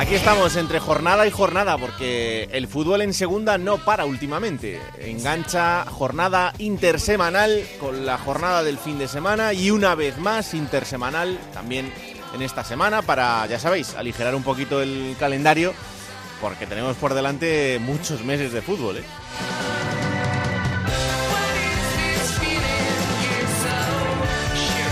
Aquí 0.00 0.14
estamos 0.14 0.56
entre 0.56 0.80
jornada 0.80 1.26
y 1.26 1.30
jornada 1.30 1.76
porque 1.76 2.48
el 2.52 2.68
fútbol 2.68 3.02
en 3.02 3.12
segunda 3.12 3.58
no 3.58 3.76
para 3.76 4.06
últimamente. 4.06 4.80
Engancha 4.98 5.84
jornada 5.84 6.54
intersemanal 6.56 7.62
con 7.78 8.06
la 8.06 8.16
jornada 8.16 8.62
del 8.62 8.78
fin 8.78 8.98
de 8.98 9.08
semana 9.08 9.52
y 9.52 9.70
una 9.70 9.94
vez 9.94 10.16
más 10.16 10.54
intersemanal 10.54 11.38
también 11.52 11.92
en 12.34 12.40
esta 12.40 12.64
semana 12.64 13.02
para, 13.02 13.46
ya 13.46 13.58
sabéis, 13.58 13.94
aligerar 13.94 14.34
un 14.34 14.42
poquito 14.42 14.80
el 14.80 15.16
calendario 15.20 15.74
porque 16.40 16.66
tenemos 16.66 16.96
por 16.96 17.12
delante 17.12 17.78
muchos 17.78 18.24
meses 18.24 18.54
de 18.54 18.62
fútbol. 18.62 18.96
¿eh? 18.96 19.04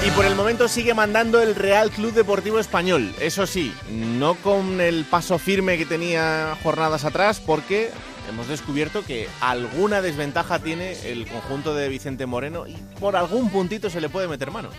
Y 0.06 0.10
por 0.12 0.24
el 0.24 0.36
momento 0.36 0.68
sigue 0.68 0.94
mandando 0.94 1.42
el 1.42 1.54
Real 1.56 1.90
Club 1.90 2.12
Deportivo 2.12 2.60
Español. 2.60 3.12
Eso 3.20 3.46
sí, 3.46 3.74
no 3.90 4.36
con 4.36 4.80
el 4.80 5.04
paso 5.04 5.38
firme 5.38 5.76
que 5.76 5.86
tenía 5.86 6.56
jornadas 6.62 7.04
atrás, 7.04 7.40
porque 7.44 7.90
hemos 8.28 8.46
descubierto 8.46 9.04
que 9.04 9.28
alguna 9.40 10.00
desventaja 10.00 10.60
tiene 10.60 10.92
el 11.10 11.26
conjunto 11.26 11.74
de 11.74 11.88
Vicente 11.88 12.26
Moreno 12.26 12.66
y 12.68 12.76
por 13.00 13.16
algún 13.16 13.50
puntito 13.50 13.90
se 13.90 14.00
le 14.00 14.08
puede 14.08 14.28
meter 14.28 14.52
mano. 14.52 14.70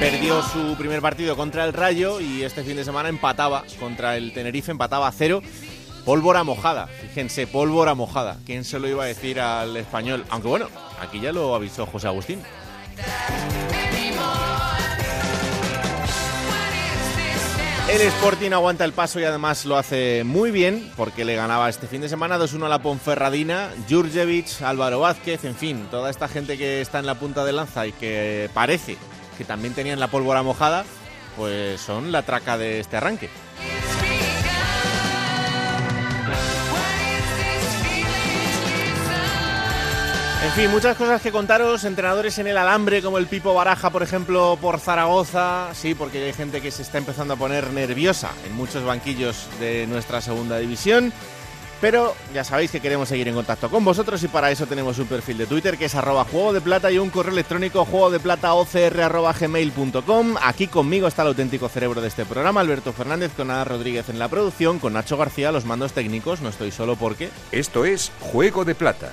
Perdió 0.00 0.42
su 0.42 0.76
primer 0.76 1.00
partido 1.00 1.36
contra 1.36 1.64
el 1.64 1.72
Rayo 1.72 2.20
y 2.20 2.44
este 2.44 2.62
fin 2.62 2.76
de 2.76 2.84
semana 2.84 3.08
empataba 3.08 3.64
contra 3.80 4.16
el 4.16 4.32
Tenerife, 4.32 4.70
empataba 4.70 5.08
a 5.08 5.12
cero. 5.12 5.42
Pólvora 6.08 6.42
mojada, 6.42 6.86
fíjense, 6.86 7.46
pólvora 7.46 7.94
mojada. 7.94 8.38
¿Quién 8.46 8.64
se 8.64 8.78
lo 8.78 8.88
iba 8.88 9.04
a 9.04 9.06
decir 9.06 9.38
al 9.38 9.76
español? 9.76 10.24
Aunque 10.30 10.48
bueno, 10.48 10.68
aquí 11.02 11.20
ya 11.20 11.32
lo 11.32 11.54
avisó 11.54 11.84
José 11.84 12.06
Agustín. 12.06 12.40
El 17.90 18.00
Sporting 18.00 18.52
aguanta 18.52 18.86
el 18.86 18.94
paso 18.94 19.20
y 19.20 19.24
además 19.24 19.66
lo 19.66 19.76
hace 19.76 20.22
muy 20.24 20.50
bien 20.50 20.90
porque 20.96 21.26
le 21.26 21.36
ganaba 21.36 21.68
este 21.68 21.86
fin 21.86 22.00
de 22.00 22.08
semana 22.08 22.38
2-1 22.38 22.64
a 22.64 22.68
la 22.70 22.78
Ponferradina, 22.78 23.68
Jurjevic, 23.86 24.62
Álvaro 24.62 25.00
Vázquez, 25.00 25.44
en 25.44 25.56
fin, 25.56 25.88
toda 25.90 26.08
esta 26.08 26.26
gente 26.26 26.56
que 26.56 26.80
está 26.80 27.00
en 27.00 27.06
la 27.06 27.16
punta 27.16 27.44
de 27.44 27.52
lanza 27.52 27.86
y 27.86 27.92
que 27.92 28.48
parece 28.54 28.96
que 29.36 29.44
también 29.44 29.74
tenían 29.74 30.00
la 30.00 30.08
pólvora 30.08 30.42
mojada, 30.42 30.86
pues 31.36 31.82
son 31.82 32.12
la 32.12 32.22
traca 32.22 32.56
de 32.56 32.80
este 32.80 32.96
arranque. 32.96 33.28
En 40.48 40.54
fin, 40.54 40.70
muchas 40.70 40.96
cosas 40.96 41.20
que 41.20 41.30
contaros. 41.30 41.84
Entrenadores 41.84 42.38
en 42.38 42.46
el 42.46 42.56
alambre, 42.56 43.02
como 43.02 43.18
el 43.18 43.26
Pipo 43.26 43.52
Baraja, 43.52 43.90
por 43.90 44.02
ejemplo, 44.02 44.56
por 44.58 44.80
Zaragoza. 44.80 45.68
Sí, 45.74 45.94
porque 45.94 46.24
hay 46.24 46.32
gente 46.32 46.62
que 46.62 46.70
se 46.70 46.80
está 46.80 46.96
empezando 46.96 47.34
a 47.34 47.36
poner 47.36 47.70
nerviosa 47.70 48.30
en 48.46 48.54
muchos 48.54 48.82
banquillos 48.82 49.46
de 49.60 49.86
nuestra 49.86 50.22
segunda 50.22 50.56
división. 50.56 51.12
Pero 51.82 52.14
ya 52.34 52.44
sabéis 52.44 52.70
que 52.70 52.80
queremos 52.80 53.10
seguir 53.10 53.28
en 53.28 53.34
contacto 53.34 53.68
con 53.68 53.84
vosotros 53.84 54.22
y 54.24 54.28
para 54.28 54.50
eso 54.50 54.66
tenemos 54.66 54.98
un 54.98 55.06
perfil 55.06 55.36
de 55.36 55.46
Twitter 55.46 55.76
que 55.76 55.84
es 55.84 55.94
arroba 55.94 56.24
juego 56.24 56.54
de 56.54 56.62
plata 56.62 56.90
y 56.90 56.98
un 56.98 57.10
correo 57.10 57.34
electrónico 57.34 57.84
juego 57.84 58.10
de 58.10 58.18
plata 58.18 58.50
gmail.com. 59.38 60.34
Aquí 60.42 60.66
conmigo 60.66 61.06
está 61.06 61.22
el 61.22 61.28
auténtico 61.28 61.68
cerebro 61.68 62.00
de 62.00 62.08
este 62.08 62.24
programa, 62.24 62.62
Alberto 62.62 62.94
Fernández, 62.94 63.32
con 63.36 63.50
Ana 63.50 63.64
Rodríguez 63.64 64.08
en 64.08 64.18
la 64.18 64.28
producción, 64.28 64.78
con 64.78 64.94
Nacho 64.94 65.18
García 65.18 65.52
los 65.52 65.66
mandos 65.66 65.92
técnicos. 65.92 66.40
No 66.40 66.48
estoy 66.48 66.72
solo 66.72 66.96
porque. 66.96 67.28
Esto 67.52 67.84
es 67.84 68.10
Juego 68.18 68.64
de 68.64 68.74
Plata, 68.74 69.12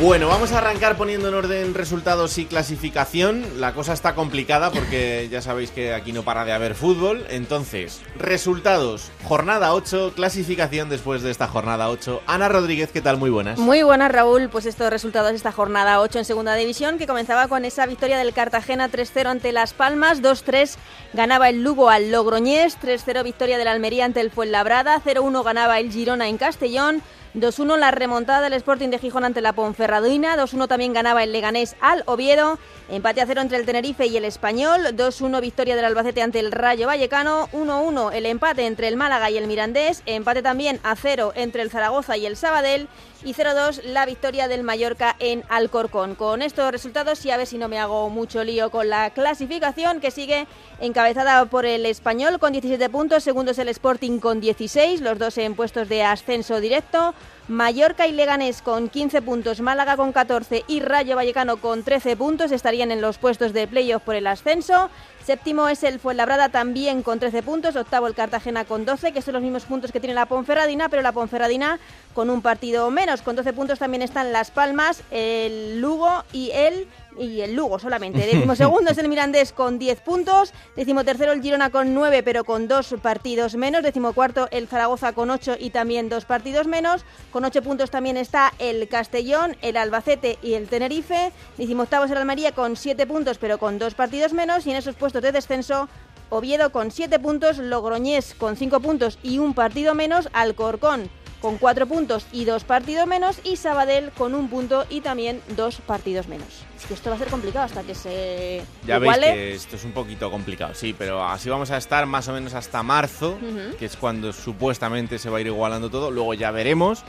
Bueno, 0.00 0.28
vamos 0.28 0.52
a 0.52 0.58
arrancar 0.58 0.96
poniendo 0.96 1.26
en 1.26 1.34
orden 1.34 1.74
resultados 1.74 2.38
y 2.38 2.46
clasificación. 2.46 3.44
La 3.60 3.74
cosa 3.74 3.92
está 3.92 4.14
complicada 4.14 4.70
porque 4.70 5.28
ya 5.28 5.42
sabéis 5.42 5.72
que 5.72 5.92
aquí 5.92 6.12
no 6.12 6.22
para 6.22 6.44
de 6.44 6.52
haber 6.52 6.76
fútbol. 6.76 7.26
Entonces, 7.30 8.00
resultados, 8.16 9.10
jornada 9.24 9.74
8, 9.74 10.12
clasificación 10.14 10.88
después 10.88 11.22
de 11.22 11.32
esta 11.32 11.48
jornada 11.48 11.88
8. 11.90 12.22
Ana 12.28 12.48
Rodríguez, 12.48 12.92
¿qué 12.92 13.00
tal? 13.00 13.16
Muy 13.16 13.30
buenas. 13.30 13.58
Muy 13.58 13.82
buenas, 13.82 14.12
Raúl. 14.12 14.48
Pues 14.50 14.66
estos 14.66 14.88
resultados 14.88 15.30
de 15.30 15.36
esta 15.36 15.50
jornada 15.50 16.00
8 16.00 16.20
en 16.20 16.24
segunda 16.24 16.54
división, 16.54 16.96
que 16.96 17.08
comenzaba 17.08 17.48
con 17.48 17.64
esa 17.64 17.84
victoria 17.84 18.18
del 18.18 18.32
Cartagena 18.32 18.88
3-0 18.88 19.26
ante 19.26 19.50
Las 19.50 19.74
Palmas, 19.74 20.22
2-3 20.22 20.76
ganaba 21.12 21.48
el 21.48 21.64
Lugo 21.64 21.90
al 21.90 22.12
Logroñés, 22.12 22.78
3-0 22.80 23.24
victoria 23.24 23.58
del 23.58 23.66
Almería 23.66 24.04
ante 24.04 24.20
el 24.20 24.30
Fuenlabrada, 24.30 25.02
0-1 25.04 25.42
ganaba 25.42 25.80
el 25.80 25.90
Girona 25.90 26.28
en 26.28 26.38
Castellón. 26.38 27.02
2-1 27.34 27.76
la 27.76 27.90
remontada 27.90 28.40
del 28.42 28.54
Sporting 28.54 28.88
de 28.88 28.98
Gijón 28.98 29.24
ante 29.24 29.40
la 29.40 29.52
Ponferradina, 29.52 30.36
2-1 30.36 30.66
también 30.66 30.92
ganaba 30.92 31.22
el 31.22 31.32
Leganés 31.32 31.76
al 31.80 32.02
Oviedo, 32.06 32.58
empate 32.88 33.20
a 33.20 33.26
cero 33.26 33.42
entre 33.42 33.58
el 33.58 33.66
Tenerife 33.66 34.06
y 34.06 34.16
el 34.16 34.24
Español, 34.24 34.96
2-1 34.96 35.40
victoria 35.40 35.76
del 35.76 35.84
Albacete 35.84 36.22
ante 36.22 36.40
el 36.40 36.52
Rayo 36.52 36.86
Vallecano, 36.86 37.48
1-1 37.52 38.12
el 38.14 38.26
empate 38.26 38.66
entre 38.66 38.88
el 38.88 38.96
Málaga 38.96 39.30
y 39.30 39.36
el 39.36 39.46
Mirandés, 39.46 40.02
empate 40.06 40.42
también 40.42 40.80
a 40.82 40.96
cero 40.96 41.32
entre 41.34 41.62
el 41.62 41.70
Zaragoza 41.70 42.16
y 42.16 42.26
el 42.26 42.36
Sabadell 42.36 42.88
y 43.24 43.34
0-2 43.34 43.82
la 43.84 44.06
victoria 44.06 44.48
del 44.48 44.62
Mallorca 44.62 45.16
en 45.18 45.44
Alcorcón. 45.48 46.14
Con 46.14 46.42
estos 46.42 46.70
resultados 46.70 47.24
y 47.24 47.30
a 47.30 47.36
ver 47.36 47.46
si 47.46 47.58
no 47.58 47.68
me 47.68 47.78
hago 47.78 48.10
mucho 48.10 48.44
lío 48.44 48.70
con 48.70 48.88
la 48.88 49.10
clasificación 49.10 50.00
que 50.00 50.10
sigue 50.10 50.46
encabezada 50.80 51.44
por 51.46 51.66
el 51.66 51.86
Español 51.86 52.38
con 52.38 52.52
17 52.52 52.88
puntos, 52.90 53.24
segundo 53.24 53.52
es 53.52 53.58
el 53.58 53.68
Sporting 53.68 54.18
con 54.18 54.40
16, 54.40 55.00
los 55.00 55.18
dos 55.18 55.38
en 55.38 55.54
puestos 55.54 55.88
de 55.88 56.02
ascenso 56.02 56.60
directo. 56.60 57.14
Mallorca 57.48 58.06
y 58.06 58.12
Leganés 58.12 58.60
con 58.60 58.90
15 58.90 59.22
puntos, 59.22 59.62
Málaga 59.62 59.96
con 59.96 60.12
14 60.12 60.64
y 60.68 60.80
Rayo 60.80 61.16
Vallecano 61.16 61.56
con 61.56 61.82
13 61.82 62.14
puntos 62.14 62.52
estarían 62.52 62.92
en 62.92 63.00
los 63.00 63.16
puestos 63.16 63.54
de 63.54 63.66
playoff 63.66 64.02
por 64.02 64.16
el 64.16 64.26
ascenso. 64.26 64.90
Séptimo 65.24 65.68
es 65.68 65.82
el 65.82 65.98
Fuenlabrada 65.98 66.50
también 66.50 67.02
con 67.02 67.18
13 67.18 67.42
puntos, 67.42 67.74
octavo 67.74 68.06
el 68.06 68.14
Cartagena 68.14 68.66
con 68.66 68.84
12, 68.84 69.12
que 69.12 69.22
son 69.22 69.32
los 69.32 69.42
mismos 69.42 69.64
puntos 69.64 69.92
que 69.92 70.00
tiene 70.00 70.14
la 70.14 70.26
Ponferradina, 70.26 70.90
pero 70.90 71.00
la 71.00 71.12
Ponferradina 71.12 71.78
con 72.12 72.28
un 72.28 72.42
partido 72.42 72.90
menos. 72.90 73.22
Con 73.22 73.34
12 73.34 73.54
puntos 73.54 73.78
también 73.78 74.02
están 74.02 74.30
Las 74.30 74.50
Palmas, 74.50 75.02
el 75.10 75.80
Lugo 75.80 76.24
y 76.32 76.50
el 76.50 76.86
y 77.18 77.40
el 77.40 77.54
Lugo 77.54 77.78
solamente. 77.78 78.18
Décimo 78.26 78.56
segundo 78.56 78.90
es 78.90 78.98
el 78.98 79.08
Mirandés 79.08 79.52
con 79.52 79.78
10 79.78 80.00
puntos. 80.00 80.52
Décimo 80.76 81.04
tercero 81.04 81.32
el 81.32 81.42
Girona 81.42 81.70
con 81.70 81.94
9 81.94 82.22
pero 82.22 82.44
con 82.44 82.68
dos 82.68 82.94
partidos 83.02 83.54
menos. 83.56 83.82
Décimo 83.82 84.12
cuarto 84.12 84.48
el 84.50 84.68
Zaragoza 84.68 85.12
con 85.12 85.30
8 85.30 85.56
y 85.58 85.70
también 85.70 86.08
dos 86.08 86.24
partidos 86.24 86.66
menos. 86.66 87.04
Con 87.30 87.44
8 87.44 87.62
puntos 87.62 87.90
también 87.90 88.16
está 88.16 88.52
el 88.58 88.88
Castellón, 88.88 89.56
el 89.62 89.76
Albacete 89.76 90.38
y 90.42 90.54
el 90.54 90.68
Tenerife. 90.68 91.32
Décimo 91.56 91.84
octavo 91.84 92.04
es 92.04 92.10
el 92.10 92.18
Almería 92.18 92.52
con 92.52 92.76
7 92.76 93.06
puntos 93.06 93.38
pero 93.38 93.58
con 93.58 93.78
dos 93.78 93.94
partidos 93.94 94.32
menos. 94.32 94.66
Y 94.66 94.70
en 94.70 94.76
esos 94.76 94.94
puestos 94.94 95.22
de 95.22 95.32
descenso 95.32 95.88
Oviedo 96.30 96.70
con 96.72 96.90
7 96.90 97.18
puntos, 97.20 97.56
Logroñés 97.56 98.34
con 98.34 98.56
5 98.56 98.80
puntos 98.80 99.18
y 99.22 99.38
un 99.38 99.54
partido 99.54 99.94
menos, 99.94 100.28
Alcorcón 100.34 101.08
con 101.40 101.58
4 101.58 101.86
puntos 101.86 102.26
y 102.32 102.44
dos 102.44 102.64
partidos 102.64 103.06
menos 103.06 103.40
y 103.44 103.56
Sabadell 103.56 104.10
con 104.12 104.34
un 104.34 104.48
punto 104.48 104.84
y 104.90 105.00
también 105.00 105.40
dos 105.56 105.76
partidos 105.86 106.28
menos. 106.28 106.48
Es 106.76 106.86
que 106.86 106.94
esto 106.94 107.10
va 107.10 107.16
a 107.16 107.18
ser 107.18 107.28
complicado 107.28 107.64
hasta 107.64 107.82
que 107.82 107.94
se 107.94 108.62
Ya 108.86 108.96
iguale. 108.98 109.26
veis 109.26 109.34
que 109.36 109.54
esto 109.54 109.76
es 109.76 109.84
un 109.84 109.92
poquito 109.92 110.30
complicado, 110.30 110.74
sí, 110.74 110.94
pero 110.96 111.24
así 111.24 111.48
vamos 111.48 111.70
a 111.70 111.76
estar 111.76 112.06
más 112.06 112.28
o 112.28 112.32
menos 112.32 112.54
hasta 112.54 112.82
marzo, 112.82 113.38
que 113.78 113.86
es 113.86 113.96
cuando 113.96 114.32
supuestamente 114.32 115.18
se 115.18 115.30
va 115.30 115.38
a 115.38 115.40
ir 115.40 115.46
igualando 115.48 115.90
todo. 115.90 116.10
Luego 116.10 116.34
ya 116.34 116.50
veremos. 116.50 117.02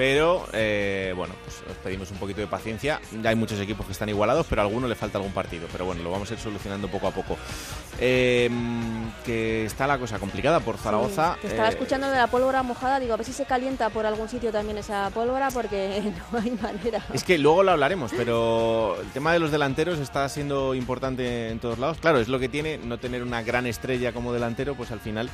Pero 0.00 0.46
eh, 0.54 1.12
bueno, 1.14 1.34
pues 1.44 1.56
os 1.70 1.76
pedimos 1.84 2.10
un 2.10 2.16
poquito 2.16 2.40
de 2.40 2.46
paciencia. 2.46 2.98
Ya 3.22 3.28
hay 3.28 3.36
muchos 3.36 3.60
equipos 3.60 3.84
que 3.84 3.92
están 3.92 4.08
igualados, 4.08 4.46
pero 4.48 4.62
a 4.62 4.64
alguno 4.64 4.88
le 4.88 4.94
falta 4.94 5.18
algún 5.18 5.34
partido. 5.34 5.68
Pero 5.70 5.84
bueno, 5.84 6.02
lo 6.02 6.10
vamos 6.10 6.30
a 6.30 6.32
ir 6.32 6.40
solucionando 6.40 6.88
poco 6.88 7.08
a 7.08 7.10
poco. 7.10 7.36
Eh, 7.98 8.48
que 9.26 9.66
está 9.66 9.86
la 9.86 9.98
cosa 9.98 10.18
complicada 10.18 10.60
por 10.60 10.78
Zaragoza. 10.78 11.34
Sí, 11.34 11.40
te 11.42 11.46
estaba 11.48 11.68
Eh, 11.68 11.72
escuchando 11.72 12.08
de 12.10 12.16
la 12.16 12.28
pólvora 12.28 12.62
mojada, 12.62 12.98
digo, 12.98 13.12
a 13.12 13.18
ver 13.18 13.26
si 13.26 13.34
se 13.34 13.44
calienta 13.44 13.90
por 13.90 14.06
algún 14.06 14.26
sitio 14.30 14.50
también 14.50 14.78
esa 14.78 15.10
pólvora, 15.10 15.50
porque 15.50 16.00
no 16.32 16.38
hay 16.38 16.52
manera. 16.52 17.04
Es 17.12 17.22
que 17.22 17.36
luego 17.36 17.62
lo 17.62 17.72
hablaremos, 17.72 18.10
pero 18.16 18.96
el 19.02 19.08
tema 19.10 19.34
de 19.34 19.38
los 19.38 19.50
delanteros 19.50 19.98
está 19.98 20.26
siendo 20.30 20.74
importante 20.74 21.50
en 21.50 21.58
todos 21.58 21.78
lados. 21.78 21.98
Claro, 22.00 22.20
es 22.20 22.28
lo 22.28 22.38
que 22.38 22.48
tiene 22.48 22.78
no 22.78 22.96
tener 22.96 23.22
una 23.22 23.42
gran 23.42 23.66
estrella 23.66 24.14
como 24.14 24.32
delantero, 24.32 24.74
pues 24.76 24.92
al 24.92 25.00
final 25.00 25.28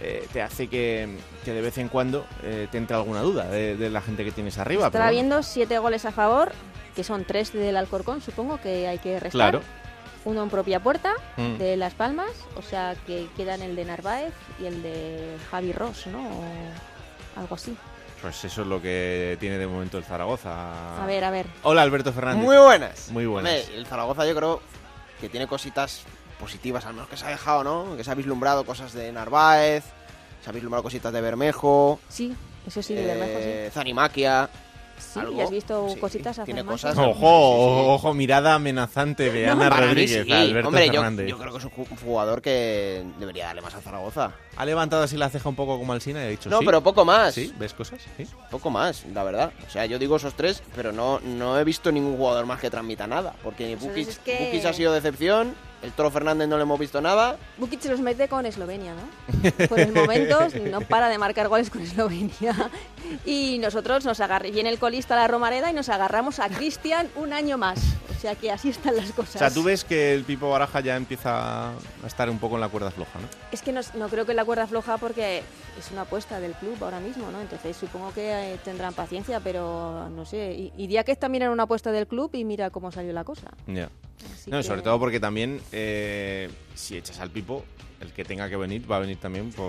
eh, 0.00 0.26
te 0.32 0.40
hace 0.40 0.68
que, 0.68 1.18
que 1.44 1.52
de 1.52 1.60
vez 1.60 1.76
en 1.76 1.88
cuando 1.88 2.24
te 2.40 2.78
entre 2.78 2.96
alguna 2.96 3.20
duda 3.20 3.44
de, 3.50 3.76
de 3.76 3.90
la 3.90 4.00
gente 4.06 4.24
que 4.24 4.32
tienes 4.32 4.56
arriba. 4.58 4.86
Estaba 4.86 4.92
pero 4.92 5.04
bueno, 5.04 5.28
viendo 5.28 5.42
siete 5.42 5.78
goles 5.78 6.04
a 6.06 6.12
favor, 6.12 6.52
que 6.94 7.04
son 7.04 7.24
tres 7.24 7.52
del 7.52 7.76
Alcorcón, 7.76 8.20
supongo 8.22 8.58
que 8.60 8.88
hay 8.88 8.98
que 8.98 9.14
restar. 9.20 9.30
Claro. 9.32 9.60
Uno 10.24 10.42
en 10.42 10.50
propia 10.50 10.80
puerta 10.80 11.12
Mm. 11.36 11.58
de 11.58 11.76
Las 11.76 11.94
Palmas, 11.94 12.30
o 12.56 12.62
sea 12.62 12.96
que 13.06 13.28
quedan 13.36 13.62
el 13.62 13.76
de 13.76 13.84
Narváez 13.84 14.32
y 14.60 14.66
el 14.66 14.82
de 14.82 15.36
Javi 15.50 15.72
Ross, 15.72 16.06
¿no? 16.08 16.18
O 16.20 16.42
algo 17.40 17.54
así. 17.54 17.76
Pues 18.22 18.42
eso 18.44 18.62
es 18.62 18.66
lo 18.66 18.80
que 18.82 19.36
tiene 19.38 19.58
de 19.58 19.66
momento 19.66 19.98
el 19.98 20.04
Zaragoza. 20.04 21.00
A 21.02 21.06
ver, 21.06 21.22
a 21.22 21.30
ver. 21.30 21.46
Hola 21.62 21.82
Alberto 21.82 22.12
Fernández. 22.12 22.42
Muy 22.42 22.56
buenas. 22.56 23.10
Muy 23.10 23.26
buenas. 23.26 23.52
Hombre, 23.52 23.76
el 23.76 23.86
Zaragoza 23.86 24.26
yo 24.26 24.34
creo 24.34 24.60
que 25.20 25.28
tiene 25.28 25.46
cositas 25.46 26.02
positivas, 26.40 26.86
al 26.86 26.94
menos 26.94 27.08
que 27.08 27.16
se 27.16 27.24
ha 27.26 27.28
dejado, 27.28 27.62
¿no? 27.62 27.96
Que 27.96 28.02
se 28.02 28.10
ha 28.10 28.14
vislumbrado 28.14 28.64
cosas 28.64 28.92
de 28.94 29.12
Narváez, 29.12 29.84
se 30.42 30.50
ha 30.50 30.52
vislumbrado 30.52 30.82
cositas 30.82 31.12
de 31.12 31.20
Bermejo, 31.20 32.00
Sí, 32.08 32.34
eso 32.66 32.82
sí, 32.82 32.94
de 32.94 33.04
Bermejo, 33.06 33.38
sí. 33.38 33.44
eh, 33.44 33.70
Zanimaquia. 33.72 34.48
Sí, 34.98 35.20
algo, 35.20 35.36
y 35.38 35.40
has 35.42 35.50
visto 35.50 35.90
sí, 35.92 36.00
cositas 36.00 36.40
tiene 36.46 36.64
cosas. 36.64 36.96
Ojo, 36.96 37.04
Sí, 37.12 37.12
sí, 37.12 37.20
sí. 37.20 37.86
ojo, 37.90 38.14
mirada 38.14 38.54
amenazante 38.54 39.30
de 39.30 39.46
Ana 39.46 39.68
Para 39.68 39.82
mí 39.82 39.86
Rodríguez 39.88 40.24
sí. 40.24 40.32
a 40.32 40.40
Alberto 40.40 40.68
Hombre, 40.68 40.86
yo, 40.86 40.92
Fernández. 40.94 41.26
yo 41.28 41.38
creo 41.38 41.52
que 41.52 41.58
es 41.58 41.64
un 41.64 41.70
ju- 41.70 41.86
un 41.90 41.96
jugador 41.98 42.40
que 42.40 43.04
debería 43.18 43.44
darle 43.44 43.60
más 43.60 43.74
a 43.74 43.82
Zaragoza. 43.82 44.32
Ha 44.56 44.64
levantado 44.64 45.02
así 45.02 45.18
la 45.18 45.28
ceja 45.28 45.50
un 45.50 45.54
poco 45.54 45.78
como 45.78 45.92
Alsina 45.92 46.22
y 46.22 46.24
ha 46.24 46.28
dicho 46.28 46.48
No, 46.48 46.60
sí. 46.60 46.64
pero 46.64 46.82
poco 46.82 47.04
más. 47.04 47.34
Sí, 47.34 47.52
¿ves 47.58 47.74
cosas? 47.74 48.00
Sí. 48.16 48.26
Poco 48.50 48.70
más, 48.70 49.04
la 49.12 49.22
verdad. 49.22 49.52
O 49.68 49.70
sea, 49.70 49.84
yo 49.84 49.98
digo 49.98 50.16
esos 50.16 50.32
tres, 50.34 50.62
pero 50.74 50.92
no, 50.92 51.20
no 51.20 51.58
he 51.60 51.64
visto 51.64 51.92
ningún 51.92 52.16
jugador 52.16 52.46
más 52.46 52.58
que 52.58 52.70
transmita 52.70 53.06
nada. 53.06 53.34
Porque 53.42 53.76
Pues 53.78 53.90
Bukic, 53.90 54.08
es 54.08 54.18
que- 54.20 54.46
Bukic 54.46 54.64
ha 54.64 54.72
sido 54.72 54.94
decepción, 54.94 55.54
el 55.82 55.92
Toro 55.92 56.10
Fernández 56.10 56.48
no 56.48 56.56
le 56.56 56.62
hemos 56.62 56.78
visto 56.78 57.00
nada. 57.00 57.36
Bukic 57.58 57.80
se 57.80 57.90
los 57.90 58.00
mete 58.00 58.28
con 58.28 58.46
Eslovenia, 58.46 58.94
¿no? 58.94 59.66
Por 59.68 59.80
el 59.80 59.92
momento 59.92 60.38
no 60.70 60.80
para 60.80 61.08
de 61.08 61.18
marcar 61.18 61.48
goles 61.48 61.70
con 61.70 61.82
Eslovenia. 61.82 62.70
Y 63.24 63.58
nosotros 63.58 64.04
nos 64.04 64.20
agarramos, 64.20 64.54
viene 64.54 64.70
el 64.70 64.78
colista 64.78 65.14
la 65.14 65.28
Romareda 65.28 65.70
y 65.70 65.74
nos 65.74 65.88
agarramos 65.88 66.40
a 66.40 66.48
Cristian 66.48 67.08
un 67.16 67.32
año 67.32 67.58
más. 67.58 67.78
O 68.16 68.18
sea 68.18 68.34
que 68.34 68.50
así 68.50 68.70
están 68.70 68.96
las 68.96 69.12
cosas. 69.12 69.36
O 69.36 69.38
sea, 69.38 69.50
tú 69.50 69.62
ves 69.62 69.84
que 69.84 70.14
el 70.14 70.24
Pipo 70.24 70.48
Baraja 70.50 70.80
ya 70.80 70.96
empieza 70.96 71.68
a 71.70 71.72
estar 72.06 72.30
un 72.30 72.38
poco 72.38 72.54
en 72.54 72.62
la 72.62 72.68
cuerda 72.68 72.90
floja, 72.90 73.20
¿no? 73.20 73.28
Es 73.52 73.62
que 73.62 73.72
no, 73.72 73.80
no 73.94 74.08
creo 74.08 74.24
que 74.24 74.34
la 74.34 74.44
cuerda 74.44 74.66
floja 74.66 74.96
porque 74.96 75.42
es 75.78 75.90
una 75.92 76.02
apuesta 76.02 76.40
del 76.40 76.52
club 76.52 76.76
ahora 76.82 76.98
mismo, 76.98 77.30
¿no? 77.30 77.40
Entonces 77.40 77.76
supongo 77.76 78.12
que 78.14 78.54
eh, 78.54 78.58
tendrán 78.64 78.94
paciencia, 78.94 79.40
pero 79.40 80.08
no 80.08 80.24
sé. 80.24 80.52
Y, 80.54 80.72
y 80.76 80.86
Diakez 80.86 81.18
también 81.18 81.42
era 81.42 81.52
una 81.52 81.64
apuesta 81.64 81.92
del 81.92 82.06
club 82.06 82.30
y 82.32 82.44
mira 82.44 82.70
cómo 82.70 82.90
salió 82.90 83.12
la 83.12 83.24
cosa. 83.24 83.50
Ya. 83.66 83.90
Así 84.34 84.50
No, 84.50 84.58
y 84.58 84.62
que- 84.62 84.68
sobre 84.68 84.82
todo 84.82 84.98
porque 84.98 85.20
también, 85.20 85.60
eh, 85.72 86.48
si 86.74 86.96
echas 86.96 87.20
al 87.20 87.30
Pipo, 87.30 87.64
el 88.00 88.12
que 88.12 88.24
tenga 88.24 88.48
que 88.48 88.56
venir 88.56 88.90
va 88.90 88.96
a 88.96 89.00
venir 89.00 89.18
también 89.18 89.50
por 89.52 89.66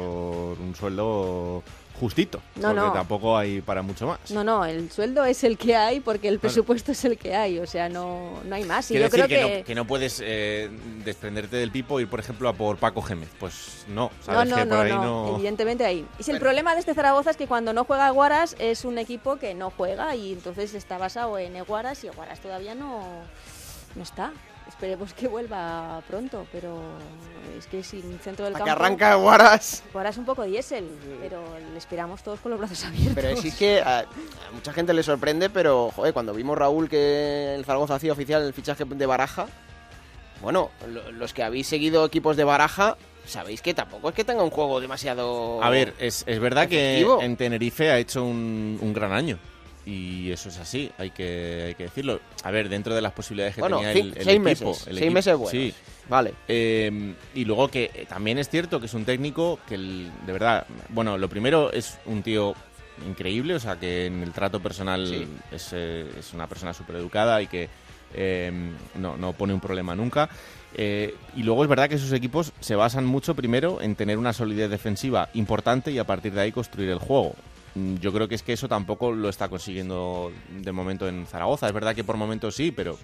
un 0.60 0.74
sueldo 0.78 1.64
justito. 2.00 2.40
No, 2.58 2.68
porque 2.70 2.76
no. 2.82 2.94
tampoco 2.94 3.36
hay 3.38 3.60
para 3.62 3.82
mucho 3.82 4.06
más. 4.06 4.20
No, 4.30 4.44
no, 4.44 4.66
el 4.66 4.92
sueldo 4.92 5.24
es 5.26 5.44
el 5.44 5.58
que 5.58 5.76
hay 5.76 6.00
porque 6.00 6.28
el 6.28 6.38
presupuesto 6.38 6.92
es 6.92 7.04
el 7.06 7.18
que 7.18 7.34
hay, 7.36 7.58
o 7.58 7.66
sea, 7.66 7.90
no, 7.90 8.34
no 8.46 8.54
hay 8.56 8.66
más. 8.66 8.92
Y 8.92 8.96
Quiero 8.96 9.08
yo 9.08 9.12
creo 9.12 9.28
decir 9.28 9.38
que, 9.44 9.52
que... 9.54 9.60
no, 9.60 9.66
que 9.66 9.76
no 9.76 9.88
puedes 9.88 10.22
eh, 10.24 10.70
desprenderte 11.06 11.56
del 11.56 11.72
Pipo 11.72 11.98
e 11.98 12.04
ir, 12.04 12.08
por 12.10 12.20
ejemplo, 12.20 12.50
a 12.50 12.54
por 12.54 12.78
Paco 12.78 13.02
Gémez. 13.02 13.30
Pues 13.40 13.86
no, 13.88 14.12
sabes 14.24 14.54
que 14.54 14.66
por 14.68 14.78
ahí 14.78 14.92
no, 14.92 15.28
no... 15.32 15.36
evidentemente 15.36 15.86
ahí. 15.86 16.06
Y 16.20 16.24
si 16.24 16.30
el 16.32 16.36
Bueno. 16.36 16.44
problema 16.44 16.74
de 16.76 16.82
este 16.82 16.94
Zaragoza 16.94 17.32
es 17.32 17.38
que 17.38 17.48
cuando 17.48 17.74
no 17.74 17.84
juega 17.86 18.08
Guaras 18.12 18.56
es 18.60 18.86
un 18.86 19.00
equipo 19.00 19.38
que 19.38 19.56
no 19.56 19.72
juega 19.72 20.16
y 20.16 20.34
entonces 20.34 20.76
está 20.76 21.00
basado 21.00 21.40
en 21.40 21.64
Guaras 21.64 22.04
y 22.04 22.10
Guaras 22.10 22.42
todavía 22.42 22.76
no, 22.76 23.02
no 23.98 24.04
está. 24.04 24.32
Esperemos 24.68 25.14
que 25.14 25.28
vuelva 25.28 26.02
pronto, 26.08 26.46
pero 26.52 26.78
es 27.58 27.66
que 27.68 27.82
sin 27.84 28.20
centro 28.20 28.46
del 28.46 28.54
A 28.56 28.60
campo... 28.60 28.66
que 28.66 28.72
arranca 28.72 29.16
Guaras. 29.16 29.82
Guaras 29.94 30.16
es 30.16 30.20
un 30.20 30.26
poco 30.26 30.44
diésel, 30.44 30.88
pero 31.22 31.42
le 31.72 31.78
esperamos 31.78 32.22
todos 32.22 32.40
con 32.42 32.52
los 32.52 32.60
brazos 32.60 32.84
abiertos. 32.86 33.16
Pero 33.16 33.38
sí 33.38 33.52
que 33.54 33.82
a, 33.82 34.00
a 34.00 34.06
mucha 34.54 34.74
gente 34.74 34.94
le 34.94 35.04
sorprende, 35.04 35.50
pero 35.50 35.90
joder, 35.96 36.14
cuando 36.14 36.34
vimos 36.34 36.58
Raúl 36.58 36.90
que 36.90 37.56
el 37.56 37.64
Zaragoza 37.66 37.96
hacía 37.96 38.12
oficial 38.12 38.44
el 38.44 38.54
fichaje 38.54 38.84
de 38.86 39.06
Baraja, 39.06 39.48
bueno, 40.42 40.70
lo- 40.88 41.12
los 41.14 41.34
que 41.34 41.44
habéis 41.44 41.68
seguido 41.68 42.06
equipos 42.06 42.36
de 42.36 42.44
Baraja, 42.44 42.98
sabéis 43.26 43.62
que 43.62 43.74
tampoco 43.74 44.10
es 44.10 44.16
que 44.16 44.26
tenga 44.26 44.44
un 44.44 44.52
juego 44.52 44.80
demasiado... 44.82 45.64
A 45.64 45.70
ver, 45.70 45.94
es, 45.98 46.24
es 46.28 46.40
verdad 46.40 46.68
que 46.68 47.08
en 47.22 47.38
Tenerife 47.38 47.90
ha 47.90 47.98
hecho 47.98 48.24
un, 48.24 48.78
un 48.82 48.94
gran 48.94 49.14
año. 49.14 49.40
Y 49.90 50.32
eso 50.34 50.50
es 50.50 50.58
así, 50.58 50.92
hay 50.98 51.12
que, 51.12 51.64
hay 51.68 51.76
que 51.76 51.84
decirlo. 51.84 52.20
A 52.44 52.52
ver, 52.52 52.68
dentro 52.68 52.94
de 52.94 53.02
las 53.02 53.14
posibilidades 53.14 53.56
que 53.56 53.62
bueno, 53.62 53.78
tenía 53.78 53.92
el, 53.94 54.08
el 54.10 54.14
seis 54.16 54.28
equipo. 54.28 54.44
meses, 54.44 54.68
el 54.88 54.94
seis 54.94 54.98
equipo- 54.98 55.14
meses 55.14 55.34
buenos. 55.38 55.52
Sí. 55.52 55.74
Vale. 56.10 56.34
Eh, 56.48 57.14
y 57.36 57.46
luego 57.46 57.70
que 57.70 57.92
eh, 57.94 58.06
también 58.08 58.38
es 58.38 58.50
cierto 58.50 58.80
que 58.82 58.88
es 58.88 58.94
un 58.94 59.06
técnico 59.06 59.60
que, 59.66 59.76
el- 59.76 60.12
de 60.26 60.34
verdad, 60.34 60.66
bueno, 60.90 61.18
lo 61.18 61.30
primero 61.30 61.72
es 61.72 61.98
un 62.06 62.22
tío 62.22 62.54
increíble, 63.08 63.56
o 63.56 63.60
sea, 63.62 63.78
que 63.80 64.08
en 64.08 64.24
el 64.24 64.34
trato 64.34 64.60
personal 64.60 65.08
Sí. 65.08 65.26
es, 65.54 65.70
eh, 65.72 66.06
es 66.20 66.34
una 66.34 66.48
persona 66.48 66.74
súper 66.74 66.98
educada 66.98 67.42
y 67.42 67.48
que 67.48 67.70
eh, 68.14 68.52
no, 68.96 69.16
no 69.16 69.34
pone 69.34 69.54
un 69.54 69.62
problema 69.62 69.96
nunca. 69.96 70.28
Eh, 70.76 71.16
y 71.36 71.44
luego 71.44 71.64
es 71.64 71.70
verdad 71.70 71.88
que 71.90 71.98
sus 71.98 72.12
equipos 72.12 72.52
se 72.60 72.76
basan 72.76 73.06
mucho 73.06 73.36
primero 73.36 73.82
en 73.82 73.96
tener 73.96 74.18
una 74.18 74.34
solidez 74.34 74.70
defensiva 74.70 75.30
importante 75.34 75.92
y 75.92 75.98
a 76.00 76.04
partir 76.04 76.34
de 76.34 76.42
ahí 76.42 76.52
construir 76.52 76.90
el 76.90 77.00
juego. 77.00 77.36
Mm, 77.78 77.96
Yo 78.00 78.12
creo 78.12 78.28
que 78.28 78.36
es 78.36 78.44
que 78.44 78.54
eso 78.54 78.68
tampoco 78.68 79.12
lo 79.12 79.30
está 79.30 79.50
consiguiendo 79.50 80.32
de 80.50 80.72
momento 80.72 81.08
en 81.08 81.26
Zaragoza. 81.28 81.68
Es 81.68 81.74
verdad 81.74 81.96
que 81.96 82.04
por 82.04 82.18
momentos 82.18 82.56
sí, 82.56 82.72
pero, 82.72 82.98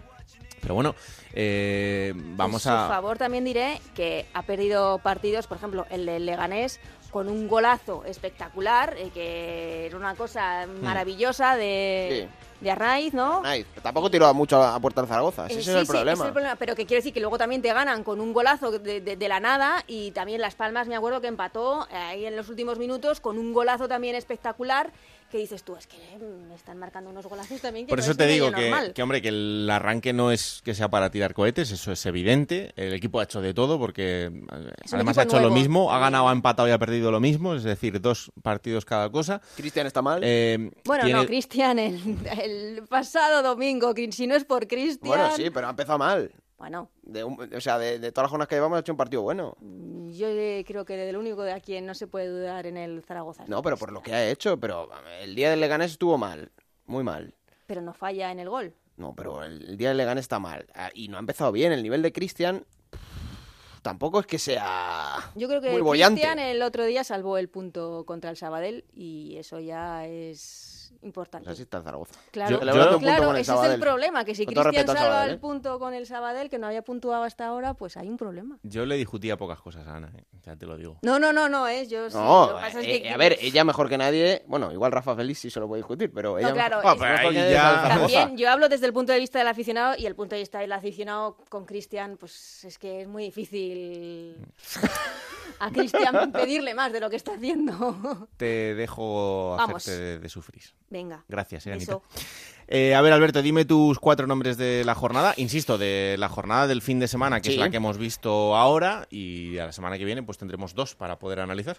pero 0.61 0.73
bueno, 0.73 0.95
eh, 1.33 2.13
vamos 2.15 2.65
en 2.65 2.71
su 2.71 2.77
a... 2.77 2.87
favor 2.87 3.17
también 3.17 3.43
diré 3.43 3.79
que 3.95 4.25
ha 4.33 4.41
perdido 4.43 4.97
partidos, 4.99 5.47
por 5.47 5.57
ejemplo, 5.57 5.85
el 5.89 6.05
del 6.05 6.25
Leganés 6.25 6.79
con 7.13 7.29
un 7.29 7.47
golazo 7.47 8.03
espectacular, 8.05 8.95
eh, 8.97 9.11
que 9.13 9.85
era 9.85 9.95
una 9.95 10.15
cosa 10.15 10.65
Hmm. 10.65 10.83
maravillosa 10.83 11.55
de, 11.55 12.27
de 12.59 12.71
Arnaiz, 12.71 13.13
¿no? 13.13 13.41
Nice. 13.43 13.67
Tampoco 13.83 14.09
tiró 14.09 14.33
mucho 14.33 14.61
a 14.61 14.79
puerta 14.79 15.05
Zaragoza, 15.05 15.45
ese 15.45 15.55
Eh, 15.55 15.59
es 15.59 15.65
sí, 15.65 15.71
el 15.71 15.85
sí, 15.85 15.91
problema. 15.91 16.13
ese 16.13 16.21
es 16.23 16.27
el 16.27 16.33
problema. 16.33 16.55
Pero 16.55 16.75
que 16.75 16.85
quiero 16.87 16.99
decir 16.99 17.13
que 17.13 17.19
luego 17.19 17.37
también 17.37 17.61
te 17.61 17.71
ganan 17.71 18.03
con 18.03 18.19
un 18.19 18.33
golazo 18.33 18.71
de, 18.79 18.99
de- 18.99 19.15
de 19.15 19.27
la 19.29 19.39
nada 19.39 19.83
y 19.87 20.09
también 20.11 20.41
Las 20.41 20.55
Palmas, 20.55 20.87
me 20.87 20.95
acuerdo 20.95 21.21
que 21.21 21.27
empató 21.27 21.87
eh, 21.91 21.95
ahí 21.95 22.25
en 22.25 22.35
los 22.35 22.49
últimos 22.49 22.79
minutos 22.79 23.19
con 23.19 23.37
un 23.37 23.53
golazo 23.53 23.87
también 23.87 24.15
espectacular 24.15 24.89
que 25.33 25.39
dices 25.39 25.63
tú, 25.63 25.75
es 25.75 25.87
que 25.87 25.97
mm, 25.97 26.47
me 26.47 26.53
están 26.53 26.77
marcando 26.77 27.09
unos 27.09 27.25
golazos 27.25 27.59
también 27.59 27.87
que 27.87 27.89
Por 27.89 27.97
no 27.97 28.03
eso 28.03 28.11
es 28.11 28.17
te 28.17 28.27
digo 28.27 28.51
que, 28.51 28.91
que, 28.93 29.01
hombre, 29.01 29.19
que 29.19 29.29
el 29.29 29.67
arranque 29.67 30.13
no 30.13 30.29
es 30.31 30.61
que 30.63 30.75
sea 30.75 30.89
para 30.91 31.09
tirar 31.09 31.33
cohetes, 31.33 31.71
eso 31.71 31.91
es 31.91 32.05
evidente. 32.05 32.71
El 32.75 32.93
equipo 32.93 33.19
ha 33.19 33.23
hecho 33.23 33.41
de 33.41 33.51
todo 33.55 33.79
porque 33.79 34.25
eh, 34.25 34.71
además 34.91 35.17
ha 35.17 35.23
hecho 35.23 35.39
lo 35.39 35.49
mismo, 35.49 35.91
ha 35.91 35.97
ganado, 35.97 36.29
ha 36.29 36.31
empatado 36.31 36.67
y 36.69 36.71
ha 36.71 36.77
perdido 36.77 37.09
lo 37.11 37.19
mismo, 37.19 37.55
es 37.55 37.63
decir, 37.63 37.99
dos 37.99 38.31
partidos 38.43 38.85
cada 38.85 39.09
cosa. 39.09 39.41
Cristian 39.57 39.87
está 39.87 40.03
mal. 40.03 40.21
Eh, 40.23 40.69
Bueno, 40.85 41.03
tiene- 41.05 41.19
no, 41.19 41.25
Cristian, 41.25 41.79
el, 41.79 41.99
el 42.39 42.83
pasado 42.87 43.41
domingo, 43.41 43.95
que 43.95 44.11
si 44.11 44.27
no 44.27 44.35
es 44.35 44.43
por 44.45 44.67
Cristian... 44.67 45.07
bueno, 45.07 45.35
sí, 45.35 45.49
pero 45.49 45.65
ha 45.65 45.71
empezado 45.71 45.97
mal. 45.97 46.31
Bueno, 46.63 46.89
De 47.01 47.25
un- 47.25 47.53
o 47.53 47.59
sea, 47.59 47.77
de, 47.77 47.99
de 47.99 48.11
todas 48.13 48.23
las 48.23 48.29
jornadas 48.31 48.47
que 48.47 48.55
llevamos 48.55 48.77
ha 48.77 48.79
hecho 48.79 48.93
un 48.93 48.97
partido 48.97 49.21
bueno. 49.21 49.57
yo 50.11 50.27
eh, 50.29 50.63
creo 50.65 50.85
que 50.85 50.95
del 50.95 51.17
único 51.17 51.41
de 51.43 51.51
a 51.51 51.59
quien 51.59 51.85
no 51.85 51.93
se 51.93 52.07
puede 52.07 52.27
dudar 52.29 52.65
en 52.67 52.77
el 52.77 53.03
Zaragoza. 53.03 53.43
No, 53.47 53.61
pero 53.61 53.75
por 53.75 53.91
lo 53.91 54.01
que 54.01 54.13
ha 54.13 54.29
hecho, 54.29 54.57
pero 54.57 54.89
el 55.19 55.35
día 55.35 55.49
del 55.49 55.59
Leganés 55.59 55.91
estuvo 55.91 56.17
mal, 56.17 56.53
muy 56.85 57.03
mal. 57.03 57.33
Pero 57.67 57.81
no 57.81 57.93
falla 57.93 58.31
en 58.31 58.39
el 58.39 58.47
gol. 58.49 58.73
No, 58.95 59.13
pero 59.13 59.43
el, 59.43 59.61
el 59.71 59.75
día 59.75 59.89
del 59.89 59.97
Leganés 59.97 60.21
está 60.23 60.39
mal. 60.39 60.65
Ah, 60.73 60.89
Y 60.93 61.09
no 61.09 61.17
ha 61.17 61.19
empezado 61.19 61.51
bien. 61.51 61.73
El 61.73 61.83
nivel 61.83 62.01
de 62.01 62.13
Cristian 62.13 62.65
tampoco 63.81 64.21
es 64.21 64.25
que 64.25 64.39
sea 64.39 65.17
Yo 65.35 65.49
creo 65.49 65.59
que 65.59 65.69
muy 65.71 65.81
bollante. 65.81 66.21
Cristian 66.21 66.39
el 66.39 66.61
otro 66.61 66.85
día 66.85 67.03
salvó 67.03 67.37
el 67.37 67.49
punto 67.49 68.05
contra 68.05 68.29
el 68.29 68.37
Sabadell 68.37 68.85
y 68.93 69.35
eso 69.35 69.59
ya 69.59 70.05
es 70.05 70.82
importante. 71.01 71.49
Así 71.49 71.63
está 71.63 71.77
el 71.77 71.83
Zaragoza. 71.83 72.13
Claro, 72.31 72.51
Yo- 72.51 72.55
yo- 72.57 72.99
claro, 72.99 73.31
el 73.31 73.37
ese 73.37 73.53
es 73.53 73.63
el 73.63 73.79
problema, 73.79 74.23
que 74.25 74.35
si 74.35 74.45
Con 74.45 74.53
Cristian 74.53 74.85
salva 74.87 75.01
Sabadell, 75.01 75.29
el 75.31 75.35
¿eh? 75.35 75.39
punto 75.39 75.79
con 75.79 75.93
el 75.93 76.05
Sabadell, 76.05 76.49
que 76.49 76.57
no 76.59 76.67
había 76.67 76.81
puntuado 76.83 77.23
hasta 77.23 77.45
ahora, 77.47 77.73
pues 77.73 77.97
hay 77.97 78.07
un 78.09 78.17
problema. 78.17 78.57
Yo 78.63 78.85
le 78.85 78.95
discutía 78.95 79.37
pocas 79.37 79.59
cosas 79.59 79.87
a 79.87 79.95
Ana, 79.95 80.11
eh, 80.17 80.23
ya 80.45 80.55
te 80.55 80.65
lo 80.65 80.77
digo. 80.77 80.97
No, 81.01 81.19
no, 81.19 81.33
no, 81.33 81.49
no, 81.49 81.67
es 81.67 81.89
yo 81.89 82.09
sí, 82.09 82.15
No, 82.17 82.47
lo 82.51 82.55
que 82.57 82.61
pasa 82.61 82.79
es 82.81 82.87
eh, 82.87 83.01
que- 83.01 83.09
a 83.09 83.17
ver, 83.17 83.37
ella 83.41 83.63
mejor 83.63 83.89
que 83.89 83.97
nadie. 83.97 84.43
Bueno, 84.47 84.71
igual 84.71 84.91
Rafa 84.91 85.15
Félix 85.15 85.39
sí 85.39 85.49
se 85.49 85.59
lo 85.59 85.67
puede 85.67 85.79
discutir, 85.81 86.11
pero 86.13 86.37
ella. 86.37 86.53
claro, 86.53 86.77
mejor, 86.83 86.95
es- 87.07 87.19
Ahí 87.19 87.35
nadie 87.35 87.51
ya- 87.51 87.83
el. 87.83 87.89
También 87.99 88.37
yo 88.37 88.49
hablo 88.49 88.69
desde 88.69 88.85
el 88.85 88.93
punto 88.93 89.11
de 89.13 89.19
vista 89.19 89.39
del 89.39 89.47
aficionado 89.47 89.95
y 89.97 90.05
el 90.05 90.15
punto 90.15 90.35
de 90.35 90.41
vista 90.41 90.59
del 90.59 90.71
aficionado 90.71 91.37
con 91.49 91.65
Cristian, 91.65 92.17
pues 92.17 92.63
es 92.65 92.77
que 92.77 93.01
es 93.01 93.07
muy 93.07 93.23
difícil 93.25 94.35
a 95.59 95.69
Cristian 95.71 96.31
pedirle 96.31 96.73
más 96.73 96.91
de 96.91 96.99
lo 96.99 97.09
que 97.09 97.15
está 97.15 97.33
haciendo. 97.35 98.27
Te 98.37 98.75
dejo 98.75 99.55
Vamos. 99.57 99.75
hacerte 99.77 100.01
de, 100.01 100.19
de 100.19 100.29
sufrir. 100.29 100.63
Venga. 100.89 101.23
Gracias, 101.27 101.65
eh, 101.67 101.73
Anita. 101.73 101.91
Eso. 101.93 102.03
Eh, 102.67 102.95
a 102.95 103.01
ver, 103.01 103.11
Alberto, 103.13 103.41
dime 103.41 103.65
tus 103.65 103.99
cuatro 103.99 104.25
nombres 104.25 104.57
de 104.57 104.83
la 104.85 104.95
jornada. 104.95 105.33
Insisto, 105.37 105.77
de 105.77 106.15
la 106.17 106.29
jornada 106.29 106.65
del 106.67 106.81
fin 106.81 106.99
de 106.99 107.07
semana, 107.07 107.41
que 107.41 107.49
Sí. 107.49 107.55
es 107.55 107.59
la 107.59 107.69
que 107.69 107.77
hemos 107.77 107.97
visto 107.97 108.55
ahora, 108.55 109.07
y 109.09 109.57
a 109.57 109.65
la 109.65 109.71
semana 109.71 109.97
que 109.97 110.05
viene 110.05 110.23
pues 110.23 110.37
tendremos 110.37 110.73
dos 110.73 110.95
para 110.95 111.19
poder 111.19 111.39
analizar. 111.41 111.77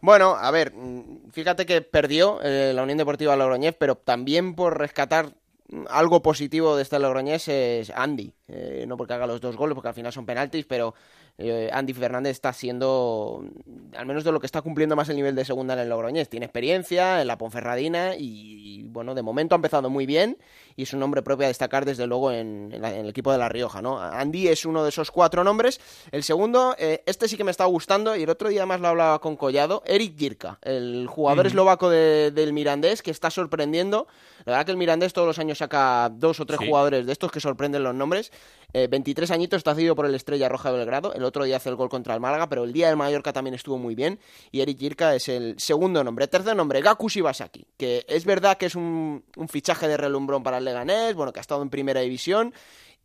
Bueno, 0.00 0.36
a 0.36 0.50
ver, 0.50 0.72
mm, 0.74 1.30
fíjate 1.32 1.66
que 1.66 1.80
perdió 1.82 2.40
eh, 2.42 2.72
la 2.74 2.82
Unión 2.82 2.98
Deportiva 2.98 3.36
Logroñés, 3.36 3.74
pero 3.78 3.96
también 3.96 4.54
por 4.54 4.78
rescatar 4.78 5.34
mm, 5.68 5.84
algo 5.90 6.22
positivo 6.22 6.76
de 6.76 6.82
este 6.82 6.98
Logroñés 6.98 7.48
es 7.48 7.90
Andy. 7.90 8.32
Eh, 8.48 8.84
no 8.86 8.96
porque 8.96 9.14
haga 9.14 9.26
los 9.26 9.40
dos 9.40 9.56
goles, 9.56 9.74
porque 9.74 9.88
al 9.88 9.94
final 9.94 10.12
son 10.12 10.24
penaltis, 10.26 10.64
pero 10.66 10.94
eh, 11.38 11.68
Andy 11.72 11.92
Fernández 11.92 12.32
está 12.32 12.52
siendo, 12.52 13.44
mm, 13.66 13.96
al 13.96 14.06
menos 14.06 14.24
de 14.24 14.32
lo 14.32 14.40
que 14.40 14.46
está 14.46 14.62
cumpliendo 14.62 14.96
más 14.96 15.08
el 15.08 15.16
nivel 15.16 15.34
de 15.34 15.44
segunda 15.44 15.74
en 15.74 15.80
el 15.80 15.88
Logroñés. 15.88 16.28
Tiene 16.28 16.46
experiencia 16.46 17.20
en 17.20 17.26
la 17.26 17.36
Ponferradina 17.38 18.14
y, 18.16 18.82
bueno, 18.84 19.14
de 19.14 19.22
momento 19.22 19.54
ha 19.54 19.56
empezado 19.56 19.90
muy 19.90 20.06
bien 20.06 20.38
y 20.76 20.82
es 20.84 20.92
un 20.92 21.00
nombre 21.00 21.22
propio 21.22 21.44
a 21.44 21.48
destacar 21.48 21.84
desde 21.84 22.06
luego 22.06 22.32
en, 22.32 22.70
en 22.72 22.80
la- 22.82 22.92
en 22.94 23.00
el 23.00 23.08
equipo 23.10 23.32
de 23.32 23.38
La 23.38 23.48
Rioja, 23.48 23.82
¿no? 23.82 23.98
Andy 24.00 24.48
es 24.48 24.64
uno 24.64 24.82
de 24.82 24.88
esos 24.90 25.10
cuatro 25.10 25.44
nombres. 25.44 25.80
El 26.12 26.22
segundo, 26.22 26.74
eh, 26.78 27.02
este 27.06 27.28
sí 27.28 27.36
que 27.36 27.44
me 27.44 27.50
está 27.50 27.64
gustando 27.66 28.16
y 28.16 28.22
el 28.22 28.30
otro 28.30 28.48
día 28.48 28.60
además 28.60 28.80
lo 28.80 28.88
hablaba 28.88 29.18
con 29.20 29.36
Collado, 29.36 29.82
Eric 29.86 30.18
Girka, 30.18 30.58
el 30.62 31.06
jugador 31.06 31.46
eslovaco 31.46 31.88
de- 31.90 32.30
del 32.30 32.52
Mirandés 32.52 33.02
que 33.02 33.10
está 33.10 33.30
sorprendiendo. 33.30 34.06
La 34.44 34.52
verdad 34.52 34.66
que 34.66 34.72
el 34.72 34.76
Mirandés 34.78 35.12
todos 35.12 35.26
los 35.26 35.38
años 35.38 35.58
saca 35.58 36.10
dos 36.12 36.40
o 36.40 36.46
tres 36.46 36.60
Sí. 36.60 36.66
jugadores 36.68 37.04
de 37.06 37.12
estos 37.12 37.30
que 37.32 37.40
sorprenden 37.40 37.82
los 37.82 37.94
nombres. 37.94 38.30
Eh, 38.72 38.88
23 38.88 39.30
añitos, 39.30 39.58
está 39.58 39.74
cedido 39.74 39.94
por 39.94 40.06
el 40.06 40.14
Estrella 40.14 40.48
Roja 40.48 40.70
de 40.70 40.78
Belgrado. 40.78 41.14
El 41.14 41.24
otro 41.24 41.44
día 41.44 41.56
hace 41.56 41.68
el 41.68 41.76
gol 41.76 41.88
contra 41.88 42.14
el 42.14 42.20
Málaga, 42.20 42.48
pero 42.48 42.64
el 42.64 42.72
día 42.72 42.88
del 42.88 42.96
Mallorca 42.96 43.32
también 43.32 43.54
estuvo 43.54 43.78
muy 43.78 43.94
bien. 43.94 44.18
Y 44.50 44.60
Eric 44.60 44.78
Girka 44.78 45.14
es 45.14 45.28
el 45.28 45.58
segundo 45.58 46.02
nombre. 46.04 46.28
Tercer 46.28 46.56
nombre, 46.56 46.80
Gaku 46.80 47.08
Shibasaki, 47.08 47.66
que 47.76 48.04
es 48.08 48.24
verdad 48.24 48.56
que 48.58 48.66
es 48.66 48.74
un, 48.74 49.24
fichaje 49.48 49.88
de 49.88 49.96
relumbrón 49.96 50.42
para 50.42 50.58
el 50.58 50.64
Leganés, 50.64 51.14
bueno, 51.14 51.32
que 51.32 51.40
ha 51.40 51.42
estado 51.42 51.62
en 51.62 51.70
primera 51.70 52.00
división 52.00 52.52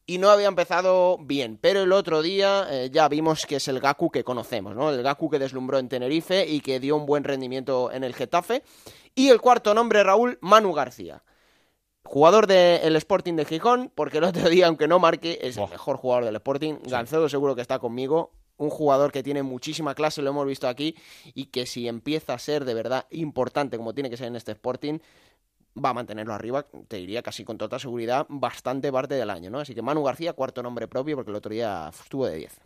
y 0.06 0.18
no 0.18 0.30
había 0.30 0.48
empezado 0.48 1.18
bien, 1.20 1.58
pero 1.62 1.84
el 1.84 1.92
otro 1.92 2.22
día 2.22 2.68
eh, 2.70 2.90
ya 2.92 3.08
vimos 3.08 3.46
que 3.46 3.58
es 3.58 3.68
el 3.68 3.80
Gaku 3.80 4.10
que 4.10 4.24
conocemos, 4.24 4.76
¿no? 4.76 4.90
El 4.90 5.04
Gaku 5.04 5.30
que 5.30 5.40
deslumbró 5.40 5.78
en 5.78 5.88
Tenerife 5.88 6.46
y 6.48 6.60
que 6.60 6.80
dio 6.80 6.96
un 6.96 7.06
buen 7.06 7.24
rendimiento 7.24 7.92
en 7.92 8.04
el 8.04 8.14
Getafe. 8.14 8.64
Y 9.14 9.30
el 9.30 9.40
cuarto 9.40 9.74
nombre, 9.74 10.04
Raúl, 10.04 10.38
Manu 10.42 10.74
García. 10.74 11.22
Jugador 12.04 12.48
del 12.48 12.96
Sporting 12.96 13.36
de 13.36 13.46
Gijón, 13.46 13.92
porque 13.94 14.18
el 14.18 14.26
otro 14.26 14.50
día, 14.50 14.68
aunque 14.68 14.88
no 14.88 15.00
marque, 15.00 15.40
es 15.42 15.58
el 15.58 15.70
mejor 15.70 15.98
jugador 15.98 16.26
del 16.26 16.36
Sporting. 16.36 16.76
Gancedo 16.84 17.30
seguro 17.30 17.56
que 17.56 17.62
está 17.62 17.80
conmigo. 17.80 18.32
Un 18.58 18.70
jugador 18.70 19.12
que 19.12 19.24
tiene 19.24 19.44
muchísima 19.44 19.96
clase, 19.96 20.22
lo 20.22 20.30
hemos 20.30 20.46
visto 20.46 20.68
aquí, 20.68 20.96
y 21.34 21.46
que 21.46 21.66
si 21.66 21.88
empieza 21.88 22.34
a 22.34 22.40
ser 22.40 22.66
de 22.66 22.74
verdad 22.74 23.08
importante 23.10 23.78
como 23.78 23.94
tiene 23.94 24.10
que 24.10 24.18
ser 24.18 24.28
en 24.28 24.36
este 24.36 24.52
Sporting, 24.52 25.00
va 25.84 25.90
a 25.90 25.94
mantenerlo 25.94 26.34
arriba, 26.34 26.66
te 26.88 26.98
diría 26.98 27.22
casi 27.22 27.44
con 27.44 27.58
total 27.58 27.80
seguridad, 27.80 28.26
bastante 28.30 28.92
parte 28.92 29.16
del 29.16 29.30
año, 29.30 29.50
¿no? 29.50 29.60
Así 29.60 29.74
que 29.74 29.82
Manu 29.82 30.04
García, 30.04 30.34
cuarto 30.34 30.62
nombre 30.62 30.88
propio, 30.88 31.16
porque 31.16 31.32
el 31.32 31.38
otro 31.38 31.52
día 31.52 31.90
estuvo 31.90 32.26
de 32.26 32.36
10. 32.36 32.60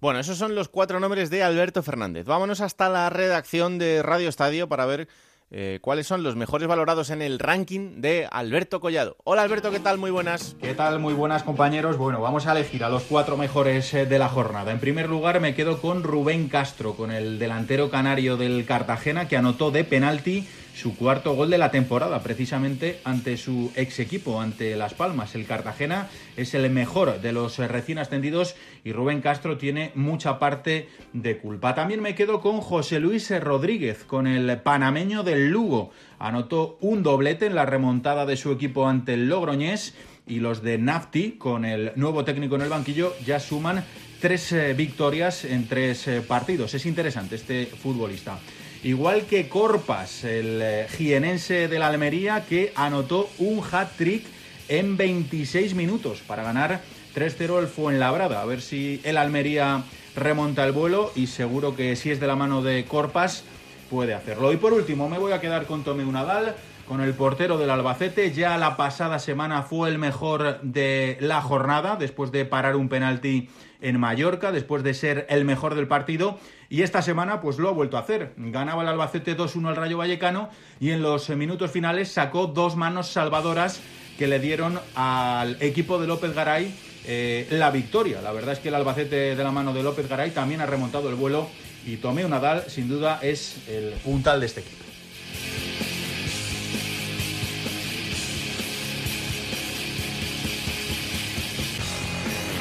Bueno, 0.00 0.18
esos 0.18 0.38
son 0.38 0.54
los 0.54 0.68
cuatro 0.68 1.00
nombres 1.00 1.30
de 1.30 1.42
Alberto 1.42 1.82
Fernández. 1.82 2.26
Vámonos 2.26 2.60
hasta 2.60 2.88
la 2.88 3.10
redacción 3.10 3.78
de 3.78 4.02
Radio 4.02 4.28
Estadio 4.28 4.68
para 4.68 4.86
ver 4.86 5.08
eh, 5.50 5.78
cuáles 5.80 6.06
son 6.06 6.22
los 6.22 6.36
mejores 6.36 6.68
valorados 6.68 7.10
en 7.10 7.22
el 7.22 7.38
ranking 7.38 8.00
de 8.00 8.28
Alberto 8.30 8.80
Collado. 8.80 9.16
Hola 9.24 9.42
Alberto, 9.42 9.70
¿qué 9.70 9.80
tal? 9.80 9.98
Muy 9.98 10.10
buenas. 10.10 10.56
¿Qué 10.60 10.74
tal? 10.74 10.98
Muy 10.98 11.14
buenas 11.14 11.42
compañeros. 11.42 11.96
Bueno, 11.96 12.20
vamos 12.20 12.46
a 12.46 12.52
elegir 12.52 12.84
a 12.84 12.88
los 12.88 13.04
cuatro 13.04 13.36
mejores 13.36 13.92
eh, 13.94 14.06
de 14.06 14.18
la 14.18 14.28
jornada. 14.28 14.72
En 14.72 14.80
primer 14.80 15.08
lugar 15.08 15.40
me 15.40 15.54
quedo 15.54 15.80
con 15.80 16.02
Rubén 16.02 16.48
Castro, 16.48 16.94
con 16.94 17.10
el 17.10 17.38
delantero 17.38 17.90
canario 17.90 18.36
del 18.36 18.66
Cartagena 18.66 19.28
que 19.28 19.36
anotó 19.36 19.70
de 19.70 19.84
penalti 19.84 20.46
su 20.78 20.96
cuarto 20.96 21.34
gol 21.34 21.50
de 21.50 21.58
la 21.58 21.72
temporada, 21.72 22.22
precisamente 22.22 23.00
ante 23.02 23.36
su 23.36 23.72
ex 23.74 23.98
equipo, 23.98 24.40
ante 24.40 24.76
Las 24.76 24.94
Palmas. 24.94 25.34
El 25.34 25.44
Cartagena 25.44 26.08
es 26.36 26.54
el 26.54 26.70
mejor 26.70 27.20
de 27.20 27.32
los 27.32 27.58
recién 27.58 27.98
ascendidos 27.98 28.54
y 28.84 28.92
Rubén 28.92 29.20
Castro 29.20 29.58
tiene 29.58 29.90
mucha 29.96 30.38
parte 30.38 30.88
de 31.12 31.38
culpa. 31.38 31.74
También 31.74 32.00
me 32.00 32.14
quedo 32.14 32.40
con 32.40 32.60
José 32.60 33.00
Luis 33.00 33.28
Rodríguez, 33.40 34.04
con 34.04 34.28
el 34.28 34.60
panameño 34.60 35.24
del 35.24 35.48
Lugo. 35.48 35.90
Anotó 36.20 36.78
un 36.80 37.02
doblete 37.02 37.46
en 37.46 37.56
la 37.56 37.66
remontada 37.66 38.24
de 38.24 38.36
su 38.36 38.52
equipo 38.52 38.86
ante 38.86 39.14
el 39.14 39.28
Logroñés 39.28 39.96
y 40.28 40.38
los 40.38 40.62
de 40.62 40.78
Nafti, 40.78 41.32
con 41.32 41.64
el 41.64 41.90
nuevo 41.96 42.24
técnico 42.24 42.54
en 42.54 42.62
el 42.62 42.68
banquillo, 42.68 43.14
ya 43.26 43.40
suman 43.40 43.82
tres 44.20 44.52
eh, 44.52 44.74
victorias 44.74 45.44
en 45.44 45.66
tres 45.66 46.06
eh, 46.06 46.20
partidos. 46.20 46.74
Es 46.74 46.86
interesante 46.86 47.34
este 47.34 47.66
futbolista. 47.66 48.38
Igual 48.84 49.22
que 49.22 49.48
Corpas, 49.48 50.22
el 50.22 50.60
eh, 50.62 50.86
jienense 50.88 51.66
de 51.66 51.78
la 51.80 51.88
Almería, 51.88 52.44
que 52.48 52.72
anotó 52.76 53.28
un 53.38 53.60
hat-trick 53.60 54.24
en 54.68 54.96
26 54.96 55.74
minutos 55.74 56.20
para 56.24 56.44
ganar 56.44 56.80
3-0 57.14 57.58
el 57.58 57.66
Fuenlabrada. 57.66 58.40
A 58.40 58.44
ver 58.44 58.60
si 58.60 59.00
el 59.02 59.16
Almería 59.16 59.82
remonta 60.14 60.64
el 60.64 60.72
vuelo 60.72 61.10
y 61.16 61.26
seguro 61.26 61.74
que 61.74 61.96
si 61.96 62.12
es 62.12 62.20
de 62.20 62.28
la 62.28 62.36
mano 62.36 62.62
de 62.62 62.84
Corpas 62.84 63.42
puede 63.90 64.14
hacerlo. 64.14 64.52
Y 64.52 64.58
por 64.58 64.72
último 64.72 65.08
me 65.08 65.18
voy 65.18 65.32
a 65.32 65.40
quedar 65.40 65.66
con 65.66 65.82
Tomeu 65.82 66.10
Nadal, 66.12 66.54
con 66.86 67.00
el 67.00 67.14
portero 67.14 67.58
del 67.58 67.70
Albacete. 67.70 68.30
Ya 68.30 68.56
la 68.58 68.76
pasada 68.76 69.18
semana 69.18 69.62
fue 69.62 69.88
el 69.88 69.98
mejor 69.98 70.60
de 70.62 71.16
la 71.20 71.42
jornada 71.42 71.96
después 71.96 72.30
de 72.30 72.44
parar 72.44 72.76
un 72.76 72.88
penalti 72.88 73.48
en 73.80 73.98
Mallorca, 73.98 74.52
después 74.52 74.82
de 74.82 74.94
ser 74.94 75.26
el 75.28 75.44
mejor 75.44 75.74
del 75.74 75.86
partido. 75.86 76.38
Y 76.68 76.82
esta 76.82 77.02
semana 77.02 77.40
pues 77.40 77.58
lo 77.58 77.68
ha 77.68 77.72
vuelto 77.72 77.96
a 77.96 78.00
hacer. 78.00 78.32
Ganaba 78.36 78.82
el 78.82 78.88
Albacete 78.88 79.36
2-1 79.36 79.68
al 79.68 79.76
Rayo 79.76 79.98
Vallecano 79.98 80.50
y 80.80 80.90
en 80.90 81.02
los 81.02 81.28
minutos 81.30 81.70
finales 81.70 82.10
sacó 82.10 82.46
dos 82.46 82.76
manos 82.76 83.08
salvadoras 83.08 83.80
que 84.18 84.26
le 84.26 84.40
dieron 84.40 84.80
al 84.94 85.56
equipo 85.60 86.00
de 86.00 86.06
López 86.06 86.34
Garay 86.34 86.74
eh, 87.06 87.46
la 87.50 87.70
victoria. 87.70 88.20
La 88.20 88.32
verdad 88.32 88.52
es 88.52 88.58
que 88.58 88.68
el 88.68 88.74
Albacete 88.74 89.36
de 89.36 89.44
la 89.44 89.52
mano 89.52 89.72
de 89.72 89.82
López 89.82 90.08
Garay 90.08 90.30
también 90.32 90.60
ha 90.60 90.66
remontado 90.66 91.08
el 91.08 91.14
vuelo 91.14 91.48
y 91.86 91.96
Tomeo 91.96 92.28
Nadal 92.28 92.64
sin 92.68 92.88
duda 92.88 93.20
es 93.22 93.66
el 93.68 93.92
puntal 94.04 94.40
de 94.40 94.46
este 94.46 94.60
equipo. 94.60 94.87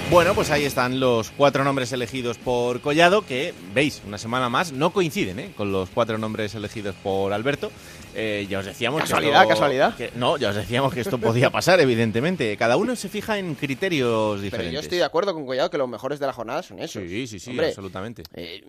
Bueno, 0.10 0.34
pues 0.34 0.50
ahí 0.52 0.64
están 0.64 1.02
los 1.02 1.32
cuatro 1.32 1.66
nombres 1.66 1.92
elegidos 1.92 2.38
por 2.38 2.80
Collado, 2.80 3.26
que 3.26 3.54
veis, 3.74 4.02
una 4.08 4.18
semana 4.18 4.48
más 4.48 4.72
no 4.72 4.92
coinciden 4.94 5.38
¿eh? 5.40 5.52
con 5.56 5.74
los 5.74 5.90
cuatro 5.90 6.18
nombres 6.18 6.56
elegidos 6.56 6.96
por 7.04 7.34
Alberto. 7.34 7.72
Eh, 8.16 8.48
ya 8.50 8.60
os 8.60 8.66
decíamos 8.66 9.02
Casualidad, 9.02 9.34
que 9.34 9.42
esto- 9.44 9.50
casualidad. 9.50 9.96
que- 9.98 10.12
no, 10.16 10.38
ya 10.38 10.50
os 10.52 10.56
decíamos 10.56 10.94
que 10.94 11.02
esto 11.02 11.18
podía 11.20 11.50
pasar, 11.52 11.82
evidentemente. 11.82 12.56
Cada 12.56 12.78
uno 12.78 12.96
se 12.96 13.10
fija 13.10 13.38
en 13.38 13.54
criterios 13.56 14.36
Pero 14.36 14.42
diferentes. 14.44 14.74
yo 14.74 14.80
estoy 14.80 14.98
de 15.00 15.04
acuerdo 15.04 15.34
con 15.34 15.46
Collado 15.46 15.70
que 15.70 15.78
los 15.78 15.90
mejores 15.90 16.20
de 16.20 16.26
la 16.26 16.34
jornada 16.34 16.64
son 16.64 16.80
esos. 16.80 17.04
Sí, 17.04 17.28
sí, 17.28 17.40
sí, 17.40 17.50
Hombre, 17.52 17.68
absolutamente. 17.68 18.24
eh, 18.34 18.64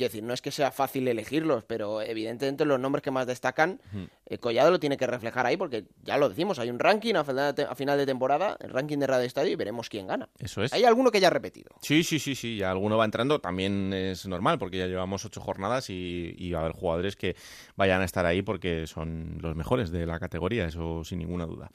quiero 0.00 0.12
decir, 0.12 0.22
no 0.24 0.32
es 0.34 0.40
que 0.42 0.50
sea 0.50 0.70
fácil 0.70 1.06
elegirlos, 1.08 1.62
pero 1.64 2.00
evidentemente 2.00 2.64
los 2.64 2.80
nombres 2.80 3.02
que 3.02 3.10
más 3.10 3.26
destacan, 3.26 3.80
eh, 4.26 4.38
Collado 4.38 4.70
lo 4.70 4.80
tiene 4.80 4.96
que 4.96 5.06
reflejar 5.06 5.44
ahí, 5.46 5.56
porque 5.56 5.84
ya 6.02 6.16
lo 6.16 6.28
decimos, 6.28 6.58
hay 6.58 6.70
un 6.70 6.78
ranking 6.78 7.14
a 7.16 7.24
final 7.24 7.54
de, 7.54 7.64
te- 7.64 7.70
a 7.70 7.74
final 7.74 7.98
de 7.98 8.06
temporada, 8.06 8.56
el 8.60 8.70
ranking 8.70 8.98
de 8.98 9.06
Radio 9.06 9.26
Estadio, 9.26 9.52
y 9.52 9.56
veremos 9.56 9.88
quién 9.88 10.06
gana. 10.06 10.28
Eso 10.38 10.62
es. 10.62 10.72
Hay 10.72 10.84
alguno 10.84 11.10
que 11.10 11.20
ya 11.20 11.26
ha 11.26 11.30
repetido. 11.30 11.70
Sí, 11.82 12.02
sí, 12.02 12.18
sí, 12.18 12.34
sí, 12.34 12.56
ya 12.56 12.70
alguno 12.70 12.96
va 12.96 13.04
entrando, 13.04 13.38
también 13.40 13.92
es 13.92 14.26
normal 14.26 14.58
porque 14.58 14.78
ya 14.78 14.86
llevamos 14.86 15.24
ocho 15.24 15.40
jornadas 15.40 15.90
y, 15.90 16.34
y 16.38 16.50
va 16.52 16.58
a 16.58 16.62
haber 16.62 16.72
jugadores 16.72 17.16
que 17.16 17.36
vayan 17.76 18.00
a 18.00 18.04
estar 18.04 18.24
ahí 18.26 18.42
porque 18.42 18.86
son 18.86 19.38
los 19.40 19.54
mejores 19.54 19.90
de 19.90 20.06
la 20.06 20.18
categoría, 20.18 20.64
eso 20.66 21.04
sin 21.04 21.18
ninguna 21.18 21.44
duda. 21.46 21.70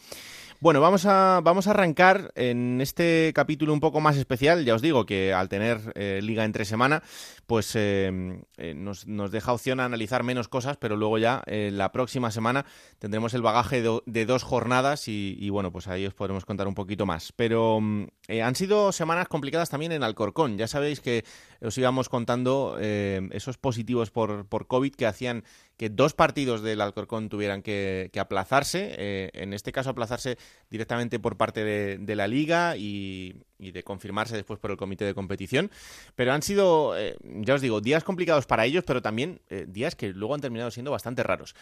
Bueno, 0.65 0.81
vamos 0.81 1.05
a, 1.05 1.41
vamos 1.43 1.67
a 1.67 1.69
arrancar 1.69 2.31
en 2.33 2.81
este 2.81 3.33
capítulo 3.35 3.71
un 3.71 3.79
poco 3.79 4.01
más 4.01 4.17
especial. 4.17 4.65
Ya 4.65 4.73
os 4.73 4.81
digo 4.81 5.05
que 5.05 5.31
al 5.31 5.47
tener 5.47 5.93
eh, 5.93 6.21
liga 6.23 6.43
entre 6.43 6.65
semana, 6.65 7.03
pues 7.45 7.75
eh, 7.75 8.41
eh, 8.57 8.73
nos, 8.73 9.05
nos 9.05 9.29
deja 9.29 9.53
opción 9.53 9.79
a 9.79 9.85
analizar 9.85 10.23
menos 10.23 10.47
cosas, 10.47 10.77
pero 10.77 10.95
luego 10.95 11.19
ya 11.19 11.43
la 11.45 11.91
próxima 11.91 12.31
semana 12.31 12.65
tendremos 12.97 13.35
el 13.35 13.43
bagaje 13.43 13.83
de, 14.07 14.25
dos 14.25 14.41
jornadas 14.41 15.07
y, 15.07 15.37
y, 15.39 15.51
bueno, 15.51 15.71
pues 15.71 15.87
ahí 15.87 16.07
os 16.07 16.15
podremos 16.15 16.45
contar 16.45 16.67
un 16.67 16.73
poquito 16.73 17.05
más. 17.05 17.31
Pero 17.31 17.79
mm, 17.79 18.07
han 18.41 18.55
sido 18.55 18.91
semanas 18.91 19.27
complicadas 19.27 19.69
también 19.69 19.91
en 19.91 20.01
Alcorcón. 20.01 20.57
Ya 20.57 20.67
sabéis 20.67 20.99
que 20.99 21.25
os 21.61 21.77
íbamos 21.77 22.09
contando 22.09 22.77
eh, 22.79 23.27
esos 23.31 23.57
positivos 23.57 24.11
por, 24.11 24.45
por 24.47 24.67
COVID 24.67 24.93
que 24.93 25.05
hacían 25.05 25.43
que 25.77 25.89
dos 25.89 26.13
partidos 26.13 26.61
del 26.61 26.81
Alcorcón 26.81 27.29
tuvieran 27.29 27.61
que, 27.61 28.09
que 28.13 28.19
aplazarse, 28.19 28.95
eh, 28.97 29.29
en 29.33 29.53
este 29.53 29.71
caso 29.71 29.89
aplazarse 29.89 30.37
directamente 30.69 31.19
por 31.19 31.37
parte 31.37 31.63
de, 31.63 32.15
la 32.15 32.27
liga 32.27 32.77
y, 32.77 33.41
de 33.59 33.83
confirmarse 33.83 34.35
después 34.35 34.59
por 34.59 34.71
el 34.71 34.77
comité 34.77 35.03
de 35.05 35.13
competición. 35.13 35.71
Pero 36.15 36.31
han 36.31 36.41
sido, 36.41 36.97
eh, 36.97 37.17
ya 37.21 37.55
os 37.55 37.61
digo, 37.61 37.81
días 37.81 38.03
complicados 38.03 38.45
para 38.45 38.65
ellos, 38.65 38.83
pero 38.85 39.01
también 39.01 39.41
días 39.67 39.95
que 39.95 40.09
luego 40.09 40.33
han 40.33 40.41
terminado 40.41 40.71
siendo 40.71 40.91
bastante 40.91 41.23
raros. 41.23 41.55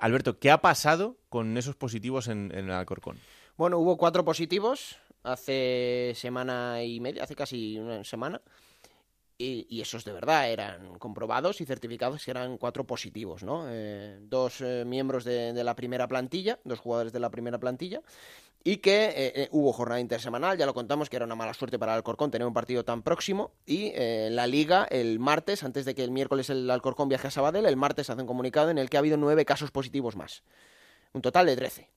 Alberto, 0.00 0.38
¿qué 0.38 0.50
ha 0.50 0.62
pasado 0.62 1.16
con 1.28 1.56
esos 1.58 1.76
positivos 1.76 2.28
en 2.28 2.50
el 2.54 2.70
Alcorcón? 2.70 3.18
Bueno, 3.58 3.78
hubo 3.78 3.98
cuatro 3.98 4.24
positivos 4.24 4.98
hace 5.24 6.12
semana 6.14 6.82
y 6.82 7.00
media, 7.00 7.24
hace 7.24 7.34
casi 7.34 7.78
una 7.78 8.04
semana. 8.04 8.40
Y, 9.38 9.80
esos 9.80 10.04
de 10.04 10.12
verdad 10.12 10.50
eran 10.50 10.98
comprobados 10.98 11.60
y 11.60 11.64
certificados 11.64 12.24
que 12.24 12.32
eran 12.32 12.58
cuatro 12.58 12.84
positivos, 12.84 13.44
¿no? 13.44 13.66
Eh, 13.68 14.18
dos 14.22 14.60
eh, 14.60 14.84
miembros 14.84 15.24
de, 15.24 15.52
la 15.62 15.76
primera 15.76 16.08
plantilla, 16.08 16.58
dos 16.64 16.80
jugadores 16.80 17.12
de 17.12 17.20
la 17.20 17.30
primera 17.30 17.58
plantilla, 17.58 18.02
y 18.64 18.78
que 18.78 19.12
eh, 19.14 19.48
hubo 19.52 19.72
jornada 19.72 20.00
intersemanal, 20.00 20.58
ya 20.58 20.66
lo 20.66 20.74
contamos 20.74 21.08
que 21.08 21.14
era 21.14 21.24
una 21.24 21.36
mala 21.36 21.54
suerte 21.54 21.78
para 21.78 21.92
el 21.92 21.98
Alcorcón 21.98 22.32
tener 22.32 22.48
un 22.48 22.52
partido 22.52 22.84
tan 22.84 23.02
próximo, 23.02 23.52
y 23.64 23.92
la 23.94 24.48
liga 24.48 24.84
el 24.90 25.20
martes, 25.20 25.62
antes 25.62 25.84
de 25.84 25.94
que 25.94 26.02
el 26.02 26.10
miércoles 26.10 26.50
el 26.50 26.68
Alcorcón 26.68 27.08
viaje 27.08 27.28
a 27.28 27.30
Sabadell, 27.30 27.66
el 27.66 27.76
martes 27.76 28.10
hace 28.10 28.20
un 28.20 28.26
comunicado 28.26 28.70
en 28.70 28.78
el 28.78 28.90
que 28.90 28.96
ha 28.96 29.00
habido 29.00 29.16
nueve 29.16 29.44
casos 29.44 29.70
positivos 29.70 30.16
más, 30.16 30.42
un 31.12 31.22
total 31.22 31.46
de 31.46 31.54
trece. 31.54 31.90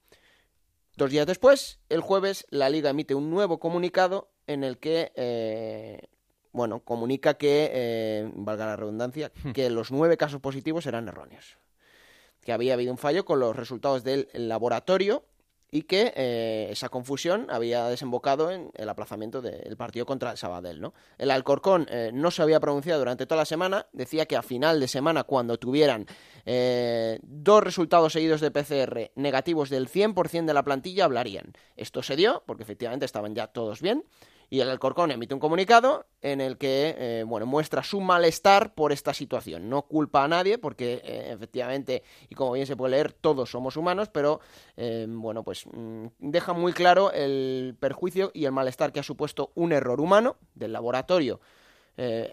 Dos 0.95 1.09
días 1.09 1.25
después, 1.25 1.79
el 1.89 2.01
jueves, 2.01 2.45
la 2.51 2.69
liga 2.69 2.91
emite 2.91 3.15
un 3.15 3.31
nuevo 3.31 3.59
comunicado 3.59 4.29
en 4.45 4.63
el 4.63 4.77
que 4.77 5.11
bueno, 6.53 6.81
comunica 6.81 7.35
que, 7.35 7.69
eh, 7.73 8.31
valga 8.33 8.65
la 8.65 8.75
redundancia, 8.75 9.31
hmm. 9.43 9.51
que 9.51 9.69
los 9.69 9.91
nueve 9.91 10.17
casos 10.17 10.41
positivos 10.41 10.85
eran 10.85 11.07
erróneos. 11.07 11.57
Que 12.41 12.51
había 12.51 12.73
habido 12.73 12.91
un 12.91 12.97
fallo 12.97 13.23
con 13.23 13.39
los 13.39 13.55
resultados 13.55 14.03
del 14.03 14.27
laboratorio 14.33 15.23
y 15.73 15.83
que 15.83 16.11
eh, 16.17 16.67
esa 16.69 16.89
confusión 16.89 17.47
había 17.49 17.85
desembocado 17.85 18.51
en 18.51 18.71
el 18.75 18.89
aplazamiento 18.89 19.41
del 19.41 19.77
partido 19.77 20.05
contra 20.05 20.31
el 20.31 20.37
Sabadell. 20.37 20.81
¿no? 20.81 20.93
El 21.17 21.31
Alcorcón 21.31 21.87
eh, 21.89 22.11
no 22.13 22.29
se 22.29 22.41
había 22.41 22.59
pronunciado 22.59 22.99
durante 22.99 23.25
toda 23.25 23.41
la 23.41 23.45
semana, 23.45 23.87
decía 23.93 24.25
que 24.25 24.35
a 24.35 24.41
final 24.41 24.81
de 24.81 24.89
semana, 24.89 25.23
cuando 25.23 25.57
tuvieran 25.57 26.07
dos 27.23 27.63
resultados 27.63 28.13
seguidos 28.13 28.41
de 28.41 28.49
PCR 28.49 29.11
negativos 29.15 29.69
del 29.69 29.87
100% 29.87 30.45
de 30.45 30.53
la 30.53 30.63
plantilla, 30.63 31.05
hablarían. 31.05 31.53
Esto 31.77 32.01
se 32.01 32.15
dio, 32.15 32.43
porque 32.47 32.63
efectivamente 32.63 33.05
estaban 33.05 33.35
ya 33.35 33.47
todos 33.47 33.79
bien, 33.79 34.03
y 34.51 34.59
el 34.59 34.69
Alcorcón 34.69 35.11
emite 35.11 35.33
un 35.33 35.39
comunicado 35.39 36.07
en 36.21 36.41
el 36.41 36.57
que 36.57 36.93
eh, 36.97 37.23
bueno, 37.25 37.45
muestra 37.45 37.83
su 37.83 38.01
malestar 38.01 38.73
por 38.73 38.91
esta 38.91 39.13
situación. 39.13 39.69
No 39.69 39.83
culpa 39.83 40.25
a 40.25 40.27
nadie, 40.27 40.57
porque 40.57 41.01
eh, 41.05 41.31
efectivamente, 41.31 42.03
y 42.27 42.35
como 42.35 42.51
bien 42.51 42.67
se 42.67 42.75
puede 42.75 42.91
leer, 42.91 43.13
todos 43.13 43.49
somos 43.49 43.77
humanos, 43.77 44.09
pero 44.09 44.41
eh, 44.75 45.05
bueno, 45.07 45.43
pues 45.43 45.65
mm, 45.71 46.07
deja 46.19 46.51
muy 46.51 46.73
claro 46.73 47.13
el 47.13 47.77
perjuicio 47.79 48.29
y 48.33 48.43
el 48.43 48.51
malestar 48.51 48.91
que 48.91 48.99
ha 48.99 49.03
supuesto 49.03 49.53
un 49.55 49.71
error 49.71 50.01
humano 50.01 50.35
del 50.53 50.73
laboratorio. 50.73 51.39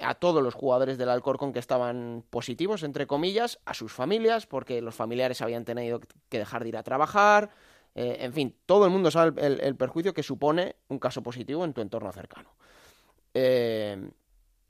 a 0.02 0.14
todos 0.14 0.42
los 0.42 0.54
jugadores 0.54 0.98
del 0.98 1.10
Alcorcón 1.10 1.52
que 1.52 1.58
estaban 1.60 2.24
positivos, 2.30 2.82
entre 2.82 3.06
comillas, 3.06 3.58
a 3.64 3.74
sus 3.74 3.92
familias, 3.92 4.46
porque 4.46 4.80
los 4.80 4.94
familiares 4.94 5.42
habían 5.42 5.64
tenido 5.64 6.00
que 6.30 6.38
dejar 6.38 6.62
de 6.62 6.70
ir 6.70 6.76
a 6.76 6.82
trabajar, 6.82 7.50
eh, 7.94 8.18
en 8.20 8.32
fin, 8.32 8.56
todo 8.66 8.84
el 8.84 8.90
mundo 8.90 9.10
sabe 9.10 9.44
el, 9.44 9.76
perjuicio 9.76 10.14
que 10.14 10.22
supone 10.22 10.76
un 10.88 10.98
caso 10.98 11.22
positivo 11.22 11.64
en 11.64 11.72
tu 11.72 11.80
entorno 11.80 12.12
cercano. 12.12 12.50
Eh, 13.34 14.10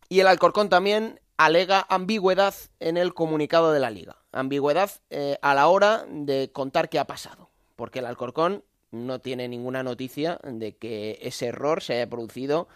y 0.08 0.20
el 0.20 0.26
Alcorcón 0.26 0.68
también 0.68 1.20
alega 1.36 1.86
ambigüedad 1.88 2.54
en 2.80 2.96
el 2.96 3.14
comunicado 3.14 3.72
de 3.72 3.80
la 3.80 3.90
liga. 3.90 4.16
Ambigüedad 4.32 4.90
eh, 5.10 5.38
a 5.42 5.54
la 5.54 5.68
hora 5.68 6.04
de 6.08 6.50
contar 6.52 6.88
qué 6.88 6.98
ha 6.98 7.06
pasado. 7.06 7.50
Porque 7.76 8.00
el 8.00 8.06
Alcorcón 8.06 8.64
no 8.90 9.20
tiene 9.20 9.48
ninguna 9.48 9.82
noticia 9.82 10.40
de 10.42 10.76
que 10.76 11.18
ese 11.22 11.46
error 11.46 11.82
se 11.82 11.94
haya 11.94 12.10
producido 12.10 12.68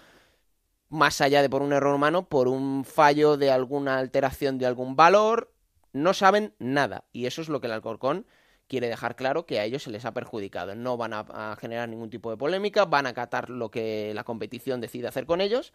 más 0.88 1.20
allá 1.22 1.40
de 1.40 1.48
por 1.48 1.62
un 1.62 1.72
error 1.72 1.94
humano, 1.94 2.28
por 2.28 2.48
un 2.48 2.84
fallo 2.84 3.38
de 3.38 3.50
alguna 3.50 3.98
alteración 3.98 4.58
de 4.58 4.66
algún 4.66 4.94
valor. 4.94 5.52
No 5.92 6.14
saben 6.14 6.54
nada. 6.58 7.04
Y 7.12 7.26
eso 7.26 7.42
es 7.42 7.48
lo 7.48 7.60
que 7.60 7.66
el 7.66 7.72
Alcorcón 7.72 8.26
quiere 8.72 8.88
dejar 8.88 9.16
claro 9.16 9.44
que 9.44 9.60
a 9.60 9.64
ellos 9.64 9.82
se 9.82 9.90
les 9.90 10.06
ha 10.06 10.14
perjudicado. 10.14 10.74
No 10.74 10.96
van 10.96 11.12
a, 11.12 11.56
generar 11.60 11.90
ningún 11.90 12.08
tipo 12.08 12.30
de 12.30 12.38
polémica, 12.38 12.86
van 12.86 13.04
a 13.04 13.10
acatar 13.10 13.50
lo 13.50 13.70
que 13.70 14.12
la 14.14 14.24
competición 14.24 14.80
decide 14.80 15.08
hacer 15.08 15.26
con 15.26 15.42
ellos 15.42 15.74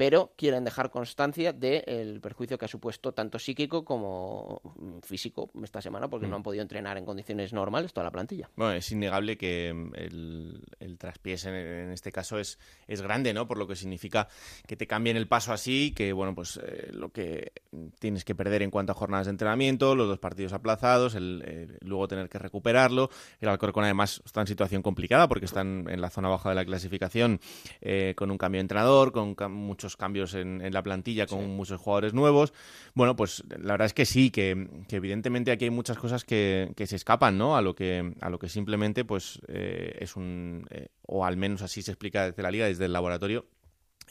pero 0.00 0.32
quieren 0.34 0.64
dejar 0.64 0.90
constancia 0.90 1.52
del 1.52 2.22
perjuicio 2.22 2.56
que 2.56 2.64
ha 2.64 2.68
supuesto 2.68 3.12
tanto 3.12 3.38
psíquico 3.38 3.84
como 3.84 4.62
físico 5.02 5.50
esta 5.62 5.82
semana, 5.82 6.08
porque 6.08 6.26
no 6.26 6.32
mm. 6.32 6.36
han 6.36 6.42
podido 6.42 6.62
entrenar 6.62 6.96
en 6.96 7.04
condiciones 7.04 7.52
normales 7.52 7.92
toda 7.92 8.04
la 8.04 8.10
plantilla. 8.10 8.48
Bueno, 8.56 8.72
es 8.72 8.90
innegable 8.90 9.36
que 9.36 9.74
mm, 9.74 9.92
el, 9.96 10.62
el 10.78 10.96
traspiés 10.96 11.44
en, 11.44 11.54
este 11.92 12.12
caso 12.12 12.38
es, 12.38 12.58
es 12.88 13.02
grande, 13.02 13.34
¿no? 13.34 13.46
Por 13.46 13.58
lo 13.58 13.66
que 13.66 13.76
significa 13.76 14.28
que 14.66 14.74
te 14.74 14.86
cambien 14.86 15.18
el 15.18 15.28
paso 15.28 15.52
así, 15.52 15.92
que, 15.94 16.14
bueno, 16.14 16.34
pues 16.34 16.58
eh, 16.64 16.88
lo 16.94 17.10
que 17.12 17.52
tienes 17.98 18.24
que 18.24 18.34
perder 18.34 18.62
en 18.62 18.70
cuanto 18.70 18.92
a 18.92 18.94
jornadas 18.94 19.26
de 19.26 19.32
entrenamiento, 19.32 19.94
los 19.94 20.08
dos 20.08 20.18
partidos 20.18 20.54
aplazados, 20.54 21.14
el, 21.14 21.76
luego 21.82 22.08
tener 22.08 22.30
que 22.30 22.38
recuperarlo. 22.38 23.10
El 23.38 23.50
Alcorcón 23.50 23.84
además 23.84 24.22
está 24.24 24.40
en 24.40 24.46
situación 24.46 24.80
complicada 24.80 25.28
porque 25.28 25.44
están 25.44 25.84
en 25.90 26.00
la 26.00 26.08
zona 26.08 26.30
baja 26.30 26.48
de 26.48 26.54
la 26.54 26.64
clasificación 26.64 27.38
eh, 27.82 28.14
con 28.16 28.30
un 28.30 28.38
cambio 28.38 28.60
de 28.60 28.62
entrenador, 28.62 29.12
con 29.12 29.36
muchos 29.52 29.89
cambios 29.96 30.34
en, 30.34 30.72
la 30.72 30.82
plantilla 30.82 31.26
con 31.26 31.48
muchos 31.50 31.80
jugadores 31.80 32.14
nuevos. 32.14 32.52
Bueno, 32.94 33.16
pues 33.16 33.42
la 33.48 33.72
verdad 33.72 33.86
es 33.86 33.94
que 33.94 34.06
sí, 34.06 34.30
que, 34.30 34.68
evidentemente 34.90 35.50
aquí 35.50 35.64
hay 35.64 35.70
muchas 35.70 35.98
cosas 35.98 36.24
que, 36.24 36.72
se 36.76 36.96
escapan, 36.96 37.38
¿no? 37.38 37.56
A 37.56 37.62
lo 37.62 37.74
que, 37.74 38.14
a 38.20 38.30
lo 38.30 38.38
que 38.38 38.48
simplemente 38.48 39.04
pues 39.04 39.40
eh, 39.48 39.96
es 40.00 40.16
un, 40.16 40.66
eh, 40.70 40.88
o 41.06 41.24
al 41.24 41.36
menos 41.36 41.62
así 41.62 41.82
se 41.82 41.92
explica 41.92 42.26
desde 42.26 42.42
la 42.42 42.50
liga, 42.50 42.66
desde 42.66 42.86
el 42.86 42.92
laboratorio, 42.92 43.46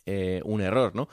eh, 0.05 0.41
un 0.45 0.61
error, 0.61 0.95
¿no? 0.95 1.09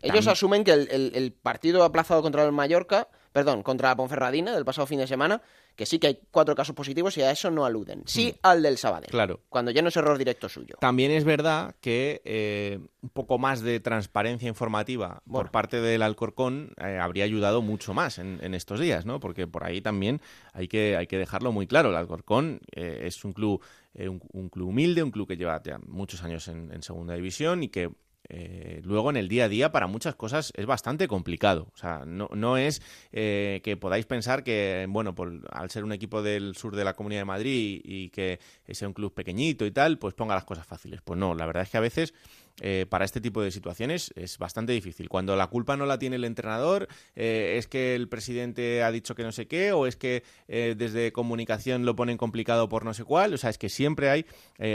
Ellos 0.00 0.28
asumen 0.28 0.62
que 0.62 0.72
el, 0.72 1.12
el, 1.14 1.32
partido 1.32 1.82
aplazado 1.82 2.22
contra 2.22 2.44
el 2.44 2.52
Mallorca, 2.52 3.08
perdón, 3.32 3.64
contra 3.64 3.88
la 3.88 3.96
Ponferradina 3.96 4.54
del 4.54 4.64
pasado 4.64 4.86
fin 4.86 5.00
de 5.00 5.08
semana, 5.08 5.42
que 5.78 5.86
sí 5.86 6.00
que 6.00 6.08
hay 6.08 6.18
cuatro 6.32 6.56
casos 6.56 6.74
positivos 6.74 7.16
y 7.18 7.22
a 7.22 7.30
eso 7.30 7.52
no 7.52 7.64
aluden. 7.64 8.02
Sí 8.04 8.34
mm. 8.34 8.38
al 8.42 8.62
del 8.64 8.78
Sabadell. 8.78 9.12
Claro. 9.12 9.42
Cuando 9.48 9.70
ya 9.70 9.80
no 9.80 9.90
es 9.90 9.96
error 9.96 10.18
directo 10.18 10.48
suyo. 10.48 10.74
También 10.80 11.12
es 11.12 11.22
verdad 11.22 11.76
que 11.80 12.20
eh, 12.24 12.80
un 13.00 13.10
poco 13.10 13.38
más 13.38 13.60
de 13.60 13.78
transparencia 13.78 14.48
informativa 14.48 15.22
por 15.30 15.52
parte 15.52 15.80
del 15.80 16.02
Alcorcón 16.02 16.72
eh, 16.84 16.98
habría 17.00 17.22
ayudado 17.22 17.62
mucho 17.62 17.94
más 17.94 18.18
en, 18.18 18.54
estos 18.54 18.80
días, 18.80 19.06
¿no? 19.06 19.20
Porque 19.20 19.46
por 19.46 19.62
ahí 19.62 19.80
también 19.80 20.20
hay 20.52 20.66
que, 20.66 20.96
hay 20.96 21.06
que 21.06 21.16
dejarlo 21.16 21.52
muy 21.52 21.68
claro. 21.68 21.90
El 21.90 21.96
Alcorcón 21.96 22.58
eh, 22.74 23.02
es 23.04 23.24
un 23.24 23.32
club, 23.32 23.62
un, 23.94 24.48
club 24.48 24.70
humilde, 24.70 25.04
un 25.04 25.12
club 25.12 25.28
que 25.28 25.36
lleva 25.36 25.62
ya 25.62 25.78
muchos 25.86 26.24
años 26.24 26.48
en 26.48 26.82
segunda 26.82 27.14
división 27.14 27.62
y 27.62 27.68
que 27.68 27.88
eh, 28.30 28.80
luego 28.84 29.10
en 29.10 29.16
el 29.16 29.28
día 29.28 29.44
a 29.44 29.48
día 29.48 29.72
para 29.72 29.86
muchas 29.86 30.14
cosas 30.14 30.52
es 30.56 30.66
bastante 30.66 31.08
complicado. 31.08 31.68
O 31.74 31.76
sea, 31.76 32.04
no, 32.06 32.28
no 32.34 32.56
es 32.56 32.82
eh, 33.12 33.60
que 33.64 33.76
podáis 33.76 34.06
pensar 34.06 34.44
que, 34.44 34.86
bueno, 34.88 35.14
al 35.50 35.70
ser 35.70 35.84
un 35.84 35.92
equipo 35.92 36.22
del 36.22 36.54
sur 36.56 36.76
de 36.76 36.84
la 36.84 36.94
Comunidad 36.94 37.22
de 37.22 37.26
Madrid 37.26 37.80
y, 37.84 38.10
que 38.10 38.38
sea 38.68 38.88
un 38.88 38.94
club 38.94 39.14
pequeñito 39.14 39.64
y 39.64 39.70
tal, 39.70 39.98
pues 39.98 40.14
ponga 40.14 40.34
las 40.34 40.44
cosas 40.44 40.66
fáciles. 40.66 41.00
Pues 41.02 41.18
no, 41.18 41.34
la 41.34 41.46
verdad 41.46 41.62
es 41.62 41.70
que 41.70 41.78
a 41.78 41.80
veces 41.80 42.14
eh, 42.60 42.86
para 42.88 43.04
este 43.04 43.20
tipo 43.20 43.42
de 43.42 43.50
situaciones 43.50 44.12
es 44.16 44.38
bastante 44.38 44.72
difícil. 44.72 45.08
Cuando 45.08 45.36
la 45.36 45.46
culpa 45.46 45.76
no 45.76 45.86
la 45.86 45.98
tiene 45.98 46.16
el 46.16 46.24
entrenador, 46.24 46.88
eh, 47.14 47.56
es 47.58 47.66
que 47.66 47.94
el 47.94 48.08
presidente 48.08 48.82
ha 48.82 48.90
dicho 48.90 49.14
que 49.14 49.22
no 49.22 49.32
sé 49.32 49.46
qué, 49.46 49.72
o 49.72 49.86
es 49.86 49.96
que 49.96 50.24
eh, 50.48 50.74
desde 50.76 51.12
comunicación 51.12 51.84
lo 51.84 51.94
ponen 51.94 52.16
complicado 52.16 52.68
por 52.68 52.84
no 52.84 52.94
sé 52.94 53.04
cuál. 53.04 53.34
O 53.34 53.38
sea, 53.38 53.50
es 53.50 53.58
que 53.58 53.68
siempre 53.68 54.10
hay 54.10 54.26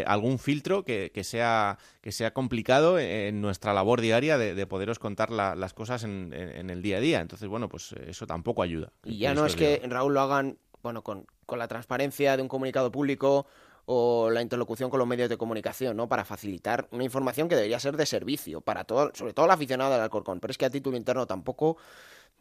algún 0.06 0.40
filtro 0.40 0.84
que, 0.84 1.12
sea, 1.24 1.78
que 2.02 2.12
sea 2.12 2.34
complicado 2.34 3.00
en 3.00 3.42
nuestra 3.42 3.74
labor 3.74 4.02
diaria 4.02 4.38
de, 4.38 4.66
poderos 4.68 4.98
contar 4.98 5.30
las 5.32 5.74
cosas 5.74 6.04
en, 6.04 6.34
el 6.34 6.82
día 6.82 6.98
a 6.98 7.00
día. 7.02 7.22
Entonces, 7.22 7.48
bueno, 7.48 7.70
pues 7.70 7.94
eso 8.08 8.26
tampoco 8.26 8.64
ayuda. 8.64 8.92
Y 9.04 9.18
ya 9.18 9.34
no 9.34 9.46
es 9.46 9.56
que 9.56 9.82
Raúl 9.88 10.14
lo 10.14 10.22
hagan 10.22 10.58
bueno, 10.82 11.02
con, 11.02 11.26
con 11.46 11.60
la 11.60 11.68
transparencia 11.68 12.36
de 12.36 12.44
un 12.44 12.50
comunicado 12.50 12.92
público 12.92 13.48
o 13.86 14.30
la 14.30 14.42
interlocución 14.42 14.90
con 14.90 15.00
los 15.00 15.08
medios 15.08 15.30
de 15.30 15.38
comunicación, 15.38 15.98
¿no? 15.98 16.08
Para 16.08 16.24
facilitar 16.24 16.88
una 16.92 17.04
información 17.04 17.50
que 17.50 17.56
debería 17.56 17.80
ser 17.80 17.98
de 17.98 18.06
servicio 18.06 18.62
para 18.62 18.86
todo, 18.86 19.12
sobre 19.14 19.34
todo 19.34 19.46
el 19.46 19.52
aficionado 19.52 19.92
del 19.92 20.02
Alcorcón. 20.02 20.40
Pero 20.40 20.52
es 20.52 20.58
que 20.58 20.66
a 20.66 20.70
título 20.70 20.96
interno 20.96 21.28
tampoco, 21.28 21.78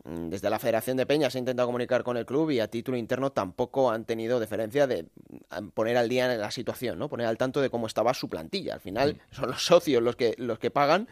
mm, 0.05 0.29
desde 0.29 0.51
la 0.51 0.59
Federación 0.59 0.97
de 0.97 1.07
Peñas 1.07 1.33
se 1.33 1.39
ha 1.39 1.41
intentado 1.41 1.67
comunicar 1.67 2.05
con 2.05 2.17
el 2.17 2.27
club 2.27 2.51
y 2.51 2.61
a 2.61 2.69
título 2.69 2.97
interno 2.97 3.33
tampoco 3.33 3.91
han 3.91 4.05
tenido 4.05 4.39
deferencia 4.39 4.87
de 4.87 5.05
mm, 5.05 5.69
poner 5.75 5.97
al 5.97 6.09
día 6.09 6.33
en 6.33 6.41
la 6.41 6.51
situación, 6.51 6.99
¿no? 6.99 7.09
Poner 7.09 7.27
al 7.27 7.39
tanto 7.39 7.61
de 7.61 7.71
cómo 7.71 7.87
estaba 7.89 8.15
su 8.15 8.29
plantilla. 8.29 8.75
Al 8.75 8.81
final 8.81 9.21
son 9.33 9.51
los 9.51 9.65
socios 9.65 10.03
los 10.03 10.15
que, 10.17 10.35
los 10.39 10.59
que 10.61 10.71
pagan. 10.71 11.09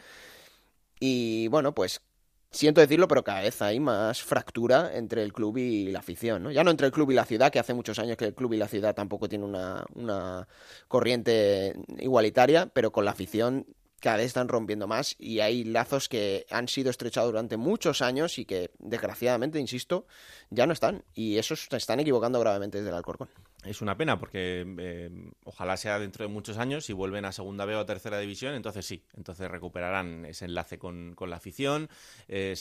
Y 1.00 1.48
bueno, 1.48 1.74
pues 1.74 2.02
siento 2.50 2.80
decirlo, 2.80 3.08
pero 3.08 3.24
cada 3.24 3.42
vez 3.42 3.60
hay 3.62 3.80
más 3.80 4.22
fractura 4.22 4.90
entre 4.94 5.22
el 5.22 5.32
club 5.32 5.58
y 5.58 5.90
la 5.90 6.00
afición, 6.00 6.42
¿no? 6.42 6.50
Ya 6.50 6.64
no 6.64 6.70
entre 6.70 6.86
el 6.86 6.92
club 6.92 7.10
y 7.10 7.14
la 7.14 7.24
ciudad, 7.24 7.52
que 7.52 7.58
hace 7.58 7.74
muchos 7.74 7.98
años 7.98 8.16
que 8.16 8.26
el 8.26 8.34
club 8.34 8.52
y 8.54 8.56
la 8.56 8.68
ciudad 8.68 8.94
tampoco 8.94 9.28
tienen 9.28 9.48
una, 9.48 9.84
una 9.94 10.48
corriente 10.88 11.74
igualitaria, 11.98 12.66
pero 12.72 12.92
con 12.92 13.04
la 13.04 13.12
afición 13.12 13.66
cada 14.00 14.16
vez 14.16 14.26
están 14.26 14.48
rompiendo 14.48 14.86
más 14.86 15.14
y 15.18 15.40
hay 15.40 15.62
lazos 15.62 16.08
que 16.08 16.46
han 16.50 16.68
sido 16.68 16.90
estrechados 16.90 17.30
durante 17.30 17.56
muchos 17.56 18.02
años 18.02 18.38
y 18.38 18.46
que, 18.46 18.70
desgraciadamente, 18.78 19.60
insisto, 19.60 20.06
ya 20.48 20.66
no 20.66 20.72
están. 20.72 21.04
Y 21.14 21.36
esos 21.38 21.66
se 21.70 21.76
están 21.76 22.00
equivocando 22.00 22.40
gravemente 22.40 22.78
desde 22.78 22.90
el 22.90 22.96
Alcorcón. 22.96 23.28
Es 23.64 23.82
una 23.82 23.96
pena 23.96 24.18
porque 24.18 24.64
eh, 24.78 25.10
ojalá 25.44 25.76
sea 25.76 25.98
dentro 25.98 26.24
de 26.26 26.32
muchos 26.32 26.56
años 26.56 26.88
y 26.88 26.94
vuelven 26.94 27.26
a 27.26 27.32
segunda 27.32 27.66
B 27.66 27.76
o 27.76 27.80
a 27.80 27.86
tercera 27.86 28.18
división, 28.18 28.54
entonces 28.54 28.86
sí, 28.86 29.04
entonces 29.14 29.50
recuperarán 29.50 30.24
ese 30.24 30.46
enlace 30.46 30.78
con, 30.78 31.14
la 31.26 31.36
afición, 31.36 31.90
eh, 32.28 32.54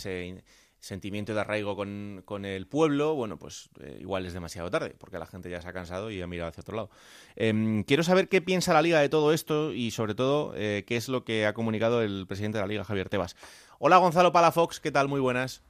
sentimiento 0.79 1.33
de 1.33 1.41
arraigo 1.41 1.75
con, 1.75 2.45
el 2.45 2.67
pueblo, 2.67 3.13
bueno, 3.15 3.37
pues 3.37 3.69
eh, 3.79 3.97
igual 3.99 4.25
es 4.25 4.33
demasiado 4.33 4.71
tarde, 4.71 4.95
porque 4.97 5.19
la 5.19 5.25
gente 5.25 5.49
ya 5.49 5.61
se 5.61 5.67
ha 5.67 5.73
cansado 5.73 6.09
y 6.11 6.21
ha 6.21 6.27
mirado 6.27 6.49
hacia 6.49 6.61
otro 6.61 6.75
lado. 6.75 6.89
Em, 7.35 7.83
quiero 7.83 8.03
saber 8.03 8.29
qué 8.29 8.41
piensa 8.41 8.73
la 8.73 8.81
Liga 8.81 8.99
de 8.99 9.09
todo 9.09 9.33
esto 9.33 9.73
y, 9.73 9.91
sobre 9.91 10.15
todo, 10.15 10.53
eh, 10.55 10.85
qué 10.87 10.95
es 10.95 11.09
lo 11.09 11.23
que 11.23 11.45
ha 11.45 11.53
comunicado 11.53 12.01
el 12.01 12.25
presidente 12.27 12.57
de 12.57 12.63
la 12.63 12.67
Liga, 12.67 12.83
Javier 12.83 13.09
Tebas. 13.09 13.35
Hola, 13.79 13.97
Gonzalo 13.97 14.31
Palafox, 14.31 14.79
¿qué 14.79 14.91
tal? 14.91 15.07
Muy 15.07 15.19
buenas. 15.19 15.61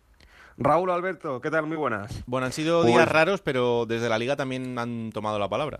Raúl 0.59 0.91
Alberto, 0.91 1.39
¿qué 1.39 1.49
tal? 1.49 1.65
Muy 1.65 1.77
buenas. 1.77 2.21
Bueno, 2.27 2.45
han 2.45 2.51
sido 2.51 2.83
días 2.83 2.97
pues- 2.97 3.11
raros, 3.11 3.41
pero 3.41 3.85
desde 3.85 4.09
la 4.09 4.19
Liga 4.19 4.35
también 4.35 4.77
han 4.77 5.09
tomado 5.11 5.39
la 5.39 5.47
palabra. 5.47 5.79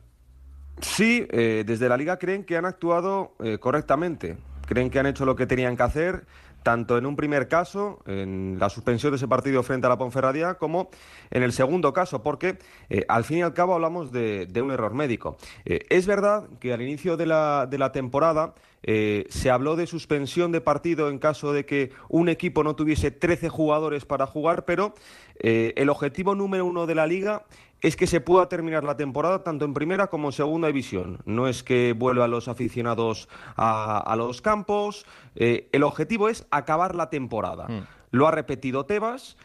Sí, 0.80 1.28
eh, 1.32 1.64
desde 1.68 1.90
la 1.90 1.98
Liga 1.98 2.18
creen 2.18 2.46
que 2.46 2.56
han 2.56 2.66
actuado 2.66 3.34
correctamente, 3.60 4.38
creen 4.66 4.90
que 4.90 5.00
han 5.00 5.06
hecho 5.08 5.26
lo 5.26 5.36
que 5.36 5.46
tenían 5.46 5.76
que 5.76 5.84
hacer 5.84 6.26
tanto 6.64 6.98
en 6.98 7.06
un 7.06 7.16
primer 7.16 7.48
caso, 7.48 8.00
en 8.06 8.58
la 8.60 8.70
suspensión 8.70 9.12
de 9.12 9.18
ese 9.18 9.28
partido 9.28 9.64
frente 9.64 9.88
a 9.88 9.90
la 9.90 9.98
Ponferradía, 9.98 10.56
como 10.56 10.90
en 11.32 11.44
el 11.44 11.54
segundo 11.54 11.94
caso, 11.94 12.22
porque 12.24 12.58
eh, 12.90 13.06
al 13.08 13.24
fin 13.24 13.40
y 13.40 13.42
al 13.42 13.54
cabo 13.54 13.74
hablamos 13.74 14.12
de, 14.12 14.48
un 14.62 14.72
error 14.72 14.94
médico. 14.94 15.38
Eh, 15.66 15.86
es 15.90 16.06
verdad 16.06 16.48
que 16.60 16.74
al 16.74 16.82
inicio 16.82 17.18
de 17.18 17.26
la, 17.26 17.68
de 17.70 17.78
la 17.78 17.92
temporada 17.92 18.54
eh, 18.84 19.26
se 19.30 19.50
habló 19.50 19.76
de 19.76 19.88
suspensión 19.88 20.52
de 20.52 20.62
partido 20.62 21.10
en 21.10 21.20
caso 21.20 21.52
de 21.52 21.66
que 21.66 21.92
un 22.08 22.30
equipo 22.30 22.64
no 22.64 22.76
tuviese 22.76 23.12
13 23.12 23.50
jugadores 23.50 24.06
para 24.06 24.26
jugar, 24.26 24.66
pero 24.66 24.94
el 25.40 25.90
objetivo 25.90 26.36
número 26.36 26.66
uno 26.66 26.86
de 26.86 26.96
la 26.96 27.08
liga 27.08 27.46
es 27.82 27.96
que 27.96 28.08
se 28.08 28.22
pueda 28.22 28.50
terminar 28.50 28.84
la 28.84 28.98
temporada 28.98 29.44
tanto 29.44 29.66
en 29.66 29.74
primera 29.74 30.08
como 30.08 30.30
en 30.30 30.32
segunda 30.34 30.68
división. 30.68 31.20
No 31.26 31.48
es 31.48 31.64
que 31.64 31.94
vuelvan 31.94 32.32
los 32.32 32.48
aficionados 32.48 33.30
a, 33.56 34.14
los 34.18 34.42
campos. 34.42 35.06
Eh, 35.36 35.70
el 35.72 35.84
objetivo 35.84 36.30
es 36.30 36.46
acabar 36.52 36.96
la 36.96 37.10
temporada. 37.10 37.68
Mm. 37.68 37.88
Lo 38.12 38.28
ha 38.28 38.32
repetido 38.32 38.86
Tebas. 38.86 39.38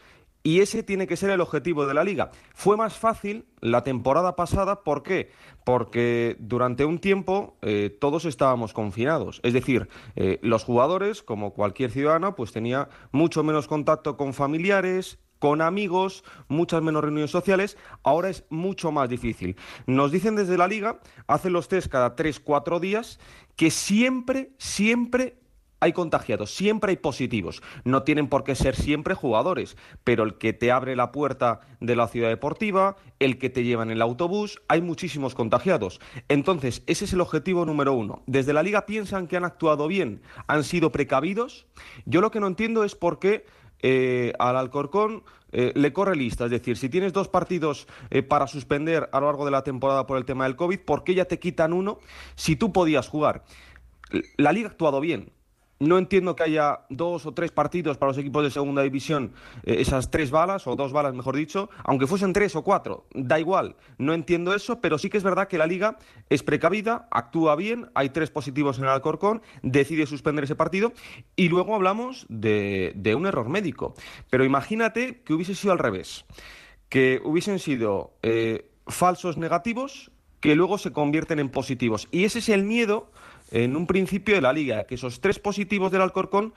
Y 0.43 0.59
ese 0.59 0.83
tiene 0.83 1.07
que 1.07 1.17
ser 1.17 1.31
el 1.31 1.41
objetivo 1.41 1.87
de 1.87 1.95
la 1.95 2.03
liga. 2.03 2.29
Fue 2.53 2.77
más 2.77 2.99
fácil 2.99 3.45
la 3.61 3.83
temporada 3.83 4.35
pasada, 4.35 4.83
¿por 4.83 5.01
qué? 5.01 5.31
Porque 5.63 6.35
durante 6.37 6.85
un 6.85 6.99
tiempo 6.99 7.57
eh, 7.63 7.97
todos 7.99 8.25
estábamos 8.25 8.71
confinados. 8.71 9.39
Es 9.41 9.53
decir, 9.53 9.89
eh, 10.15 10.37
los 10.43 10.63
jugadores, 10.63 11.23
como 11.23 11.55
cualquier 11.55 11.89
ciudadano, 11.89 12.35
pues 12.35 12.51
tenía 12.51 12.89
mucho 13.11 13.43
menos 13.43 13.67
contacto 13.67 14.17
con 14.17 14.35
familiares, 14.35 15.17
con 15.45 15.61
amigos, 15.61 16.23
muchas 16.47 16.81
menos 16.81 17.03
reuniones 17.03 17.29
sociales, 17.29 17.77
ahora 18.01 18.31
es 18.31 18.45
mucho 18.49 18.91
más 18.91 19.07
difícil. 19.07 19.57
Nos 19.85 20.11
dicen 20.11 20.35
desde 20.35 20.57
la 20.57 20.67
liga, 20.67 20.99
hacen 21.27 21.53
los 21.53 21.67
test 21.67 21.87
cada 21.87 22.15
tres, 22.15 22.39
cuatro 22.39 22.79
días, 22.79 23.19
que 23.55 23.69
siempre, 23.69 24.53
siempre 24.57 25.37
hay 25.81 25.93
contagiados, 25.93 26.49
siempre 26.49 26.89
hay 26.89 26.97
positivos. 26.97 27.61
No 27.83 28.01
tienen 28.01 28.27
por 28.27 28.43
qué 28.43 28.55
ser 28.55 28.75
siempre 28.75 29.13
jugadores, 29.13 29.77
pero 30.03 30.23
el 30.23 30.39
que 30.39 30.51
te 30.51 30.71
abre 30.71 30.95
la 30.95 31.11
puerta 31.11 31.59
de 31.79 31.95
la 31.95 32.07
ciudad 32.07 32.29
deportiva, 32.29 32.95
el 33.19 33.37
que 33.37 33.51
te 33.51 33.63
lleva 33.63 33.83
en 33.83 33.91
el 33.91 34.01
autobús, 34.01 34.63
hay 34.67 34.81
muchísimos 34.81 35.35
contagiados. 35.35 36.01
Entonces, 36.27 36.81
ese 36.87 37.05
es 37.05 37.13
el 37.13 37.21
objetivo 37.21 37.67
número 37.67 37.93
uno. 37.93 38.23
Desde 38.25 38.51
la 38.51 38.63
liga 38.63 38.87
piensan 38.87 39.27
que 39.27 39.37
han 39.37 39.45
actuado 39.45 39.87
bien, 39.87 40.23
han 40.47 40.63
sido 40.63 40.91
precavidos. 40.91 41.67
Yo 42.05 42.19
lo 42.19 42.31
que 42.31 42.39
no 42.39 42.47
entiendo 42.47 42.83
es 42.83 42.95
por 42.95 43.19
qué 43.19 43.45
eh, 43.81 44.33
al 44.39 44.57
Alcorcón 44.57 45.23
eh, 45.51 45.71
le 45.75 45.93
corre 45.93 46.15
lista. 46.15 46.45
Es 46.45 46.51
decir, 46.51 46.77
si 46.77 46.89
tienes 46.89 47.13
dos 47.13 47.29
partidos 47.29 47.87
eh, 48.09 48.23
para 48.23 48.47
suspender 48.47 49.09
a 49.11 49.19
lo 49.19 49.27
largo 49.27 49.45
de 49.45 49.51
la 49.51 49.63
temporada 49.63 50.05
por 50.05 50.17
el 50.17 50.25
tema 50.25 50.43
del 50.43 50.55
COVID, 50.55 50.79
¿por 50.79 51.03
qué 51.03 51.15
ya 51.15 51.25
te 51.25 51.39
quitan 51.39 51.71
uno 51.71 51.99
si 52.35 52.55
tú 52.55 52.73
podías 52.73 53.07
jugar? 53.07 53.45
La 54.37 54.51
liga 54.51 54.67
ha 54.67 54.71
actuado 54.71 54.99
bien. 54.99 55.31
No 55.79 55.97
entiendo 55.97 56.35
que 56.35 56.43
haya 56.43 56.81
dos 56.89 57.25
o 57.25 57.33
tres 57.33 57.51
partidos 57.51 57.97
para 57.97 58.11
los 58.11 58.17
equipos 58.17 58.43
de 58.43 58.49
segunda 58.49 58.81
división, 58.81 59.33
eh, 59.63 59.77
esas 59.79 60.09
tres 60.09 60.31
balas, 60.31 60.67
o 60.67 60.75
dos 60.77 60.93
balas, 60.93 61.13
mejor 61.13 61.35
dicho, 61.35 61.69
aunque 61.83 62.07
fuesen 62.07 62.31
tres 62.31 62.55
o 62.55 62.63
cuatro, 62.63 63.07
da 63.13 63.39
igual. 63.39 63.75
No 63.97 64.13
entiendo 64.13 64.55
eso, 64.55 64.79
pero 64.79 64.97
sí 64.97 65.09
que 65.09 65.17
es 65.17 65.23
verdad 65.23 65.49
que 65.49 65.57
la 65.57 65.67
liga 65.67 65.97
es 66.29 66.43
precavida, 66.43 67.09
actúa 67.11 67.57
bien, 67.57 67.89
hay 67.93 68.09
tres 68.09 68.31
positivos 68.31 68.77
en 68.77 68.85
el 68.85 68.91
Alcorcón, 68.91 69.41
decide 69.63 70.05
suspender 70.05 70.45
ese 70.45 70.55
partido 70.55 70.93
y 71.35 71.49
luego 71.49 71.75
hablamos 71.75 72.25
de, 72.29 73.13
un 73.17 73.25
error 73.25 73.49
médico. 73.49 73.95
Pero 74.29 74.45
imagínate 74.45 75.23
que 75.23 75.33
hubiese 75.33 75.55
sido 75.55 75.73
al 75.73 75.79
revés, 75.79 76.25
que 76.87 77.21
hubiesen 77.25 77.59
sido 77.59 78.13
eh, 78.23 78.71
falsos 78.87 79.37
negativos 79.37 80.11
que 80.39 80.55
luego 80.55 80.77
se 80.77 80.93
convierten 80.93 81.39
en 81.39 81.49
positivos. 81.49 82.07
Y 82.11 82.23
ese 82.23 82.37
es 82.37 82.49
el 82.49 82.63
miedo 82.63 83.09
en 83.51 83.75
un 83.75 83.87
principio 83.87 84.35
de 84.35 84.41
la 84.41 84.53
liga, 84.53 84.85
que 84.85 84.95
esos 84.95 85.21
tres 85.21 85.39
positivos 85.39 85.91
del 85.91 86.01
Alcorcón, 86.01 86.53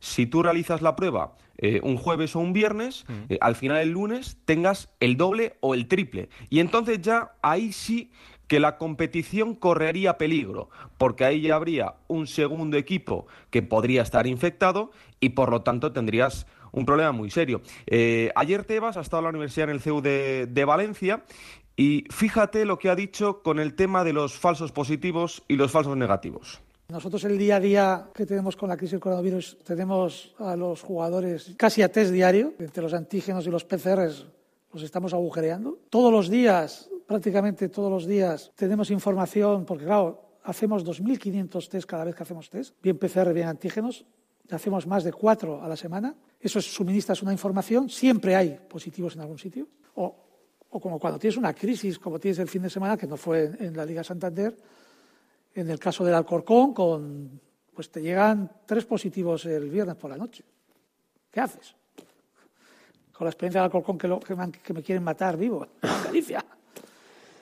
si 0.00 0.26
tú 0.26 0.42
realizas 0.42 0.82
la 0.82 0.96
prueba 0.96 1.36
eh, 1.58 1.80
un 1.82 1.96
jueves 1.96 2.34
o 2.34 2.40
un 2.40 2.52
viernes, 2.52 3.04
mm. 3.06 3.12
eh, 3.28 3.38
al 3.40 3.54
final 3.54 3.78
el 3.78 3.90
lunes 3.90 4.38
tengas 4.44 4.88
el 5.00 5.16
doble 5.16 5.56
o 5.60 5.74
el 5.74 5.86
triple. 5.86 6.28
Y 6.50 6.60
entonces 6.60 7.00
ya 7.00 7.32
ahí 7.42 7.72
sí 7.72 8.10
que 8.48 8.58
la 8.58 8.78
competición 8.78 9.54
correría 9.54 10.18
peligro, 10.18 10.70
porque 10.98 11.24
ahí 11.24 11.42
ya 11.42 11.54
habría 11.54 11.94
un 12.08 12.26
segundo 12.26 12.76
equipo 12.76 13.26
que 13.50 13.62
podría 13.62 14.02
estar 14.02 14.26
infectado 14.26 14.90
y 15.20 15.30
por 15.30 15.50
lo 15.50 15.62
tanto 15.62 15.92
tendrías 15.92 16.46
un 16.72 16.84
problema 16.84 17.12
muy 17.12 17.30
serio. 17.30 17.62
Eh, 17.86 18.32
ayer 18.34 18.64
Tebas 18.64 18.96
ha 18.96 19.02
estado 19.02 19.20
en 19.20 19.24
la 19.24 19.30
universidad 19.30 19.68
en 19.68 19.76
el 19.76 19.80
CEU 19.80 20.00
de 20.00 20.64
Valencia 20.66 21.22
y 21.76 22.04
fíjate 22.10 22.64
lo 22.64 22.78
que 22.78 22.90
ha 22.90 22.94
dicho 22.94 23.42
con 23.42 23.58
el 23.58 23.74
tema 23.74 24.04
de 24.04 24.12
los 24.12 24.38
falsos 24.38 24.72
positivos 24.72 25.42
y 25.48 25.56
los 25.56 25.70
falsos 25.70 25.96
negativos. 25.96 26.60
Nosotros 26.88 27.24
el 27.24 27.38
día 27.38 27.56
a 27.56 27.60
día 27.60 28.08
que 28.14 28.26
tenemos 28.26 28.56
con 28.56 28.68
la 28.68 28.76
crisis 28.76 28.92
del 28.92 29.00
coronavirus 29.00 29.58
tenemos 29.64 30.34
a 30.38 30.56
los 30.56 30.82
jugadores 30.82 31.54
casi 31.56 31.80
a 31.80 31.90
test 31.90 32.12
diario, 32.12 32.52
entre 32.58 32.82
los 32.82 32.92
antígenos 32.92 33.46
y 33.46 33.50
los 33.50 33.64
PCRs 33.64 34.26
los 34.72 34.82
estamos 34.82 35.12
agujereando. 35.14 35.78
Todos 35.90 36.12
los 36.12 36.28
días, 36.28 36.90
prácticamente 37.06 37.68
todos 37.68 37.90
los 37.90 38.06
días, 38.06 38.52
tenemos 38.54 38.90
información, 38.90 39.64
porque 39.64 39.84
claro, 39.84 40.38
hacemos 40.44 40.84
2.500 40.84 41.68
test 41.68 41.86
cada 41.86 42.04
vez 42.04 42.14
que 42.14 42.22
hacemos 42.22 42.50
test, 42.50 42.74
bien 42.82 42.98
PCR, 42.98 43.32
bien 43.32 43.48
antígenos, 43.48 44.04
hacemos 44.50 44.86
más 44.86 45.04
de 45.04 45.12
cuatro 45.12 45.62
a 45.62 45.68
la 45.68 45.76
semana. 45.76 46.14
Eso 46.40 46.60
suministra 46.60 47.14
una 47.22 47.32
información, 47.32 47.88
siempre 47.88 48.34
hay 48.34 48.58
positivos 48.68 49.14
en 49.14 49.22
algún 49.22 49.38
sitio, 49.38 49.68
o 49.94 50.31
o 50.72 50.80
como 50.80 50.98
cuando 50.98 51.18
tienes 51.18 51.36
una 51.36 51.52
crisis, 51.52 51.98
como 51.98 52.18
tienes 52.18 52.38
el 52.38 52.48
fin 52.48 52.62
de 52.62 52.70
semana, 52.70 52.96
que 52.96 53.06
no 53.06 53.18
fue 53.18 53.52
en, 53.58 53.76
la 53.76 53.84
Liga 53.84 54.02
Santander, 54.02 54.56
en 55.54 55.68
el 55.68 55.78
caso 55.78 56.02
del 56.02 56.14
Alcorcón, 56.14 56.72
con, 56.72 57.40
pues 57.74 57.90
te 57.90 58.00
llegan 58.00 58.50
tres 58.64 58.86
positivos 58.86 59.44
el 59.44 59.68
viernes 59.68 59.96
por 59.96 60.10
la 60.10 60.16
noche. 60.16 60.42
¿Qué 61.30 61.40
haces? 61.40 61.74
Con 63.12 63.26
la 63.26 63.30
experiencia 63.30 63.60
del 63.60 63.66
Alcorcón 63.66 63.98
que, 63.98 64.72
me, 64.72 64.82
quieren 64.82 65.04
matar 65.04 65.36
vivo 65.36 65.66
en 65.82 66.04
Galicia, 66.04 66.42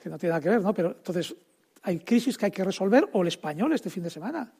que 0.03 0.09
no 0.09 0.17
tiene 0.17 0.31
nada 0.31 0.41
que 0.41 0.49
ver, 0.49 0.61
¿no? 0.61 0.73
Pero 0.73 0.89
entonces 0.89 1.33
hay 1.83 1.99
crisis 1.99 2.37
que 2.37 2.47
hay 2.47 2.51
que 2.51 2.65
resolver, 2.65 3.07
o 3.13 3.21
el 3.21 3.29
español 3.29 3.71
este 3.71 3.89
fin 3.89 4.03
de 4.03 4.09
semana. 4.09 4.51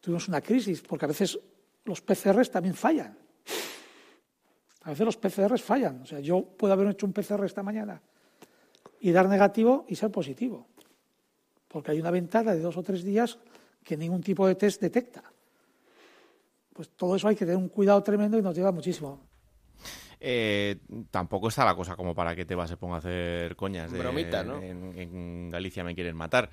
Tuvimos 0.00 0.26
una 0.26 0.40
crisis, 0.40 0.80
porque 0.80 1.04
a 1.04 1.08
veces 1.08 1.38
los 1.84 2.00
PCRs 2.00 2.50
también 2.50 2.74
fallan. 2.74 3.27
A 4.88 4.92
veces 4.92 5.04
los 5.04 5.18
PCRs 5.18 5.60
fallan. 5.60 6.00
O 6.00 6.06
sea, 6.06 6.18
yo 6.18 6.42
puedo 6.42 6.72
haber 6.72 6.88
hecho 6.88 7.04
un 7.04 7.12
PCR 7.12 7.44
esta 7.44 7.62
mañana 7.62 8.00
y 9.00 9.10
dar 9.12 9.28
negativo 9.28 9.84
y 9.86 9.96
ser 9.96 10.10
positivo. 10.10 10.66
Porque 11.68 11.90
hay 11.90 12.00
una 12.00 12.10
ventana 12.10 12.54
de 12.54 12.60
dos 12.60 12.74
o 12.78 12.82
tres 12.82 13.04
días 13.04 13.38
que 13.84 13.98
ningún 13.98 14.22
tipo 14.22 14.46
de 14.46 14.54
test 14.54 14.80
detecta. 14.80 15.22
Pues 16.72 16.88
todo 16.96 17.16
eso 17.16 17.28
hay 17.28 17.36
que 17.36 17.44
tener 17.44 17.58
un 17.58 17.68
cuidado 17.68 18.02
tremendo 18.02 18.38
y 18.38 18.42
nos 18.42 18.56
lleva 18.56 18.72
muchísimo. 18.72 19.20
Eh, 20.18 20.78
tampoco 21.10 21.48
está 21.48 21.66
la 21.66 21.74
cosa 21.74 21.94
como 21.94 22.14
para 22.14 22.34
que 22.34 22.46
te 22.46 22.54
vas 22.54 22.72
a 22.72 22.78
ponga 22.78 22.94
a 22.94 22.98
hacer 23.00 23.56
coñas. 23.56 23.92
De, 23.92 23.98
Bromita, 23.98 24.42
¿no? 24.42 24.58
En, 24.62 25.50
Galicia 25.50 25.84
me 25.84 25.94
quieren 25.94 26.16
matar. 26.16 26.48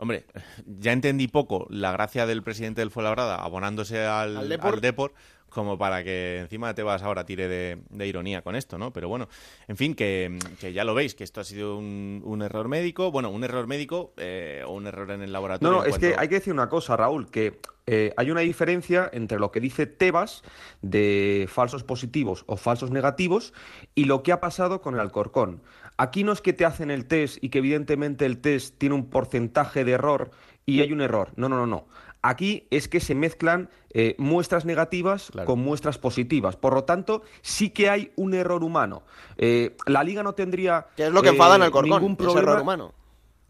Hombre, 0.00 0.24
ya 0.66 0.92
entendí 0.92 1.28
poco 1.28 1.66
la 1.68 1.92
gracia 1.92 2.24
del 2.24 2.42
presidente 2.42 2.80
del 2.80 2.90
Fuenlabrada 2.90 3.36
abonándose 3.36 4.04
al, 4.06 4.36
al 4.36 4.80
Depor 4.80 5.12
como 5.50 5.76
para 5.76 6.02
que 6.02 6.38
encima 6.38 6.74
te 6.74 6.82
vas 6.82 7.02
ahora 7.02 7.26
tire 7.26 7.48
de, 7.48 8.06
ironía 8.06 8.42
con 8.42 8.56
esto, 8.56 8.78
¿no? 8.78 8.92
Pero 8.92 9.08
bueno, 9.08 9.28
en 9.68 9.76
fin, 9.76 9.94
que, 9.94 10.38
ya 10.72 10.84
lo 10.84 10.94
veis, 10.94 11.14
que 11.14 11.24
esto 11.24 11.40
ha 11.40 11.44
sido 11.44 11.76
un, 11.76 12.40
error 12.42 12.68
médico, 12.68 13.10
bueno, 13.10 13.28
un 13.30 13.44
error 13.44 13.66
médico 13.66 14.14
eh, 14.16 14.62
o 14.66 14.72
un 14.72 14.86
error 14.86 15.10
en 15.10 15.22
el 15.22 15.32
laboratorio. 15.32 15.76
No, 15.76 15.82
no, 15.82 15.84
es 15.84 15.98
que 15.98 16.14
hay 16.16 16.28
que 16.28 16.36
decir 16.36 16.52
una 16.52 16.68
cosa, 16.68 16.96
Raúl, 16.96 17.30
que 17.30 17.60
eh, 17.86 18.14
hay 18.16 18.30
una 18.30 18.40
diferencia 18.40 19.10
entre 19.12 19.38
lo 19.38 19.50
que 19.50 19.60
dice 19.60 19.86
Tebas 19.86 20.42
de 20.80 21.46
falsos 21.50 21.82
positivos 21.84 22.44
o 22.46 22.56
falsos 22.56 22.90
negativos 22.90 23.52
y 23.94 24.04
lo 24.04 24.22
que 24.22 24.32
ha 24.32 24.40
pasado 24.40 24.80
con 24.80 24.94
el 24.94 25.00
Alcorcón. 25.00 25.60
Aquí 26.00 26.24
no 26.24 26.32
es 26.32 26.40
que 26.40 26.54
te 26.54 26.64
hacen 26.64 26.90
el 26.90 27.04
test 27.04 27.36
y 27.44 27.50
que 27.50 27.58
evidentemente 27.58 28.24
el 28.24 28.38
test 28.40 28.78
tiene 28.78 28.94
un 28.94 29.10
porcentaje 29.10 29.84
de 29.84 29.92
error 29.92 30.30
y 30.64 30.80
hay 30.80 30.94
un 30.94 31.02
error. 31.02 31.28
No, 31.36 31.50
no, 31.50 31.56
no, 31.56 31.66
no. 31.66 31.88
Aquí 32.22 32.66
es 32.70 32.88
que 32.88 33.00
se 33.00 33.14
mezclan 33.14 33.68
eh, 33.90 34.14
muestras 34.16 34.64
negativas 34.64 35.30
con 35.44 35.58
muestras 35.58 35.98
positivas. 35.98 36.56
Por 36.56 36.72
lo 36.72 36.84
tanto, 36.84 37.20
sí 37.42 37.68
que 37.68 37.90
hay 37.90 38.12
un 38.16 38.32
error 38.32 38.64
humano. 38.64 39.02
Eh, 39.36 39.76
la 39.84 40.02
liga 40.02 40.22
no 40.22 40.32
tendría. 40.32 40.86
¿Qué 40.96 41.08
es 41.08 41.12
lo 41.12 41.20
que 41.20 41.28
enfadan 41.28 41.60
al 41.60 41.70
Ningún 41.70 42.16
problema. 42.16 42.40
error 42.52 42.62
humano. 42.62 42.94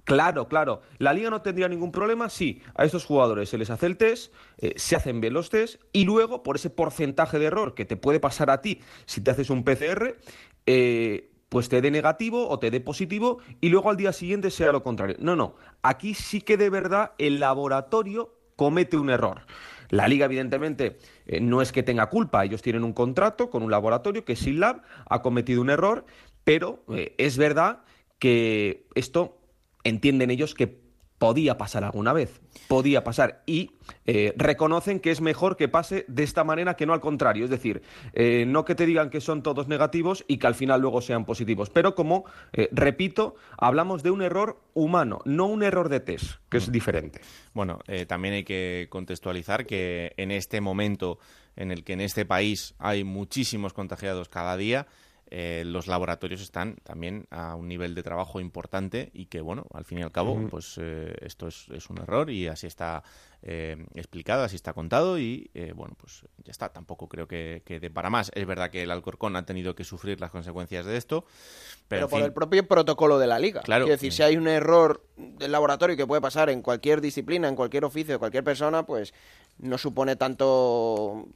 Claro, 0.03 0.49
claro. 0.49 0.83
La 0.99 1.13
liga 1.13 1.31
no 1.31 1.43
tendría 1.43 1.69
ningún 1.69 1.93
problema 1.93 2.29
si 2.31 2.61
a 2.75 2.85
estos 2.85 3.05
jugadores 3.05 3.49
se 3.49 3.59
les 3.59 3.71
hace 3.71 3.87
el 3.87 3.97
test, 3.97 4.35
eh, 4.59 4.73
se 4.75 4.97
hacen 4.97 5.21
bien 5.21 5.35
los 5.35 5.51
test 5.51 5.81
y 5.93 6.05
luego, 6.05 6.43
por 6.43 6.57
ese 6.57 6.69
porcentaje 6.69 7.39
de 7.39 7.45
error 7.45 7.75
que 7.75 7.85
te 7.85 7.97
puede 7.97 8.19
pasar 8.19 8.51
a 8.51 8.61
ti 8.61 8.81
si 9.07 9.21
te 9.21 9.31
haces 9.31 9.51
un 9.51 9.63
PCR, 9.63 10.17
eh, 10.67 11.30
pues 11.51 11.69
te 11.69 11.83
dé 11.83 11.91
negativo 11.91 12.49
o 12.49 12.59
te 12.59 12.71
dé 12.71 12.81
positivo 12.81 13.41
y 13.61 13.69
luego 13.69 13.91
al 13.91 13.99
día 13.99 14.13
siguiente 14.13 14.51
sea 14.51 14.73
lo 14.73 14.83
contrario. 14.83 15.17
No, 15.19 15.37
no. 15.37 15.57
Aquí 15.83 16.15
sí 16.15 16.41
que 16.41 16.57
de 16.57 16.71
verdad 16.71 17.13
el 17.19 17.41
laboratorio 17.41 18.33
comete 18.57 18.97
un 18.97 19.11
error. 19.11 19.43
La 19.91 20.07
liga, 20.07 20.27
evidentemente, 20.27 20.99
eh, 21.27 21.41
no 21.41 21.61
es 21.61 21.73
que 21.73 21.83
tenga 21.83 22.09
culpa. 22.09 22.45
Ellos 22.45 22.63
tienen 22.63 22.85
un 22.85 22.93
contrato 22.93 23.51
con 23.51 23.65
un 23.65 23.71
laboratorio 23.71 24.25
que 24.25 24.37
SILAB 24.37 24.81
ha 25.07 25.23
cometido 25.23 25.61
un 25.61 25.71
error, 25.71 26.07
pero 26.45 26.85
es 27.19 27.37
verdad 27.37 27.83
que 28.21 28.87
esto 28.95 29.41
entienden 29.83 30.31
ellos 30.31 30.55
que 30.55 30.80
podía 31.21 31.59
pasar 31.59 31.85
alguna 31.85 32.15
vez, 32.15 32.41
podía 32.67 33.05
pasar 33.05 33.43
y 33.45 33.73
eh, 34.07 34.33
reconocen 34.39 35.01
que 35.01 35.11
es 35.11 35.21
mejor 35.21 35.59
que 35.59 35.69
pase 35.69 36.07
de 36.09 36.23
esta 36.23 36.45
manera 36.45 36.77
que 36.77 36.87
no 36.87 36.95
al 36.95 37.03
contrario, 37.03 37.45
es 37.45 37.51
decir, 37.51 37.83
eh, 38.15 38.47
no 38.47 38.65
que 38.65 38.75
te 38.75 38.87
digan 38.87 39.11
que 39.11 39.21
son 39.21 39.43
todos 39.43 39.69
negativos 39.69 40.25
y 40.29 40.39
que 40.39 40.47
al 40.47 40.55
final 40.55 40.81
luego 40.81 41.03
sean 41.03 41.27
positivos, 41.27 41.69
pero 41.69 41.95
como, 41.95 42.25
eh, 42.55 42.71
repito, 42.73 43.35
hablamos 43.59 44.03
de 44.03 44.11
un 44.11 44.23
error 44.23 44.63
humano, 44.73 45.21
no 45.27 45.45
un 45.45 45.63
error 45.63 45.91
de 45.91 46.01
test, 46.01 46.37
que 46.49 46.57
es 46.57 46.71
mm. 46.71 46.73
diferente. 46.73 47.21
Bueno, 47.53 47.81
también 48.07 48.33
hay 48.33 48.45
que 48.45 48.87
contextualizar 48.89 49.67
que 49.67 50.15
en 50.17 50.31
este 50.31 50.63
momento 50.63 51.19
en 51.55 51.71
el 51.71 51.85
que 51.85 51.93
en 51.93 52.01
este 52.01 52.25
país 52.25 52.75
hay 52.79 53.05
muchísimos 53.05 53.75
contagiados 53.75 54.31
cada 54.31 54.57
día, 54.57 54.87
eh, 55.33 55.63
los 55.65 55.87
laboratorios 55.87 56.41
están 56.41 56.77
también 56.83 57.27
a 57.31 57.55
un 57.55 57.69
nivel 57.69 57.95
de 57.95 58.03
trabajo 58.03 58.41
importante 58.41 59.11
y 59.15 59.27
que, 59.27 59.41
bueno, 59.41 59.65
al 59.73 59.85
fin 59.85 59.99
y 59.99 60.03
al 60.03 60.11
cabo, 60.11 60.49
pues 60.51 60.77
eh, 60.81 61.15
esto 61.21 61.47
es, 61.47 61.69
un 61.89 61.99
error 61.99 62.31
y 62.31 62.49
así 62.49 62.67
está 62.67 63.05
eh, 63.43 63.87
explicado, 63.95 64.43
así 64.43 64.57
está 64.57 64.73
contado 64.73 65.21
y, 65.21 65.49
bueno, 65.77 65.95
pues 65.97 66.25
ya 66.45 66.51
está. 66.51 66.71
Tampoco 66.71 67.09
creo 67.09 67.29
que, 67.29 67.63
que 67.65 67.91
para 67.91 68.11
más. 68.11 68.33
Es 68.35 68.45
verdad 68.45 68.71
que 68.71 68.83
el 68.83 68.91
Alcorcón 68.91 69.37
ha 69.37 69.47
tenido 69.47 69.77
que 69.77 69.85
sufrir 69.85 70.21
las 70.21 70.33
consecuencias 70.33 70.85
de 70.85 70.97
esto. 70.97 71.25
Pero, 71.87 72.09
por 72.09 72.23
el 72.23 72.33
propio 72.33 72.67
protocolo 72.67 73.19
de 73.19 73.29
la 73.29 73.39
liga. 73.39 73.61
Claro. 73.63 73.85
Es 73.85 73.91
decir, 73.91 74.13
si 74.13 74.23
hay 74.23 74.37
un 74.37 74.49
error 74.49 75.05
del 75.17 75.53
laboratorio 75.53 75.97
que 75.97 76.07
puede 76.07 76.21
pasar 76.21 76.51
en 76.51 76.63
cualquier 76.63 77.01
disciplina, 77.01 77.49
en 77.49 77.57
cualquier 77.57 77.85
oficio, 77.85 78.15
de 78.15 78.19
cualquier 78.19 78.43
persona, 78.45 78.85
pues 78.85 79.15
no 79.61 79.79
supone 79.79 80.17
tanto, 80.17 81.27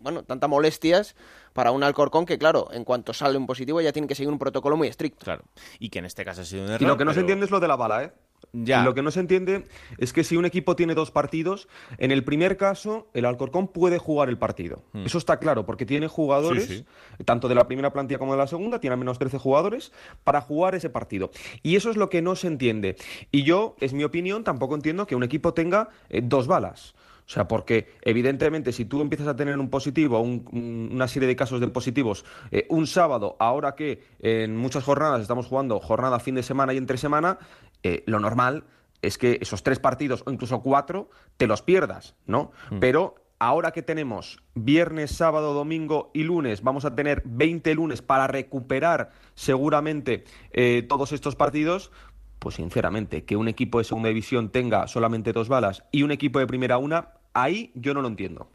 bueno, 0.00 0.22
tantas 0.24 0.48
molestias 0.48 1.16
para 1.52 1.72
un 1.72 1.82
Alcorcón 1.82 2.26
que, 2.26 2.38
claro, 2.38 2.68
en 2.72 2.84
cuanto 2.84 3.12
sale 3.12 3.36
un 3.36 3.46
positivo 3.46 3.80
ya 3.80 3.92
tiene 3.92 4.06
que 4.06 4.14
seguir 4.14 4.30
un 4.30 4.38
protocolo 4.38 4.76
muy 4.76 4.88
estricto. 4.88 5.24
Claro. 5.24 5.44
Y 5.78 5.88
que 5.88 5.98
en 5.98 6.04
este 6.04 6.24
caso 6.24 6.42
ha 6.42 6.44
sido 6.44 6.64
un 6.64 6.70
error. 6.70 6.82
Y 6.82 6.86
lo 6.86 6.96
que 6.96 7.04
no 7.04 7.14
se 7.14 7.20
entiende 7.20 7.44
es 7.44 7.50
lo 7.50 7.60
de 7.60 7.68
la 7.68 7.76
bala, 7.76 8.04
¿eh? 8.04 8.12
Ya. 8.52 8.82
Lo 8.82 8.94
que 8.94 9.02
no 9.02 9.10
se 9.10 9.20
entiende 9.20 9.64
es 9.98 10.12
que 10.12 10.24
si 10.24 10.36
un 10.36 10.44
equipo 10.44 10.74
tiene 10.76 10.94
dos 10.94 11.10
partidos, 11.10 11.68
en 11.98 12.12
el 12.12 12.24
primer 12.24 12.56
caso, 12.56 13.08
el 13.12 13.24
Alcorcón 13.24 13.68
puede 13.68 13.98
jugar 13.98 14.28
el 14.28 14.38
partido. 14.38 14.84
Hmm. 14.92 15.04
Eso 15.04 15.18
está 15.18 15.38
claro, 15.38 15.66
porque 15.66 15.84
tiene 15.84 16.08
jugadores, 16.08 16.84
tanto 17.24 17.48
de 17.48 17.54
la 17.54 17.66
primera 17.66 17.92
plantilla 17.92 18.18
como 18.18 18.32
de 18.32 18.38
la 18.38 18.46
segunda, 18.46 18.80
tiene 18.80 18.94
al 18.94 19.00
menos 19.00 19.18
13 19.18 19.38
jugadores 19.38 19.92
para 20.24 20.40
jugar 20.40 20.74
ese 20.74 20.88
partido. 20.88 21.30
Y 21.62 21.76
eso 21.76 21.90
es 21.90 21.96
lo 21.96 22.08
que 22.08 22.22
no 22.22 22.36
se 22.36 22.46
entiende. 22.46 22.96
Y 23.30 23.42
yo, 23.42 23.76
es 23.80 23.92
mi 23.92 24.04
opinión, 24.04 24.44
tampoco 24.44 24.74
entiendo 24.74 25.06
que 25.06 25.14
un 25.16 25.24
equipo 25.24 25.52
tenga 25.52 25.88
eh, 26.08 26.20
dos 26.22 26.46
balas. 26.46 26.94
O 27.28 27.30
sea, 27.30 27.46
porque 27.46 27.92
evidentemente 28.00 28.72
si 28.72 28.86
tú 28.86 29.02
empiezas 29.02 29.28
a 29.28 29.36
tener 29.36 29.58
un 29.58 29.68
positivo, 29.68 30.18
una 30.22 31.06
serie 31.08 31.28
de 31.28 31.36
casos 31.36 31.60
de 31.60 31.68
positivos, 31.68 32.24
eh, 32.50 32.64
un 32.70 32.86
sábado, 32.86 33.36
ahora 33.38 33.74
que 33.74 34.02
en 34.20 34.56
muchas 34.56 34.82
jornadas 34.82 35.20
estamos 35.20 35.46
jugando 35.46 35.78
jornada 35.78 36.20
fin 36.20 36.36
de 36.36 36.42
semana 36.42 36.72
y 36.72 36.78
entre 36.78 36.96
semana, 36.96 37.38
eh, 37.82 38.02
lo 38.06 38.18
normal 38.18 38.64
es 39.02 39.18
que 39.18 39.36
esos 39.42 39.62
tres 39.62 39.78
partidos 39.78 40.22
o 40.24 40.30
incluso 40.30 40.62
cuatro 40.62 41.10
te 41.36 41.46
los 41.46 41.60
pierdas, 41.60 42.16
¿no? 42.24 42.50
Mm. 42.70 42.78
Pero 42.78 43.16
ahora 43.38 43.72
que 43.72 43.82
tenemos 43.82 44.42
viernes, 44.54 45.10
sábado, 45.10 45.52
domingo 45.52 46.10
y 46.14 46.22
lunes, 46.22 46.62
vamos 46.62 46.86
a 46.86 46.94
tener 46.94 47.22
20 47.26 47.74
lunes 47.74 48.00
para 48.00 48.26
recuperar 48.26 49.10
seguramente 49.34 50.24
eh, 50.52 50.82
todos 50.88 51.12
estos 51.12 51.36
partidos, 51.36 51.92
pues 52.38 52.54
sinceramente, 52.54 53.24
que 53.24 53.36
un 53.36 53.48
equipo 53.48 53.76
de 53.76 53.84
segunda 53.84 54.08
división 54.08 54.48
tenga 54.48 54.86
solamente 54.86 55.34
dos 55.34 55.50
balas 55.50 55.84
y 55.92 56.04
un 56.04 56.10
equipo 56.10 56.38
de 56.38 56.46
primera 56.46 56.78
una, 56.78 57.17
Ahí 57.42 57.70
yo 57.74 57.94
no 57.94 58.02
lo 58.02 58.08
entiendo. 58.08 58.48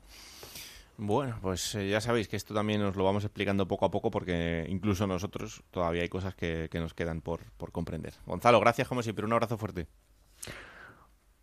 Bueno, 0.97 1.39
pues 1.41 1.73
eh, 1.75 1.89
ya 1.89 2.01
sabéis 2.01 2.27
que 2.27 2.35
esto 2.35 2.53
también 2.53 2.81
nos 2.81 2.95
lo 2.95 3.03
vamos 3.03 3.23
explicando 3.23 3.67
poco 3.67 3.85
a 3.85 3.91
poco 3.91 4.11
porque 4.11 4.65
incluso 4.69 5.07
nosotros 5.07 5.63
todavía 5.71 6.03
hay 6.03 6.09
cosas 6.09 6.35
que, 6.35 6.69
nos 6.73 6.93
quedan 6.93 7.21
por, 7.21 7.41
comprender. 7.71 8.13
Gonzalo, 8.25 8.59
gracias 8.59 8.87
como 8.87 9.01
siempre, 9.01 9.25
un 9.25 9.33
abrazo 9.33 9.57
fuerte. 9.57 9.87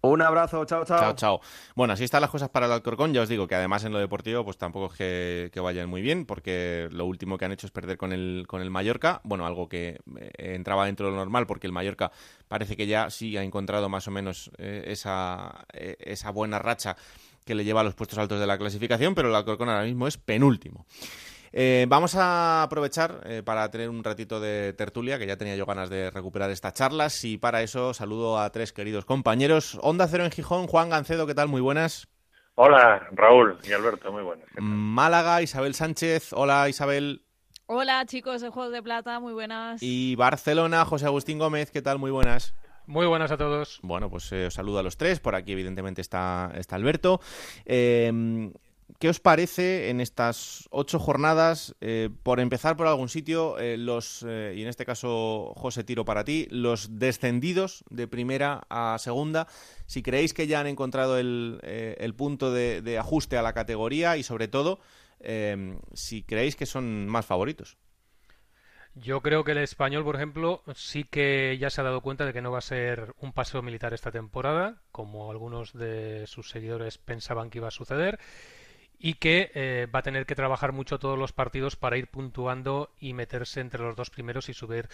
Un 0.02 0.22
abrazo, 0.22 0.64
chao, 0.64 0.84
chao. 0.86 0.98
Chao, 0.98 1.14
chao. 1.14 1.40
Bueno, 1.74 1.92
así 1.92 2.04
están 2.04 2.22
las 2.22 2.30
cosas 2.30 2.48
para 2.48 2.64
el 2.64 2.72
Alcorcón. 2.72 3.12
Ya 3.12 3.20
os 3.20 3.28
digo 3.28 3.46
que 3.46 3.54
además 3.54 3.84
en 3.84 3.92
lo 3.92 3.98
deportivo, 3.98 4.44
pues 4.44 4.56
tampoco 4.56 4.94
es 4.94 5.50
que, 5.52 5.60
vayan 5.60 5.90
muy 5.90 6.00
bien, 6.00 6.24
porque 6.24 6.88
lo 6.90 7.04
último 7.04 7.36
que 7.36 7.44
han 7.44 7.52
hecho 7.52 7.66
es 7.66 7.70
perder 7.70 7.98
con 7.98 8.14
el, 8.14 8.46
con 8.48 8.62
el 8.62 8.70
Mallorca. 8.70 9.20
Bueno, 9.24 9.44
algo 9.44 9.68
que 9.68 10.00
eh, 10.16 10.54
entraba 10.54 10.86
dentro 10.86 11.06
de 11.06 11.12
lo 11.12 11.18
normal, 11.18 11.46
porque 11.46 11.66
el 11.66 11.74
Mallorca 11.74 12.12
parece 12.48 12.78
que 12.78 12.86
ya 12.86 13.10
sí 13.10 13.36
ha 13.36 13.42
encontrado 13.42 13.90
más 13.90 14.08
o 14.08 14.10
menos 14.10 14.50
eh, 14.56 14.84
esa, 14.86 15.66
esa 15.74 16.30
buena 16.30 16.58
racha 16.58 16.96
que 17.44 17.54
le 17.54 17.64
lleva 17.64 17.80
a 17.80 17.84
los 17.84 17.94
puestos 17.94 18.18
altos 18.18 18.40
de 18.40 18.46
la 18.46 18.58
clasificación, 18.58 19.14
pero 19.14 19.28
el 19.28 19.34
Alcorcón 19.34 19.68
ahora 19.68 19.84
mismo 19.84 20.06
es 20.06 20.16
penúltimo. 20.16 20.86
Eh, 21.52 21.86
vamos 21.88 22.14
a 22.14 22.62
aprovechar 22.62 23.22
eh, 23.24 23.42
para 23.44 23.68
tener 23.70 23.88
un 23.88 24.04
ratito 24.04 24.38
de 24.38 24.72
tertulia, 24.72 25.18
que 25.18 25.26
ya 25.26 25.36
tenía 25.36 25.56
yo 25.56 25.66
ganas 25.66 25.90
de 25.90 26.10
recuperar 26.10 26.50
estas 26.50 26.74
charlas, 26.74 27.24
y 27.24 27.38
para 27.38 27.62
eso 27.62 27.92
saludo 27.92 28.38
a 28.38 28.50
tres 28.50 28.72
queridos 28.72 29.04
compañeros. 29.04 29.78
Onda 29.82 30.06
Cero 30.06 30.24
en 30.24 30.30
Gijón, 30.30 30.68
Juan 30.68 30.90
Gancedo, 30.90 31.26
¿qué 31.26 31.34
tal? 31.34 31.48
Muy 31.48 31.60
buenas. 31.60 32.08
Hola, 32.54 33.08
Raúl 33.12 33.58
y 33.64 33.72
Alberto, 33.72 34.12
muy 34.12 34.22
buenas. 34.22 34.46
Málaga, 34.58 35.42
Isabel 35.42 35.74
Sánchez. 35.74 36.32
Hola, 36.34 36.68
Isabel. 36.68 37.22
Hola, 37.66 38.04
chicos 38.04 38.42
de 38.42 38.50
Juegos 38.50 38.72
de 38.72 38.82
Plata, 38.82 39.18
muy 39.18 39.32
buenas. 39.32 39.82
Y 39.82 40.14
Barcelona, 40.16 40.84
José 40.84 41.06
Agustín 41.06 41.38
Gómez, 41.38 41.70
¿qué 41.70 41.82
tal? 41.82 41.98
Muy 41.98 42.10
buenas. 42.10 42.54
Muy 42.86 43.06
buenas 43.06 43.30
a 43.30 43.36
todos. 43.36 43.78
Bueno, 43.82 44.10
pues 44.10 44.30
eh, 44.32 44.46
os 44.46 44.54
saludo 44.54 44.78
a 44.78 44.82
los 44.82 44.96
tres. 44.96 45.20
Por 45.20 45.34
aquí, 45.34 45.52
evidentemente, 45.52 46.00
está, 46.00 46.52
está 46.56 46.76
Alberto. 46.76 47.20
Eh, 47.64 48.50
¿Qué 48.98 49.08
os 49.08 49.20
parece 49.20 49.88
en 49.90 50.00
estas 50.00 50.68
ocho 50.72 50.98
jornadas? 50.98 51.76
Eh, 51.80 52.10
por 52.24 52.40
empezar 52.40 52.76
por 52.76 52.88
algún 52.88 53.08
sitio, 53.08 53.56
los 53.78 54.22
y 54.22 54.60
en 54.62 54.66
este 54.66 54.84
caso, 54.84 55.54
José, 55.56 55.84
tiro 55.84 56.04
para 56.04 56.24
ti, 56.24 56.48
los 56.50 56.98
descendidos 56.98 57.84
de 57.88 58.08
primera 58.08 58.62
a 58.68 58.98
segunda, 58.98 59.46
si 59.86 60.02
creéis 60.02 60.34
que 60.34 60.48
ya 60.48 60.60
han 60.60 60.66
encontrado 60.66 61.18
el, 61.18 62.14
punto 62.18 62.52
de, 62.52 62.82
de, 62.82 62.98
ajuste 62.98 63.38
a 63.38 63.42
la 63.42 63.52
categoría 63.52 64.16
y 64.16 64.24
sobre 64.24 64.48
todo, 64.48 64.80
si 65.94 66.22
creéis 66.24 66.56
que 66.56 66.66
son 66.66 67.06
más 67.06 67.24
favoritos. 67.24 67.78
Yo 68.94 69.20
creo 69.20 69.44
que 69.44 69.52
el 69.52 69.58
español, 69.58 70.04
por 70.04 70.16
ejemplo, 70.16 70.62
sí 70.74 71.04
que 71.04 71.56
ya 71.58 71.70
se 71.70 71.80
ha 71.80 71.84
dado 71.84 72.00
cuenta 72.00 72.26
de 72.26 72.32
que 72.32 72.42
no 72.42 72.50
va 72.50 72.58
a 72.58 72.62
ser 72.62 73.14
un 73.20 73.32
paseo 73.32 73.62
militar 73.62 73.94
esta 73.94 74.10
temporada, 74.10 74.76
como 74.90 75.30
algunos 75.30 75.72
de 75.72 76.26
sus 76.26 76.50
seguidores 76.50 76.98
pensaban 76.98 77.50
que 77.50 77.58
iba 77.58 77.68
a 77.68 77.72
suceder, 77.72 78.18
y 78.98 79.14
que 79.14 79.50
eh, 79.54 79.86
va 79.92 80.00
a 80.00 80.02
tener 80.02 80.26
que 80.26 80.34
trabajar 80.34 80.72
mucho 80.72 80.98
todos 80.98 81.18
los 81.18 81.32
partidos 81.32 81.76
para 81.76 81.96
ir 81.96 82.08
puntuando 82.08 82.90
y 83.00 83.14
meterse 83.14 83.60
entre 83.60 83.82
los 83.82 83.96
dos 83.96 84.10
primeros 84.10 84.48
y 84.50 84.54
subir 84.54 84.88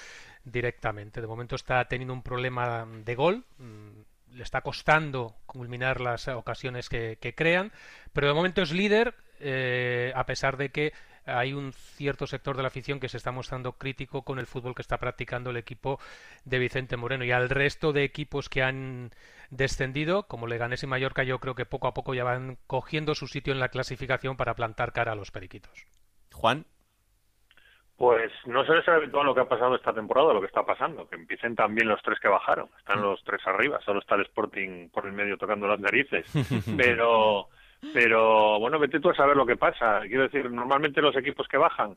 directamente. 0.45 1.21
De 1.21 1.27
momento 1.27 1.57
está 1.57 1.85
teniendo 1.87 2.15
un 2.15 2.23
problema 2.23 2.87
de 2.87 3.15
gol. 3.17 3.45
Mm, 3.59 4.37
le 4.37 4.43
está 4.43 4.61
costando 4.61 5.37
culminar 5.47 6.01
las 6.01 6.29
ocasiones 6.29 6.89
que, 6.89 7.35
crean, 7.37 7.73
pero 8.13 8.29
de 8.29 8.35
momento 8.35 8.63
es 8.63 8.71
líder, 8.71 9.15
eh, 9.41 10.13
a 10.15 10.27
pesar 10.27 10.57
de 10.57 10.69
que 10.69 10.93
hay 11.27 11.53
un 11.53 11.73
cierto 11.73 12.27
sector 12.27 12.57
de 12.57 12.63
la 12.63 12.69
afición 12.69 13.01
que 13.01 13.09
se 13.09 13.17
está 13.17 13.33
mostrando 13.33 13.73
crítico 13.73 14.23
con 14.23 14.39
el 14.39 14.47
fútbol 14.47 14.75
que 14.75 14.83
está 14.83 14.99
practicando 14.99 15.51
el 15.51 15.57
equipo 15.57 15.99
de 16.45 16.59
Vicente 16.59 16.97
Moreno. 16.97 17.25
Y 17.25 17.33
al 17.33 17.51
resto 17.51 17.93
de 17.93 18.05
equipos 18.05 18.49
que 18.49 18.63
han 18.63 19.11
descendido, 19.51 20.25
como 20.25 20.47
Leganés 20.47 20.83
y 20.83 20.87
Mallorca, 20.87 21.23
yo 21.23 21.39
creo 21.39 21.55
que 21.55 21.67
poco 21.67 21.89
a 21.89 21.95
poco 21.95 22.15
ya 22.15 22.25
van 22.25 22.59
cogiendo 22.67 23.15
su 23.15 23.27
sitio 23.27 23.53
en 23.53 23.61
la 23.61 23.69
clasificación 23.69 24.37
para 24.37 24.55
plantar 24.55 24.93
cara 24.93 25.13
a 25.13 25.17
los 25.17 25.31
periquitos. 25.31 25.87
Juan. 26.33 26.65
Pues 27.97 28.31
no 28.45 28.63
suele 28.67 28.83
ser 28.83 28.95
habitual 28.95 29.25
lo 29.25 29.35
que 29.35 29.41
ha 29.41 29.49
pasado 29.49 29.75
esta 29.75 29.95
temporada, 29.95 30.35
lo 30.35 30.41
que 30.41 30.49
está 30.49 30.67
pasando, 30.67 31.09
que 31.09 31.17
empiecen 31.17 31.57
también 31.57 31.89
los 31.89 32.03
tres 32.03 32.21
que 32.21 32.29
bajaron. 32.29 32.69
Están 32.79 33.01
los 33.01 33.25
tres 33.25 33.41
arriba, 33.47 33.81
solo 33.81 34.01
está 34.01 34.17
el 34.17 34.23
Sporting 34.23 34.91
por 34.91 35.07
el 35.07 35.13
medio 35.13 35.39
tocando 35.39 35.67
las 35.67 35.81
narices. 35.81 36.27
Pero 36.77 37.49
pero 37.93 38.59
bueno, 38.59 38.79
vete 38.79 39.01
tú 39.01 39.11
a 39.11 39.15
saber 39.15 39.37
lo 39.37 39.47
que 39.47 39.57
pasa. 39.57 40.01
Quiero 40.03 40.25
decir, 40.25 40.51
normalmente 40.51 41.03
los 41.03 41.17
equipos 41.17 41.49
que 41.49 41.57
bajan 41.57 41.97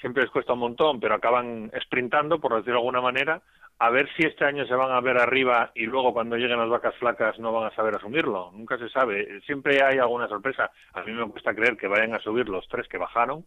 siempre 0.00 0.22
les 0.22 0.32
cuesta 0.32 0.52
un 0.52 0.60
montón, 0.60 1.00
pero 1.00 1.14
acaban 1.14 1.70
sprintando, 1.84 2.38
por 2.38 2.52
decirlo 2.52 2.74
de 2.74 2.78
alguna 2.78 3.00
manera, 3.00 3.42
a 3.80 3.90
ver 3.90 4.08
si 4.16 4.26
este 4.26 4.44
año 4.44 4.66
se 4.66 4.74
van 4.74 4.90
a 4.90 5.00
ver 5.00 5.18
arriba 5.18 5.70
y 5.74 5.86
luego 5.86 6.12
cuando 6.12 6.36
lleguen 6.36 6.58
las 6.58 6.68
vacas 6.68 6.94
flacas 6.96 7.38
no 7.38 7.52
van 7.52 7.70
a 7.70 7.74
saber 7.74 7.94
asumirlo. 7.94 8.50
Nunca 8.52 8.76
se 8.76 8.88
sabe. 8.88 9.40
Siempre 9.42 9.82
hay 9.82 9.98
alguna 9.98 10.26
sorpresa. 10.28 10.70
A 10.94 11.02
mí 11.02 11.12
me 11.12 11.28
cuesta 11.30 11.54
creer 11.54 11.76
que 11.76 11.86
vayan 11.86 12.14
a 12.14 12.20
subir 12.20 12.48
los 12.48 12.66
tres 12.68 12.88
que 12.88 12.98
bajaron, 12.98 13.44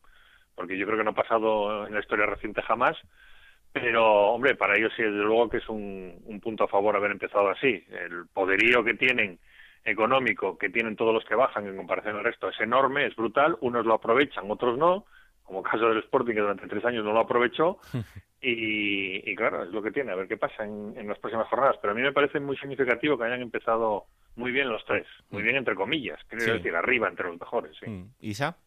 porque 0.55 0.77
yo 0.77 0.85
creo 0.85 0.97
que 0.97 1.03
no 1.03 1.11
ha 1.11 1.15
pasado 1.15 1.85
en 1.85 1.93
la 1.93 1.99
historia 1.99 2.25
reciente 2.25 2.61
jamás. 2.61 2.97
Pero, 3.73 4.31
hombre, 4.31 4.55
para 4.55 4.77
ellos 4.77 4.91
sí, 4.95 5.03
desde 5.03 5.17
luego 5.17 5.49
que 5.49 5.57
es 5.57 5.69
un, 5.69 6.21
un 6.25 6.39
punto 6.39 6.65
a 6.65 6.67
favor 6.67 6.95
haber 6.95 7.11
empezado 7.11 7.49
así. 7.49 7.83
El 7.89 8.27
poderío 8.33 8.83
que 8.83 8.93
tienen 8.93 9.39
económico 9.85 10.57
que 10.57 10.69
tienen 10.69 10.95
todos 10.95 11.13
los 11.13 11.25
que 11.25 11.35
bajan 11.35 11.67
en 11.67 11.77
comparación 11.77 12.17
al 12.17 12.23
resto 12.23 12.49
es 12.49 12.59
enorme, 12.59 13.05
es 13.07 13.15
brutal. 13.15 13.57
Unos 13.61 13.85
lo 13.85 13.95
aprovechan, 13.95 14.49
otros 14.49 14.77
no, 14.77 15.05
como 15.43 15.63
caso 15.63 15.89
del 15.89 15.99
Sporting 15.99 16.33
que 16.33 16.41
durante 16.41 16.67
tres 16.67 16.85
años 16.85 17.03
no 17.03 17.13
lo 17.13 17.19
aprovechó. 17.19 17.79
Y, 18.43 19.21
y 19.29 19.35
claro, 19.35 19.63
es 19.63 19.69
lo 19.69 19.83
que 19.83 19.91
tiene, 19.91 20.11
a 20.11 20.15
ver 20.15 20.27
qué 20.27 20.35
pasa 20.35 20.63
en, 20.65 20.95
en 20.97 21.07
las 21.07 21.19
próximas 21.19 21.47
jornadas. 21.47 21.75
Pero 21.79 21.91
a 21.91 21.95
mí 21.95 22.01
me 22.01 22.11
parece 22.11 22.39
muy 22.39 22.57
significativo 22.57 23.15
que 23.15 23.25
hayan 23.25 23.43
empezado 23.43 24.05
muy 24.35 24.51
bien 24.51 24.67
los 24.67 24.83
tres, 24.85 25.05
muy 25.29 25.43
bien 25.43 25.57
entre 25.57 25.75
comillas, 25.75 26.19
quiero 26.27 26.45
Sí. 26.45 26.51
decir, 26.53 26.75
arriba 26.75 27.07
entre 27.07 27.27
los 27.27 27.39
mejores. 27.39 27.77
Sí. 27.79 27.87
Mm. 27.87 28.09
¿Isa? 28.19 28.57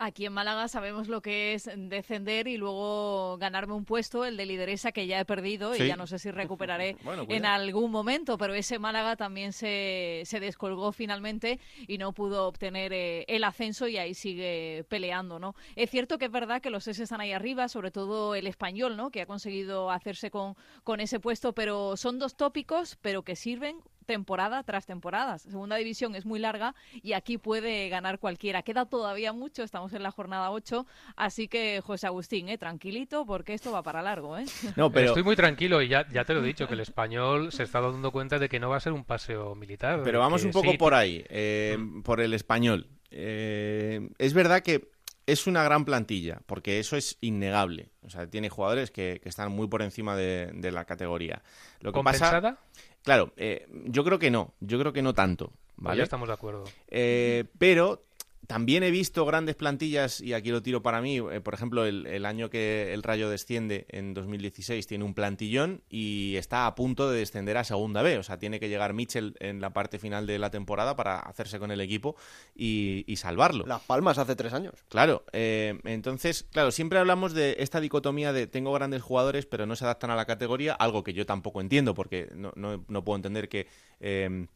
Aquí 0.00 0.26
en 0.26 0.32
Málaga 0.32 0.68
sabemos 0.68 1.08
lo 1.08 1.20
que 1.22 1.54
es 1.54 1.68
descender 1.74 2.46
y 2.46 2.56
luego 2.56 3.36
ganarme 3.38 3.74
un 3.74 3.84
puesto, 3.84 4.24
el 4.24 4.36
de 4.36 4.46
lideresa 4.46 4.92
que 4.92 5.08
ya 5.08 5.18
he 5.18 5.24
perdido 5.24 5.74
Sí. 5.74 5.82
y 5.82 5.86
ya 5.88 5.96
no 5.96 6.06
sé 6.06 6.20
si 6.20 6.30
recuperaré 6.30 6.96
Bueno, 7.02 7.26
en 7.28 7.44
algún 7.44 7.90
momento, 7.90 8.38
pero 8.38 8.54
ese 8.54 8.78
Málaga 8.78 9.16
también 9.16 9.52
se, 9.52 10.22
se 10.24 10.38
descolgó 10.38 10.92
finalmente 10.92 11.58
y 11.88 11.98
no 11.98 12.12
pudo 12.12 12.46
obtener 12.46 12.92
eh, 12.92 13.24
el 13.26 13.42
ascenso 13.42 13.88
y 13.88 13.96
ahí 13.96 14.14
sigue 14.14 14.84
peleando, 14.88 15.40
¿no? 15.40 15.56
Es 15.74 15.90
cierto 15.90 16.16
que 16.16 16.26
es 16.26 16.30
verdad 16.30 16.62
que 16.62 16.70
los 16.70 16.86
S 16.86 17.02
están 17.02 17.20
ahí 17.20 17.32
arriba, 17.32 17.68
sobre 17.68 17.90
todo 17.90 18.36
el 18.36 18.46
español, 18.46 18.96
¿no? 18.96 19.10
Que 19.10 19.22
ha 19.22 19.26
conseguido 19.26 19.90
hacerse 19.90 20.30
con, 20.30 20.54
con 20.84 21.00
ese 21.00 21.18
puesto, 21.18 21.54
pero 21.54 21.96
son 21.96 22.20
dos 22.20 22.36
tópicos, 22.36 22.96
pero 23.02 23.22
que 23.24 23.34
sirven 23.34 23.80
temporada 24.08 24.62
tras 24.62 24.86
temporada. 24.86 25.38
Segunda 25.38 25.76
división 25.76 26.14
es 26.16 26.24
muy 26.24 26.40
larga 26.40 26.74
y 27.02 27.12
aquí 27.12 27.36
puede 27.36 27.90
ganar 27.90 28.18
cualquiera. 28.18 28.62
Queda 28.62 28.86
todavía 28.86 29.34
mucho, 29.34 29.62
estamos 29.62 29.92
en 29.92 30.02
la 30.02 30.10
jornada 30.10 30.50
8, 30.50 30.86
así 31.14 31.46
que 31.46 31.82
José 31.84 32.06
Agustín, 32.06 32.48
eh, 32.48 32.56
tranquilito 32.56 33.26
porque 33.26 33.52
esto 33.52 33.70
va 33.70 33.82
para 33.82 34.02
largo. 34.02 34.36
¿eh? 34.38 34.46
No, 34.76 34.90
pero, 34.90 35.08
Estoy 35.08 35.22
muy 35.22 35.36
tranquilo 35.36 35.82
y 35.82 35.88
ya, 35.88 36.08
ya 36.10 36.24
te 36.24 36.32
lo 36.32 36.42
he 36.42 36.46
dicho, 36.46 36.66
que 36.66 36.74
el 36.74 36.80
español 36.80 37.52
se 37.52 37.64
está 37.64 37.80
dando 37.80 38.10
cuenta 38.10 38.38
de 38.38 38.48
que 38.48 38.58
no 38.58 38.70
va 38.70 38.78
a 38.78 38.80
ser 38.80 38.92
un 38.92 39.04
paseo 39.04 39.54
militar. 39.54 40.00
pero 40.02 40.20
vamos 40.20 40.42
un 40.44 40.52
poco 40.52 40.70
sí, 40.70 40.78
por 40.78 40.94
ahí, 40.94 41.24
eh, 41.28 41.76
por 42.02 42.20
el 42.20 42.32
español. 42.32 42.88
Eh, 43.10 44.08
es 44.18 44.32
verdad 44.32 44.62
que 44.62 44.88
es 45.28 45.46
una 45.46 45.62
gran 45.62 45.84
plantilla, 45.84 46.40
porque 46.46 46.78
eso 46.78 46.96
es 46.96 47.18
innegable. 47.20 47.90
O 48.02 48.08
sea, 48.08 48.26
tiene 48.26 48.48
jugadores 48.48 48.90
que, 48.90 49.20
que 49.22 49.28
están 49.28 49.52
muy 49.52 49.68
por 49.68 49.82
encima 49.82 50.16
de, 50.16 50.50
de 50.54 50.72
la 50.72 50.86
categoría. 50.86 51.42
Lo 51.80 51.92
que 51.92 52.02
pasa. 52.02 52.58
Claro, 53.02 53.32
eh, 53.36 53.66
yo 53.86 54.04
creo 54.04 54.18
que 54.18 54.30
no, 54.30 54.52
yo 54.60 54.78
creo 54.78 54.92
que 54.92 55.02
no 55.02 55.14
tanto, 55.14 55.46
Pues 55.48 55.76
¿vale? 55.76 55.98
ya 55.98 56.04
estamos 56.04 56.28
de 56.28 56.34
acuerdo. 56.34 56.64
Eh, 56.88 57.44
pero 57.58 58.04
también 58.48 58.82
he 58.82 58.90
visto 58.90 59.24
grandes 59.26 59.54
plantillas, 59.56 60.20
y 60.20 60.32
aquí 60.32 60.50
lo 60.50 60.62
tiro 60.62 60.82
para 60.82 61.00
mí, 61.02 61.18
eh, 61.18 61.40
por 61.40 61.52
ejemplo, 61.54 61.84
el, 61.84 62.06
el 62.06 62.24
año 62.26 62.48
que 62.50 62.92
el 62.94 63.02
Rayo 63.02 63.28
desciende 63.28 63.84
en 63.90 64.14
2016 64.14 64.86
tiene 64.86 65.04
un 65.04 65.12
plantillón 65.14 65.82
y 65.90 66.34
está 66.36 66.66
a 66.66 66.74
punto 66.74 67.10
de 67.10 67.18
descender 67.18 67.58
a 67.58 67.64
Segunda 67.64 68.00
B. 68.02 68.16
O 68.18 68.22
sea, 68.22 68.38
tiene 68.38 68.58
que 68.58 68.70
llegar 68.70 68.94
Mitchell 68.94 69.36
en 69.38 69.60
la 69.60 69.70
parte 69.74 69.98
final 69.98 70.26
de 70.26 70.38
la 70.38 70.50
temporada 70.50 70.96
para 70.96 71.18
hacerse 71.20 71.58
con 71.58 71.70
el 71.70 71.80
equipo 71.82 72.16
y, 72.56 73.04
y 73.06 73.16
salvarlo. 73.16 73.66
Las 73.66 73.82
Palmas 73.82 74.16
hace 74.18 74.34
tres 74.34 74.54
años. 74.54 74.74
Claro, 74.88 75.24
eh, 75.32 75.78
entonces, 75.84 76.46
claro, 76.50 76.70
siempre 76.70 76.98
hablamos 76.98 77.34
de 77.34 77.56
esta 77.58 77.80
dicotomía 77.80 78.32
de 78.32 78.46
tengo 78.46 78.72
grandes 78.72 79.02
jugadores 79.02 79.44
pero 79.44 79.66
no 79.66 79.76
se 79.76 79.84
adaptan 79.84 80.10
a 80.10 80.16
la 80.16 80.24
categoría, 80.24 80.72
algo 80.72 81.04
que 81.04 81.12
yo 81.12 81.26
tampoco 81.26 81.60
entiendo 81.60 81.92
porque 81.94 82.28
no, 82.34 82.52
no- 82.56 82.82
no 82.88 83.04
puedo 83.04 83.16
entender 83.16 83.48
que 83.50 83.66
eh, 84.00 84.46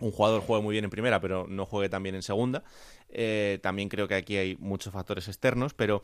un 0.00 0.12
jugador 0.12 0.42
juegue 0.42 0.62
muy 0.62 0.72
bien 0.72 0.84
en 0.84 0.90
primera 0.90 1.20
pero 1.20 1.46
no 1.48 1.66
juegue 1.66 1.88
tan 1.88 2.02
bien 2.02 2.14
en 2.14 2.22
segunda. 2.22 2.64
Eh, 3.10 3.58
también 3.62 3.88
creo 3.88 4.06
que 4.06 4.14
aquí 4.14 4.36
hay 4.36 4.56
muchos 4.56 4.92
factores 4.92 5.28
externos, 5.28 5.74
pero 5.74 6.02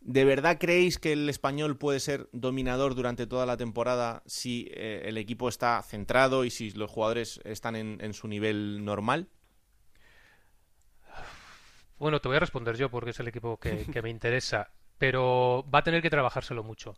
¿de 0.00 0.24
verdad 0.24 0.56
creéis 0.58 0.98
que 0.98 1.12
el 1.12 1.28
español 1.28 1.76
puede 1.76 2.00
ser 2.00 2.28
dominador 2.32 2.94
durante 2.94 3.26
toda 3.26 3.44
la 3.46 3.56
temporada 3.56 4.22
si 4.26 4.68
eh, 4.70 5.02
el 5.06 5.18
equipo 5.18 5.48
está 5.48 5.82
centrado 5.82 6.44
y 6.44 6.50
si 6.50 6.70
los 6.70 6.90
jugadores 6.90 7.40
están 7.44 7.76
en, 7.76 7.98
en 8.00 8.14
su 8.14 8.28
nivel 8.28 8.84
normal? 8.84 9.28
Bueno, 11.98 12.20
te 12.20 12.28
voy 12.28 12.36
a 12.36 12.40
responder 12.40 12.76
yo 12.76 12.90
porque 12.90 13.10
es 13.10 13.20
el 13.20 13.28
equipo 13.28 13.58
que, 13.58 13.86
que 13.86 14.02
me 14.02 14.10
interesa, 14.10 14.70
pero 14.98 15.64
va 15.72 15.80
a 15.80 15.82
tener 15.82 16.02
que 16.02 16.10
trabajárselo 16.10 16.62
mucho. 16.62 16.94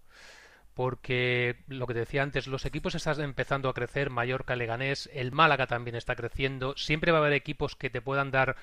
Porque 0.79 1.57
lo 1.67 1.89
que 1.89 1.95
te 1.95 1.99
decía 1.99 2.23
antes, 2.23 2.47
los 2.47 2.65
equipos 2.65 2.95
están 2.95 3.21
empezando 3.21 3.69
a 3.69 3.75
crecer, 3.75 4.11
Mallorca, 4.11 4.55
Leganés, 4.55 5.11
el 5.13 5.33
Málaga 5.33 5.67
también 5.67 5.97
está 5.97 6.15
creciendo, 6.15 6.77
siempre 6.77 7.11
va 7.11 7.19
a 7.19 7.21
haber 7.21 7.33
equipos 7.33 7.75
que 7.75 7.91
te 7.91 8.01
puedan 8.01 8.31
dar 8.31 8.55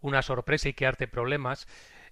una 0.00 0.22
sorpresa 0.22 0.68
y 0.68 0.74
crearte 0.74 1.08
problemas. 1.08 1.66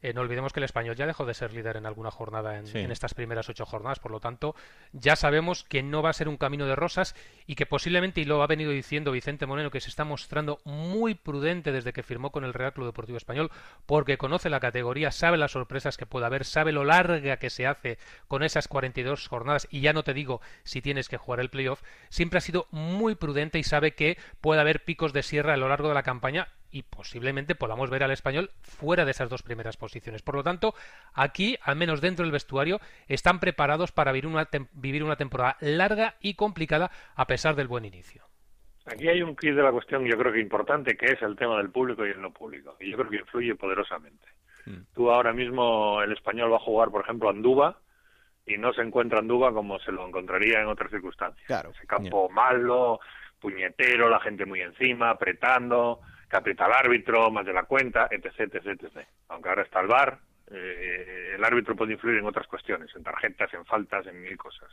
Eh, 0.05 0.13
no 0.13 0.21
olvidemos 0.21 0.53
que 0.53 0.61
el 0.61 0.65
español 0.65 0.97
ya 0.97 1.07
dejó 1.07 1.25
de 1.25 1.33
ser 1.33 1.55
líder 1.55 1.79
en 1.79 1.87
alguna 1.87 2.11
jornada 2.11 2.59
en, 2.59 2.67
Sí. 2.67 2.79
en 2.81 2.91
estas 2.93 3.15
primeras 3.15 3.49
ocho 3.49 3.65
jornadas, 3.65 4.01
por 4.01 4.11
lo 4.11 4.21
tanto, 4.21 4.55
ya 4.93 5.17
sabemos 5.17 5.65
que 5.65 5.83
no 5.83 6.03
va 6.03 6.11
a 6.11 6.13
ser 6.13 6.29
un 6.29 6.37
camino 6.37 6.67
de 6.67 6.77
rosas 6.77 7.17
y 7.47 7.55
que 7.55 7.65
posiblemente, 7.65 8.21
y 8.21 8.27
lo 8.27 8.43
ha 8.43 8.47
venido 8.47 8.71
diciendo 8.71 9.13
Vicente 9.13 9.47
Moreno, 9.47 9.71
que 9.71 9.81
se 9.81 9.89
está 9.89 10.05
mostrando 10.05 10.61
muy 10.65 11.15
prudente 11.15 11.73
desde 11.73 11.95
que 11.95 12.03
firmó 12.03 12.33
con 12.33 12.45
el 12.45 12.53
Real 12.53 12.75
Club 12.75 12.85
Deportivo 12.89 13.17
Español, 13.17 13.51
porque 13.87 14.19
conoce 14.19 14.51
la 14.51 14.61
categoría, 14.61 15.11
sabe 15.11 15.39
las 15.39 15.53
sorpresas 15.53 15.97
que 15.97 16.05
puede 16.05 16.27
haber, 16.27 16.45
sabe 16.45 16.73
lo 16.73 16.85
larga 16.85 17.39
que 17.39 17.49
se 17.49 17.67
hace 17.67 17.97
con 18.29 18.43
esas 18.43 18.69
42 18.69 19.27
jornadas, 19.27 19.67
y 19.71 19.81
ya 19.81 19.95
no 19.95 20.03
te 20.05 20.13
digo 20.13 20.43
si 20.65 20.83
tienes 20.83 21.09
que 21.09 21.17
jugar 21.17 21.41
el 21.41 21.49
playoff, 21.49 21.81
siempre 22.11 22.37
ha 22.37 22.43
sido 22.43 22.67
muy 22.71 23.15
prudente 23.15 23.59
y 23.59 23.65
sabe 23.65 23.95
que 23.95 24.19
puede 24.43 24.61
haber 24.61 24.85
picos 24.85 25.15
de 25.15 25.23
sierra 25.23 25.55
a 25.55 25.57
lo 25.57 25.71
largo 25.71 25.89
de 25.89 25.95
la 25.95 26.03
campaña 26.03 26.49
y 26.75 26.83
posiblemente 26.83 27.55
podamos 27.55 27.89
ver 27.89 28.03
al 28.03 28.11
español 28.11 28.51
fuera 28.61 29.05
de 29.05 29.13
esas 29.13 29.31
dos 29.31 29.45
primeras 29.45 29.77
posiciones. 29.77 30.23
Por 30.23 30.35
lo 30.35 30.43
tanto, 30.43 30.75
aquí, 31.13 31.57
al 31.63 31.77
menos 31.77 32.01
dentro 32.01 32.25
del 32.25 32.33
vestuario, 32.33 32.81
están 33.07 33.39
preparados 33.39 33.93
para 33.93 34.11
vivir 34.11 34.27
una, 34.27 34.51
tem- 34.51 34.67
vivir 34.73 35.05
una 35.05 35.15
temporada 35.15 35.57
larga 35.61 36.17
y 36.21 36.35
complicada 36.35 36.91
a 37.15 37.29
pesar 37.29 37.55
del 37.55 37.69
buen 37.69 37.85
inicio. 37.85 38.25
Aquí 38.87 39.09
hay 39.09 39.23
un 39.23 39.37
kit 39.37 39.55
de 39.55 39.63
la 39.63 39.71
cuestión, 39.71 40.05
yo 40.05 40.19
creo 40.19 40.33
que 40.33 40.41
importante, 40.41 40.97
que 40.97 41.07
es 41.07 41.23
el 41.23 41.37
tema 41.37 41.59
del 41.59 41.71
público 41.71 42.05
y 42.05 42.11
el 42.11 42.21
no 42.21 42.33
público. 42.33 42.77
Y 42.81 42.91
yo 42.91 42.97
creo 42.99 43.09
que 43.11 43.17
influye 43.19 43.55
poderosamente. 43.55 44.27
Mm. 44.67 44.81
Tú 44.93 45.13
ahora 45.13 45.33
mismo, 45.33 46.03
el 46.03 46.11
español 46.11 46.53
va 46.53 46.57
a 46.57 46.61
jugar, 46.61 46.91
por 46.91 47.03
ejemplo, 47.03 47.29
a 47.29 47.33
Andúba, 47.33 47.79
y 48.45 48.59
no 48.59 48.73
se 48.75 48.83
encuentra 48.83 49.21
Andúba 49.21 49.55
como 49.55 49.79
se 49.79 49.93
lo 49.93 50.07
encontraría 50.09 50.61
en 50.61 50.67
otras 50.67 50.91
circunstancias. 50.91 51.47
Claro. 51.47 51.71
Ese 51.71 51.87
campo 51.87 52.29
malo, 52.29 52.99
puñetero, 53.39 54.09
la 54.09 54.19
gente 54.19 54.45
muy 54.45 54.61
encima, 54.61 55.11
apretando, 55.11 56.01
que 56.29 56.37
aprieta 56.37 56.67
al 56.67 56.73
árbitro, 56.73 57.31
más 57.31 57.47
de 57.47 57.53
la 57.53 57.65
cuenta, 57.65 58.09
etc, 58.11 58.55
etc, 58.55 58.67
etc. 58.67 59.07
Aunque 59.29 59.49
ahora 59.49 59.63
está 59.63 59.81
el 59.81 59.89
VAR, 59.89 60.19
eh, 60.51 61.33
el 61.35 61.45
árbitro 61.45 61.77
puede 61.77 61.93
influir 61.93 62.19
en 62.19 62.27
otras 62.27 62.47
cuestiones, 62.47 62.95
en 62.95 63.03
tarjetas, 63.03 63.53
en 63.55 63.65
faltas, 63.65 64.07
en 64.07 64.23
mil 64.23 64.37
cosas. 64.37 64.69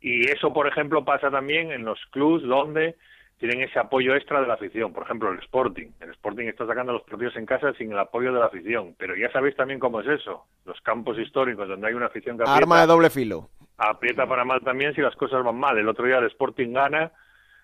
Y 0.00 0.30
eso, 0.30 0.52
por 0.52 0.66
ejemplo, 0.66 1.04
pasa 1.04 1.30
también 1.30 1.72
en 1.72 1.84
los 1.84 1.98
clubs 2.10 2.42
donde 2.42 2.96
tienen 3.38 3.62
ese 3.62 3.78
apoyo 3.78 4.14
extra 4.14 4.40
de 4.40 4.46
la 4.46 4.54
afición. 4.54 4.92
Por 4.92 5.04
ejemplo, 5.04 5.32
el 5.32 5.38
Sporting. 5.38 5.88
El 6.00 6.10
Sporting 6.10 6.46
está 6.46 6.66
sacando 6.66 6.92
los 6.92 7.02
partidos 7.02 7.36
en 7.36 7.46
casa 7.46 7.72
sin 7.72 7.92
el 7.92 7.98
apoyo 7.98 8.32
de 8.32 8.38
la 8.38 8.46
afición. 8.46 8.94
Pero 8.98 9.16
ya 9.16 9.32
sabéis 9.32 9.56
también 9.56 9.80
cómo 9.80 10.00
es 10.00 10.08
eso. 10.08 10.44
Los 10.66 10.78
campos 10.82 11.18
históricos 11.18 11.66
donde 11.66 11.88
hay 11.88 11.94
una 11.94 12.06
afición 12.06 12.36
que 12.36 12.42
aprieta, 12.42 12.58
Arma 12.58 12.80
de 12.80 12.86
doble 12.86 13.08
filo. 13.08 13.48
aprieta 13.78 14.26
para 14.26 14.44
mal 14.44 14.60
también 14.60 14.94
si 14.94 15.00
las 15.00 15.16
cosas 15.16 15.42
van 15.42 15.56
mal. 15.56 15.78
El 15.78 15.88
otro 15.88 16.06
día 16.06 16.18
el 16.18 16.26
Sporting 16.26 16.74
gana 16.74 17.12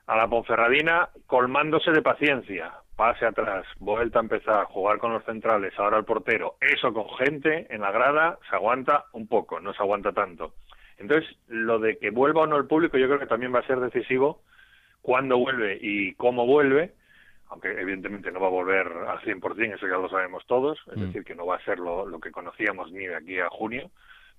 a 0.07 0.17
la 0.17 0.29
Ponferradina 0.29 1.11
colmándose 1.27 1.91
de 1.91 2.01
paciencia. 2.01 2.73
Pase 2.97 3.27
atrás, 3.27 3.67
vuelta 3.79 4.19
a 4.19 4.23
empezar, 4.23 4.65
jugar 4.67 4.99
con 4.99 5.13
los 5.13 5.23
centrales, 5.25 5.79
ahora 5.79 5.99
el 5.99 6.05
portero. 6.07 6.57
Eso 6.61 6.95
con 6.95 7.09
gente 7.19 7.67
en 7.69 7.83
la 7.83 7.91
grada 7.93 8.39
se 8.49 8.57
aguanta 8.57 9.05
un 9.13 9.27
poco, 9.29 9.61
no 9.61 9.75
se 9.75 9.83
aguanta 9.83 10.13
tanto. 10.13 10.55
Entonces, 10.97 11.29
lo 11.49 11.79
de 11.79 11.99
que 11.99 12.09
vuelva 12.11 12.43
o 12.43 12.47
no 12.47 12.57
el 12.57 12.67
público 12.67 12.97
yo 12.97 13.07
creo 13.07 13.19
que 13.19 13.27
también 13.27 13.55
va 13.55 13.59
a 13.59 13.67
ser 13.67 13.81
decisivo 13.81 14.41
cuándo 15.03 15.37
vuelve 15.37 15.79
y 15.81 16.15
cómo 16.15 16.47
vuelve, 16.47 16.95
aunque 17.49 17.69
evidentemente 17.79 18.33
no 18.33 18.41
va 18.41 18.47
a 18.47 18.51
volver 18.51 18.87
al 19.07 19.21
100%, 19.21 19.75
eso 19.75 19.87
ya 19.87 19.99
lo 19.99 20.09
sabemos 20.09 20.47
todos, 20.47 20.79
es 20.91 20.97
Mm. 20.97 21.01
decir, 21.03 21.25
que 21.25 21.35
no 21.35 21.45
va 21.45 21.57
a 21.57 21.65
ser 21.65 21.79
lo, 21.79 22.07
lo 22.07 22.19
que 22.19 22.31
conocíamos 22.33 22.91
ni 22.93 23.07
de 23.07 23.15
aquí 23.15 23.39
a 23.39 23.51
junio, 23.51 23.91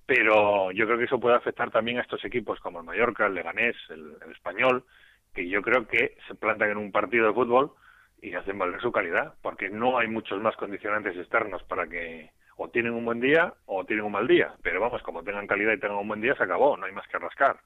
pero 0.04 0.72
yo 0.72 0.84
creo 0.86 0.98
que 0.98 1.04
eso 1.04 1.20
puede 1.20 1.36
afectar 1.36 1.70
también 1.70 1.98
a 1.98 2.02
estos 2.02 2.24
equipos 2.24 2.58
como 2.60 2.80
el 2.80 2.86
Mallorca, 2.86 3.26
el 3.26 3.34
Leganés, 3.34 3.76
el, 3.90 4.16
el 4.24 4.32
Español, 4.32 4.82
que 5.32 5.48
yo 5.48 5.62
creo 5.62 5.86
que 5.86 6.16
se 6.26 6.34
plantan 6.34 6.70
en 6.70 6.76
un 6.78 6.90
partido 6.90 7.28
de 7.28 7.34
fútbol 7.34 7.70
y 8.20 8.34
hacen 8.34 8.58
valer 8.58 8.80
su 8.80 8.92
calidad, 8.92 9.34
porque 9.42 9.68
no 9.68 9.98
hay 9.98 10.08
muchos 10.08 10.40
más 10.40 10.56
condicionantes 10.56 11.16
externos 11.16 11.62
para 11.64 11.86
que 11.86 12.30
o 12.56 12.68
tienen 12.68 12.92
un 12.92 13.04
buen 13.04 13.20
día 13.20 13.54
o 13.66 13.84
tienen 13.84 14.04
un 14.04 14.12
mal 14.12 14.26
día, 14.26 14.54
pero 14.62 14.80
vamos, 14.80 15.02
como 15.02 15.22
tengan 15.22 15.46
calidad 15.46 15.72
y 15.72 15.80
tengan 15.80 15.98
un 15.98 16.08
buen 16.08 16.20
día, 16.20 16.34
se 16.34 16.42
acabó, 16.42 16.76
no 16.76 16.86
hay 16.86 16.92
más 16.92 17.06
que 17.06 17.18
rascar. 17.18 17.60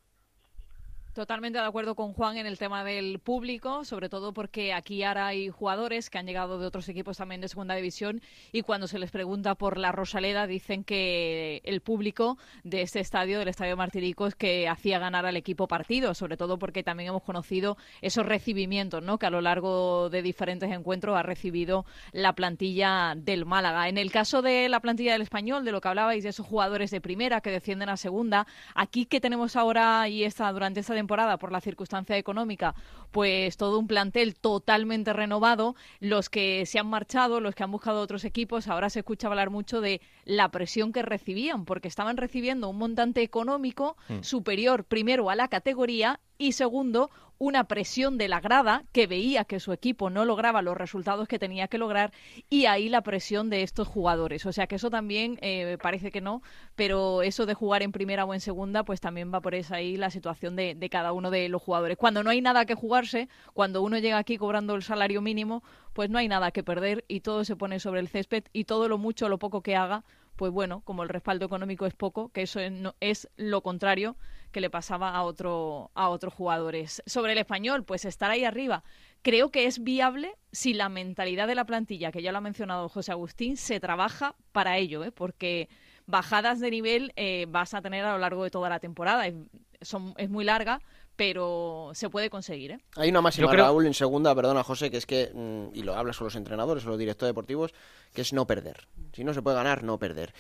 Totalmente 1.15 1.59
de 1.59 1.67
acuerdo 1.67 1.95
con 1.95 2.15
Juan 2.15 2.39
en 2.39 2.47
el 2.47 2.57
tema 2.57 2.85
del 2.85 3.19
público, 3.19 3.85
sobre 3.85 4.09
todo 4.09 4.33
porque 4.33 4.73
aquí 4.73 5.03
ahora 5.03 5.27
hay 5.27 5.51
jugadores 5.51 6.09
que 6.09 6.17
han 6.17 6.25
llegado 6.25 6.59
de 6.59 6.67
otros 6.67 6.89
equipos 6.89 7.19
también 7.19 7.43
de 7.43 7.49
segunda 7.49 7.75
división 7.75 8.23
y 8.51 8.63
cuando 8.63 8.87
se 8.87 8.99
les 8.99 9.11
pregunta 9.11 9.55
por 9.55 9.77
la 9.77 9.93
Rosaleda 9.93 10.47
dicen 10.47 10.85
que 10.85 11.61
el 11.65 11.83
público 11.83 12.39
de 12.65 12.81
este 12.81 13.01
estadio, 13.01 13.39
del 13.39 13.49
Estadio 13.49 13.77
Martirico, 13.77 14.27
es 14.27 14.35
que 14.35 14.67
hacía 14.71 14.99
ganar 14.99 15.27
al 15.27 15.37
equipo 15.37 15.69
partido, 15.69 16.15
sobre 16.15 16.39
todo 16.39 16.59
porque 16.59 16.83
también 16.83 17.11
hemos 17.11 17.25
conocido 17.25 17.77
esos 18.01 18.25
recibimientos 18.25 19.03
¿no? 19.03 19.19
que 19.19 19.27
a 19.27 19.31
lo 19.31 19.43
largo 19.43 20.09
de 20.09 20.23
diferentes 20.23 20.73
encuentros 20.73 21.15
ha 21.19 21.23
recibido 21.23 21.85
la 22.13 22.33
plantilla 22.33 23.13
del 23.19 23.45
Málaga. 23.45 23.91
En 23.91 23.99
el 23.99 24.11
caso 24.11 24.41
de 24.41 24.71
la 24.71 24.81
plantilla 24.81 25.13
del 25.13 25.21
español, 25.21 25.67
de 25.67 25.73
lo 25.73 25.83
que 25.83 25.89
hablabais 25.89 26.23
de 26.23 26.31
esos 26.31 26.47
jugadores 26.47 26.91
de 26.91 27.03
primera 27.03 27.43
que 27.43 27.51
descienden 27.51 27.91
a 27.91 27.99
segunda, 27.99 28.47
aquí 28.75 29.05
que 29.05 29.21
tenemos 29.21 29.57
ahora 29.57 30.09
y 30.09 30.25
está 30.25 30.51
durante 30.51 30.81
esta 30.81 31.02
temporada 31.03 31.37
por 31.37 31.51
la 31.51 31.61
circunstancia 31.61 32.17
económica, 32.17 32.75
pues 33.11 33.57
todo 33.57 33.79
un 33.79 33.89
plantel 33.89 34.35
totalmente 34.37 35.13
renovado. 35.13 35.75
Los 35.99 36.29
que 36.31 36.65
se 36.65 36.79
han 36.79 36.87
marchado, 36.87 37.41
los 37.41 37.55
que 37.57 37.65
han 37.65 37.73
buscado 37.73 38.01
otros 38.01 38.25
equipos, 38.25 38.69
ahora 38.69 38.89
se 38.89 39.01
escucha 39.01 39.27
hablar 39.27 39.51
mucho 39.51 39.81
de 39.81 40.01
la 40.25 40.49
presión 40.51 40.93
que 40.93 41.03
recibían, 41.03 41.65
porque 41.65 41.89
estaban 41.89 42.17
recibiendo 42.17 42.69
un 42.69 42.79
montante 42.79 43.23
económico 43.23 43.97
Mm. 44.09 44.23
superior 44.23 44.85
primero 44.85 45.29
a 45.29 45.35
la 45.35 45.49
categoría 45.49 46.21
y 46.39 46.53
segundo 46.53 47.11
una 47.45 47.65
presión 47.65 48.19
de 48.19 48.29
la 48.29 48.39
grada 48.41 48.85
que 48.93 49.09
veía 49.09 49.45
que 49.45 49.59
su 49.59 49.73
equipo 49.73 50.11
no 50.11 50.25
lograba 50.25 50.63
los 50.63 50.77
resultados 50.77 51.27
que 51.27 51.41
tenía 51.41 51.67
que 51.67 51.77
lograr 51.77 52.13
y 52.49 52.67
ahí 52.67 52.89
la 52.89 53.03
presión 53.03 53.51
de 53.51 53.63
estos 53.65 53.89
jugadores. 53.89 54.47
O 54.47 54.53
sea 54.53 54.69
que 54.69 54.77
eso 54.77 54.91
también 54.91 55.39
eh, 55.43 55.77
parece 55.83 56.13
que 56.13 56.21
no, 56.21 56.41
pero 56.77 57.23
eso 57.23 57.45
de 57.45 57.55
jugar 57.55 57.83
en 57.83 57.91
primera 57.91 58.25
o 58.25 58.33
en 58.33 58.39
segunda, 58.41 58.85
pues 58.85 59.01
también 59.01 59.33
va 59.35 59.41
por 59.41 59.57
esa 59.57 59.75
ahí 59.77 59.97
la 59.97 60.11
situación 60.11 60.55
de, 60.55 60.77
de 60.77 60.89
cada 60.89 61.13
uno 61.13 61.33
de 61.33 61.49
los 61.49 61.61
jugadores. 61.61 61.97
Cuando 61.97 62.23
no 62.23 62.31
hay 62.31 62.41
nada 62.41 62.65
que 62.65 62.77
jugarse, 62.77 63.29
cuando 63.55 63.83
uno 63.83 63.99
llega 63.99 64.19
aquí 64.19 64.37
cobrando 64.39 64.77
el 64.77 64.85
salario 64.85 65.21
mínimo, 65.21 65.65
pues 65.95 66.11
no 66.11 66.19
hay 66.19 66.29
nada 66.29 66.53
que 66.53 66.63
perder 66.63 67.05
y 67.09 67.21
todo 67.23 67.45
se 67.45 67.57
pone 67.57 67.81
sobre 67.81 67.99
el 67.99 68.09
césped 68.09 68.45
y 68.53 68.65
todo 68.65 68.87
lo 68.89 68.99
mucho 68.99 69.29
lo 69.29 69.39
poco 69.41 69.63
que 69.63 69.75
haga, 69.75 70.05
pues 70.37 70.53
bueno, 70.53 70.81
como 70.85 71.03
el 71.03 71.09
respaldo 71.09 71.45
económico 71.47 71.87
es 71.87 71.95
poco, 71.95 72.29
que 72.31 72.43
eso 72.43 72.61
es, 72.61 72.71
no- 72.71 72.95
es 73.01 73.29
lo 73.37 73.63
contrario 73.63 74.17
que 74.53 74.61
le 74.61 74.71
pasaba 74.71 75.11
a 75.11 75.23
otro 75.25 75.91
a 75.95 76.09
otros 76.09 76.33
jugadores. 76.35 77.03
Sobre 77.07 77.33
el 77.33 77.39
español, 77.39 77.85
pues 77.85 78.05
estar 78.05 78.31
ahí 78.31 78.45
arriba. 78.45 78.85
Creo 79.23 79.51
que 79.51 79.67
es 79.67 79.83
viable 79.83 80.35
si 80.53 80.75
la 80.75 80.89
mentalidad 80.89 81.47
de 81.47 81.55
la 81.55 81.65
plantilla, 81.65 82.13
que 82.13 82.23
ya 82.23 82.33
lo 82.33 82.39
ha 82.39 82.43
mencionado 82.43 82.89
José 82.89 83.13
Agustín, 83.13 83.57
se 83.57 83.81
trabaja 83.81 84.35
para 84.53 84.79
ello, 84.79 85.05
¿eh? 85.05 85.13
porque 85.13 85.69
bajadas 86.07 86.59
de 86.61 86.71
nivel 86.71 87.13
eh, 87.17 87.47
vas 87.49 87.75
a 87.75 87.83
tener 87.83 88.05
a 88.05 88.13
lo 88.13 88.19
largo 88.19 88.45
de 88.45 88.51
toda 88.51 88.69
la 88.69 88.81
temporada. 88.81 89.27
Es, 89.27 89.35
son, 89.81 90.15
es 90.17 90.29
muy 90.29 90.45
larga, 90.45 90.81
pero 91.17 91.91
se 91.95 92.11
puede 92.11 92.31
conseguir. 92.31 92.73
¿eh? 92.73 92.79
Hay 92.97 93.11
una 93.11 93.21
máxima, 93.21 93.49
creo- 93.49 93.65
Raúl, 93.65 93.87
en 93.87 93.95
segunda, 93.95 94.35
perdona, 94.35 94.65
José, 94.65 94.91
que 94.91 94.97
es 94.97 95.07
que, 95.07 95.31
mm, 95.33 95.77
y 95.77 95.83
lo 95.85 95.95
hablas 95.95 96.17
con 96.19 96.25
los 96.27 96.35
entrenadores 96.37 96.85
o 96.85 96.89
los 96.89 96.99
directores 96.99 97.31
deportivos, 97.31 97.73
que 98.13 98.23
es 98.23 98.33
no 98.33 98.47
perder. 98.47 98.89
Si 99.13 99.23
no 99.23 99.33
se 99.35 99.43
puede 99.43 99.57
ganar, 99.57 99.85
no 99.85 99.99
perder. 99.99 100.33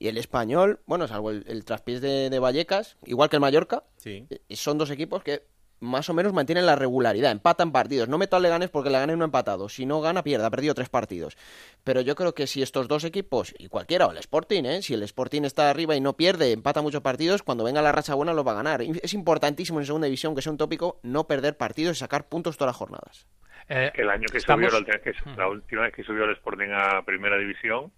Y 0.00 0.08
el 0.08 0.18
español, 0.18 0.80
bueno, 0.86 1.06
salvo 1.06 1.30
el, 1.30 1.44
el 1.46 1.64
traspiés 1.64 2.00
de, 2.00 2.28
de 2.30 2.38
Vallecas, 2.40 2.96
igual 3.04 3.28
que 3.28 3.36
el 3.36 3.40
Mallorca, 3.40 3.84
Sí. 3.98 4.26
eh, 4.30 4.40
son 4.56 4.78
dos 4.78 4.90
equipos 4.90 5.22
que 5.22 5.42
más 5.82 6.10
o 6.10 6.14
menos 6.14 6.32
mantienen 6.34 6.66
la 6.66 6.74
regularidad, 6.76 7.30
empatan 7.32 7.70
partidos. 7.72 8.08
No 8.08 8.18
meto 8.18 8.36
al 8.36 8.42
Leganés 8.42 8.68
porque 8.68 8.88
el 8.88 8.94
Leganés 8.94 9.16
no 9.16 9.24
ha 9.24 9.26
empatado. 9.26 9.68
Si 9.70 9.86
no 9.86 10.00
gana, 10.02 10.22
pierde, 10.22 10.44
ha 10.46 10.50
perdido 10.50 10.74
tres 10.74 10.88
partidos. 10.90 11.36
Pero 11.84 12.00
yo 12.02 12.14
creo 12.16 12.34
que 12.34 12.46
si 12.46 12.60
estos 12.60 12.86
dos 12.88 13.04
equipos, 13.04 13.54
y 13.58 13.68
cualquiera, 13.68 14.06
o 14.06 14.10
el 14.10 14.18
Sporting, 14.18 14.64
¿eh? 14.64 14.82
si 14.82 14.92
el 14.92 15.02
Sporting 15.04 15.42
está 15.44 15.70
arriba 15.70 15.96
y 15.96 16.00
no 16.02 16.14
pierde, 16.18 16.52
empata 16.52 16.82
muchos 16.82 17.00
partidos, 17.02 17.42
cuando 17.42 17.64
venga 17.64 17.80
la 17.80 17.92
racha 17.92 18.14
buena 18.14 18.34
lo 18.34 18.44
va 18.44 18.52
a 18.52 18.56
ganar. 18.56 18.82
Es 18.82 19.14
importantísimo 19.14 19.80
en 19.80 19.86
segunda 19.86 20.04
división, 20.06 20.34
que 20.34 20.42
sea 20.42 20.52
un 20.52 20.58
tópico, 20.58 21.00
no 21.02 21.26
perder 21.26 21.56
partidos 21.56 21.96
y 21.96 22.00
sacar 22.00 22.28
puntos 22.28 22.56
todas 22.58 22.70
las 22.70 22.76
jornadas. 22.76 23.26
Eh, 23.68 23.90
el 23.94 24.10
año 24.10 24.26
que 24.30 24.38
estamos- 24.38 24.70
subió, 24.70 24.80
la, 24.86 24.98
que 24.98 25.12
la 25.36 25.48
última 25.48 25.82
vez 25.82 25.94
que 25.94 26.02
subió 26.04 26.24
el 26.24 26.32
Sporting 26.32 26.68
a 26.74 27.02
Primera 27.06 27.38
División, 27.38 27.90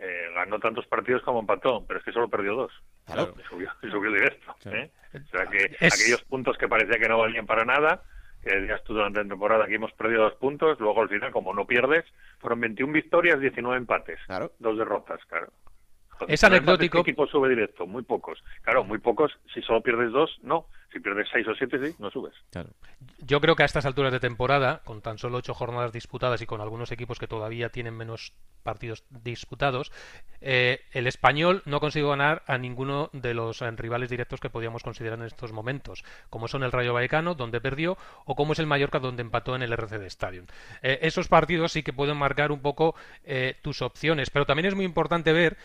eh, 0.00 0.30
ganó 0.34 0.58
tantos 0.58 0.86
partidos 0.86 1.22
como 1.22 1.40
empató, 1.40 1.84
pero 1.86 1.98
es 1.98 2.04
que 2.04 2.12
solo 2.12 2.28
perdió 2.28 2.54
dos. 2.54 2.72
Claro. 3.06 3.34
Y 3.38 3.42
subió, 3.48 3.70
y 3.82 3.90
subió 3.90 4.12
directo. 4.12 4.54
Claro. 4.60 4.78
¿eh? 4.78 4.90
O 5.14 5.28
sea 5.36 5.46
que 5.46 5.76
Es- 5.80 5.94
aquellos 6.02 6.22
puntos 6.24 6.56
que 6.58 6.68
parecía 6.68 6.98
que 6.98 7.08
no 7.08 7.18
valían 7.18 7.46
para 7.46 7.64
nada, 7.64 8.02
que 8.42 8.54
decías 8.56 8.82
tú 8.84 8.94
durante 8.94 9.22
la 9.22 9.28
temporada 9.28 9.66
que 9.66 9.74
hemos 9.74 9.92
perdido 9.92 10.22
dos 10.22 10.34
puntos, 10.34 10.78
luego 10.80 11.02
al 11.02 11.08
final, 11.08 11.32
como 11.32 11.52
no 11.54 11.66
pierdes, 11.66 12.04
fueron 12.38 12.60
21 12.60 12.92
victorias, 12.92 13.40
19 13.40 13.76
empates. 13.78 14.18
Claro. 14.26 14.52
Dos 14.58 14.78
derrotas, 14.78 15.24
claro. 15.26 15.48
Es 16.26 16.40
19 16.40 16.56
anecdótico. 16.56 16.98
empates, 16.98 17.04
¿Qué 17.04 17.10
equipo 17.10 17.26
sube 17.26 17.48
directo? 17.48 17.86
Muy 17.86 18.02
pocos. 18.02 18.42
Claro, 18.62 18.84
muy 18.84 18.98
pocos. 18.98 19.32
Si 19.52 19.62
solo 19.62 19.82
pierdes 19.82 20.12
dos, 20.12 20.38
no. 20.42 20.66
Si 20.92 21.00
pierdes 21.00 21.28
seis 21.30 21.46
o 21.46 21.54
siete, 21.54 21.78
sí, 21.84 21.94
no 21.98 22.10
subes. 22.10 22.34
Claro. 22.50 22.70
Yo 23.18 23.40
creo 23.40 23.54
que 23.56 23.62
a 23.62 23.66
estas 23.66 23.84
alturas 23.84 24.10
de 24.10 24.20
temporada, 24.20 24.80
con 24.84 25.02
tan 25.02 25.18
solo 25.18 25.38
ocho 25.38 25.52
jornadas 25.52 25.92
disputadas 25.92 26.40
y 26.40 26.46
con 26.46 26.62
algunos 26.62 26.90
equipos 26.92 27.18
que 27.18 27.26
todavía 27.26 27.68
tienen 27.68 27.94
menos 27.94 28.32
partidos 28.62 29.04
disputados, 29.10 29.92
eh, 30.40 30.80
el 30.92 31.06
español 31.06 31.62
no 31.66 31.80
consiguió 31.80 32.08
ganar 32.10 32.42
a 32.46 32.56
ninguno 32.56 33.10
de 33.12 33.34
los 33.34 33.60
eh, 33.60 33.70
rivales 33.72 34.08
directos 34.08 34.40
que 34.40 34.50
podíamos 34.50 34.82
considerar 34.82 35.18
en 35.18 35.26
estos 35.26 35.52
momentos, 35.52 36.04
como 36.30 36.48
son 36.48 36.62
el 36.62 36.72
Rayo 36.72 36.94
Vallecano, 36.94 37.34
donde 37.34 37.60
perdió, 37.60 37.98
o 38.24 38.34
como 38.34 38.54
es 38.54 38.58
el 38.58 38.66
Mallorca, 38.66 38.98
donde 38.98 39.22
empató 39.22 39.56
en 39.56 39.62
el 39.62 39.72
RCD 39.72 40.04
Stadium. 40.06 40.46
Eh, 40.82 41.00
esos 41.02 41.28
partidos 41.28 41.72
sí 41.72 41.82
que 41.82 41.92
pueden 41.92 42.16
marcar 42.16 42.50
un 42.50 42.60
poco 42.60 42.94
eh, 43.24 43.56
tus 43.62 43.82
opciones, 43.82 44.30
pero 44.30 44.46
también 44.46 44.66
es 44.66 44.74
muy 44.74 44.84
importante 44.84 45.32
ver 45.32 45.56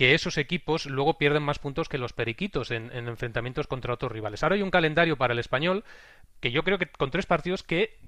que 0.00 0.14
esos 0.14 0.38
equipos 0.38 0.86
luego 0.86 1.18
pierden 1.18 1.42
más 1.42 1.58
puntos 1.58 1.90
que 1.90 1.98
los 1.98 2.14
periquitos 2.14 2.70
en, 2.70 2.90
en 2.96 3.06
enfrentamientos 3.06 3.66
contra 3.66 3.92
otros 3.92 4.10
rivales. 4.10 4.42
Ahora 4.42 4.54
hay 4.54 4.62
un 4.62 4.70
calendario 4.70 5.18
para 5.18 5.34
el 5.34 5.38
español 5.38 5.84
que 6.40 6.50
yo 6.50 6.62
creo 6.62 6.78
que 6.78 6.86
con 6.86 7.10
tres 7.10 7.26
partidos 7.26 7.62
que 7.62 7.98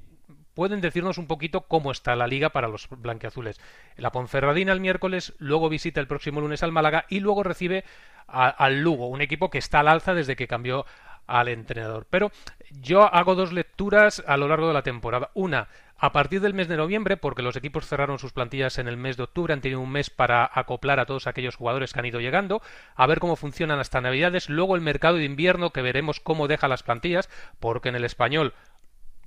pueden 0.54 0.80
decirnos 0.80 1.18
un 1.18 1.26
poquito 1.26 1.68
cómo 1.68 1.92
está 1.92 2.16
la 2.16 2.26
liga 2.26 2.48
para 2.48 2.66
los 2.66 2.88
blanqueazules. 2.88 3.60
La 3.98 4.10
Ponferradina 4.10 4.72
el 4.72 4.80
miércoles, 4.80 5.34
luego 5.36 5.68
visita 5.68 6.00
el 6.00 6.06
próximo 6.06 6.40
lunes 6.40 6.62
al 6.62 6.72
Málaga 6.72 7.04
y 7.10 7.20
luego 7.20 7.42
recibe 7.42 7.84
al 8.26 8.80
Lugo, 8.80 9.08
un 9.08 9.20
equipo 9.20 9.50
que 9.50 9.58
está 9.58 9.80
al 9.80 9.88
alza 9.88 10.14
desde 10.14 10.34
que 10.34 10.48
cambió 10.48 10.86
al 11.26 11.48
entrenador. 11.48 12.06
Pero 12.08 12.32
yo 12.70 13.02
hago 13.02 13.34
dos 13.34 13.52
lecturas 13.52 14.24
a 14.26 14.38
lo 14.38 14.48
largo 14.48 14.68
de 14.68 14.72
la 14.72 14.82
temporada. 14.82 15.30
Una, 15.34 15.68
a 16.02 16.10
partir 16.10 16.40
del 16.40 16.52
mes 16.52 16.66
de 16.66 16.76
noviembre, 16.76 17.16
porque 17.16 17.42
los 17.42 17.54
equipos 17.54 17.86
cerraron 17.86 18.18
sus 18.18 18.32
plantillas 18.32 18.78
en 18.78 18.88
el 18.88 18.96
mes 18.96 19.16
de 19.16 19.22
octubre, 19.22 19.54
han 19.54 19.60
tenido 19.60 19.78
un 19.78 19.92
mes 19.92 20.10
para 20.10 20.50
acoplar 20.52 20.98
a 20.98 21.06
todos 21.06 21.28
aquellos 21.28 21.54
jugadores 21.54 21.92
que 21.92 22.00
han 22.00 22.06
ido 22.06 22.18
llegando, 22.18 22.60
a 22.96 23.06
ver 23.06 23.20
cómo 23.20 23.36
funcionan 23.36 23.78
hasta 23.78 24.00
Navidades, 24.00 24.50
luego 24.50 24.74
el 24.74 24.80
mercado 24.80 25.18
de 25.18 25.24
invierno, 25.24 25.70
que 25.70 25.80
veremos 25.80 26.18
cómo 26.18 26.48
deja 26.48 26.66
las 26.66 26.82
plantillas, 26.82 27.30
porque 27.60 27.88
en 27.88 27.94
el 27.94 28.04
español 28.04 28.52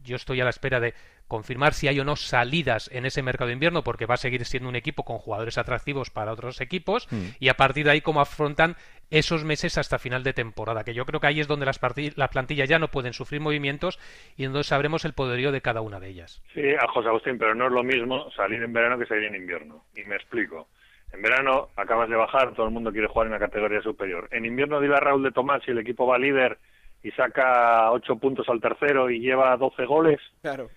yo 0.05 0.15
estoy 0.15 0.41
a 0.41 0.43
la 0.43 0.49
espera 0.49 0.79
de 0.79 0.93
confirmar 1.27 1.73
si 1.73 1.87
hay 1.87 1.99
o 1.99 2.05
no 2.05 2.15
salidas 2.15 2.89
en 2.93 3.05
ese 3.05 3.23
mercado 3.23 3.47
de 3.47 3.53
invierno, 3.53 3.83
porque 3.83 4.05
va 4.05 4.13
a 4.13 4.17
seguir 4.17 4.45
siendo 4.45 4.69
un 4.69 4.75
equipo 4.75 5.03
con 5.03 5.17
jugadores 5.17 5.57
atractivos 5.57 6.11
para 6.11 6.31
otros 6.31 6.61
equipos, 6.61 7.07
y 7.39 7.49
a 7.49 7.55
partir 7.55 7.85
de 7.85 7.91
ahí 7.91 8.01
cómo 8.01 8.21
afrontan 8.21 8.75
esos 9.09 9.43
meses 9.43 9.77
hasta 9.77 9.99
final 9.99 10.23
de 10.23 10.33
temporada, 10.33 10.83
que 10.83 10.93
yo 10.93 11.05
creo 11.05 11.19
que 11.19 11.27
ahí 11.27 11.39
es 11.39 11.47
donde 11.47 11.65
las, 11.65 11.79
las 12.15 12.29
plantillas 12.29 12.69
ya 12.69 12.79
no 12.79 12.89
pueden 12.89 13.13
sufrir 13.13 13.41
movimientos 13.41 13.99
y 14.35 14.45
donde 14.45 14.63
sabremos 14.63 15.05
el 15.05 15.13
poderío 15.13 15.51
de 15.51 15.61
cada 15.61 15.81
una 15.81 15.99
de 15.99 16.09
ellas. 16.09 16.41
Sí, 16.53 16.73
a 16.79 16.87
José 16.87 17.09
Agustín, 17.09 17.37
pero 17.37 17.55
no 17.55 17.67
es 17.67 17.71
lo 17.71 17.83
mismo 17.83 18.31
salir 18.31 18.61
en 18.63 18.73
verano 18.73 18.97
que 18.97 19.05
salir 19.05 19.25
en 19.25 19.35
invierno. 19.35 19.83
Y 19.95 20.03
me 20.03 20.15
explico. 20.15 20.67
En 21.13 21.21
verano 21.21 21.69
acabas 21.75 22.09
de 22.09 22.15
bajar, 22.15 22.53
todo 22.53 22.65
el 22.65 22.73
mundo 22.73 22.91
quiere 22.91 23.07
jugar 23.07 23.27
en 23.27 23.33
la 23.33 23.39
categoría 23.39 23.81
superior. 23.81 24.27
En 24.31 24.45
invierno 24.45 24.81
dile 24.81 24.95
a 24.95 24.99
Raúl 24.99 25.23
de 25.23 25.31
Tomás 25.31 25.63
si 25.63 25.71
el 25.71 25.77
equipo 25.77 26.07
va 26.07 26.17
líder 26.17 26.57
y 27.05 27.11
saca 27.11 27.91
8 27.91 28.15
puntos 28.15 28.49
al 28.49 28.59
tercero 28.59 29.11
y 29.11 29.19
lleva 29.19 29.55
12 29.57 29.85
goles. 29.85 30.19
Claro. 30.41 30.71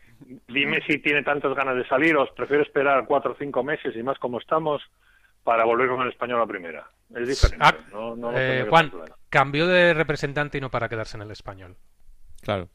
Dime 0.47 0.83
si 0.87 0.99
tiene 0.99 1.23
tantas 1.23 1.55
ganas 1.55 1.75
de 1.75 1.89
salir 1.89 2.15
o 2.17 2.25
os 2.25 2.31
prefiero 2.33 2.63
esperar 2.63 3.07
4 3.07 3.33
o 3.33 3.35
5 3.35 3.65
meses 3.65 3.97
y 3.97 4.03
más 4.03 4.19
como 4.19 4.39
estamos 4.39 4.83
para 5.43 5.65
volver 5.65 5.89
con 5.89 6.03
el 6.03 6.11
español 6.11 6.43
a 6.43 6.47
primera. 6.47 6.87
Es 7.15 7.27
diferente. 7.27 7.65
Ah, 7.67 7.75
no, 7.93 8.15
no 8.15 8.39
eh, 8.39 8.67
Juan, 8.69 8.93
cambió 9.31 9.67
de 9.67 9.95
representante 9.95 10.59
y 10.59 10.61
no 10.61 10.71
para 10.71 10.91
quedarse 10.91 11.17
en 11.17 11.23
el 11.23 11.31
español. 11.31 11.77
Claro. 12.43 12.69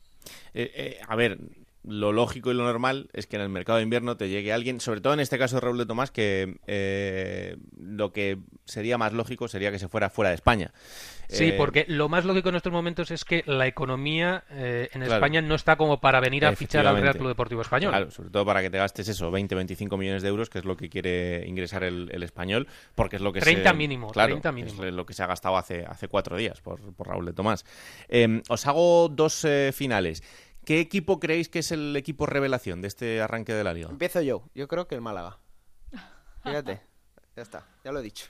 Eh, 0.56 0.72
eh, 0.74 1.02
a 1.08 1.16
ver, 1.16 1.38
lo 1.86 2.12
lógico 2.12 2.52
y 2.52 2.54
lo 2.54 2.64
normal 2.64 3.10
es 3.14 3.28
que 3.28 3.36
en 3.36 3.42
el 3.42 3.50
mercado 3.50 3.78
de 3.78 3.84
invierno 3.84 4.16
te 4.18 4.30
llegue 4.30 4.54
alguien, 4.54 4.80
sobre 4.80 5.02
todo 5.02 5.14
en 5.14 5.20
este 5.20 5.38
caso 5.38 5.58
de 5.58 5.62
Raúl 5.62 5.78
de 5.78 5.86
Tomás, 5.86 6.12
que 6.12 6.58
eh, 6.68 7.58
lo 7.78 8.12
que 8.14 8.38
sería 8.66 8.98
más 8.98 9.14
lógico 9.14 9.48
sería 9.48 9.72
que 9.72 9.80
se 9.80 9.88
fuera 9.88 10.10
fuera 10.10 10.30
de 10.30 10.36
España. 10.36 10.72
Sí, 11.30 11.46
Eh, 11.46 11.54
porque 11.58 11.86
lo 11.88 12.10
más 12.10 12.26
lógico 12.26 12.50
en 12.50 12.56
estos 12.56 12.72
momentos 12.72 13.10
es 13.10 13.26
que 13.26 13.44
la 13.48 13.66
economía 13.66 14.44
eh, 14.52 14.90
en 14.94 15.02
Claro. 15.02 15.16
España 15.16 15.42
no 15.42 15.56
está 15.56 15.76
como 15.78 16.00
para 16.00 16.20
venir 16.20 16.46
a 16.46 16.56
fichar 16.56 16.86
al 16.86 17.02
Real. 17.02 17.16
Club 17.18 17.30
Deportivo 17.30 17.62
Español. 17.62 17.92
Claro, 17.92 18.12
sobre 18.12 18.30
todo 18.30 18.46
para 18.46 18.62
que 18.62 18.70
te 18.70 18.78
gastes 18.78 19.08
eso, 19.08 19.32
20, 19.32 19.56
25 19.56 19.98
millones 19.98 20.22
de 20.22 20.30
euros, 20.30 20.50
que 20.50 20.60
es 20.60 20.66
lo 20.66 20.78
que 20.78 20.90
quiere 20.90 21.46
ingresar 21.48 21.84
el, 21.84 22.10
el 22.14 22.24
español, 22.24 22.68
porque 22.96 23.16
es 23.16 23.22
lo 23.22 23.34
que 23.34 23.40
30 23.40 23.70
se, 23.72 23.76
mínimo, 23.76 24.10
claro, 24.12 24.30
30 24.36 24.52
mínimo. 24.52 24.84
es 24.84 24.94
lo 24.94 25.06
que 25.06 25.14
se 25.14 25.24
ha 25.24 25.28
gastado 25.28 25.58
hace, 25.58 25.86
hace 25.86 26.08
cuatro 26.08 26.38
días 26.38 26.62
por, 26.62 26.80
por 26.94 27.08
Raúl 27.08 27.26
de 27.26 27.34
Tomás. 27.34 27.66
Eh, 28.10 28.42
os 28.50 28.68
hago 28.68 29.10
dos 29.10 29.46
finales. 29.74 30.22
¿Qué 30.66 30.80
equipo 30.80 31.20
creéis 31.20 31.50
que 31.50 31.60
es 31.60 31.72
el 31.72 31.96
equipo 31.96 32.26
revelación 32.26 32.82
de 32.82 32.88
este 32.88 33.22
arranque 33.22 33.54
de 33.54 33.64
la 33.64 33.74
liga? 33.74 33.90
Empiezo 33.90 34.22
yo. 34.22 34.44
Yo 34.56 34.68
creo 34.68 34.88
que 34.88 34.96
el 34.96 35.02
Málaga. 35.02 35.40
Fíjate. 36.44 36.82
Ya 37.36 37.42
está. 37.44 37.66
Ya 37.84 37.92
lo 37.92 38.00
he 38.00 38.04
dicho. 38.04 38.28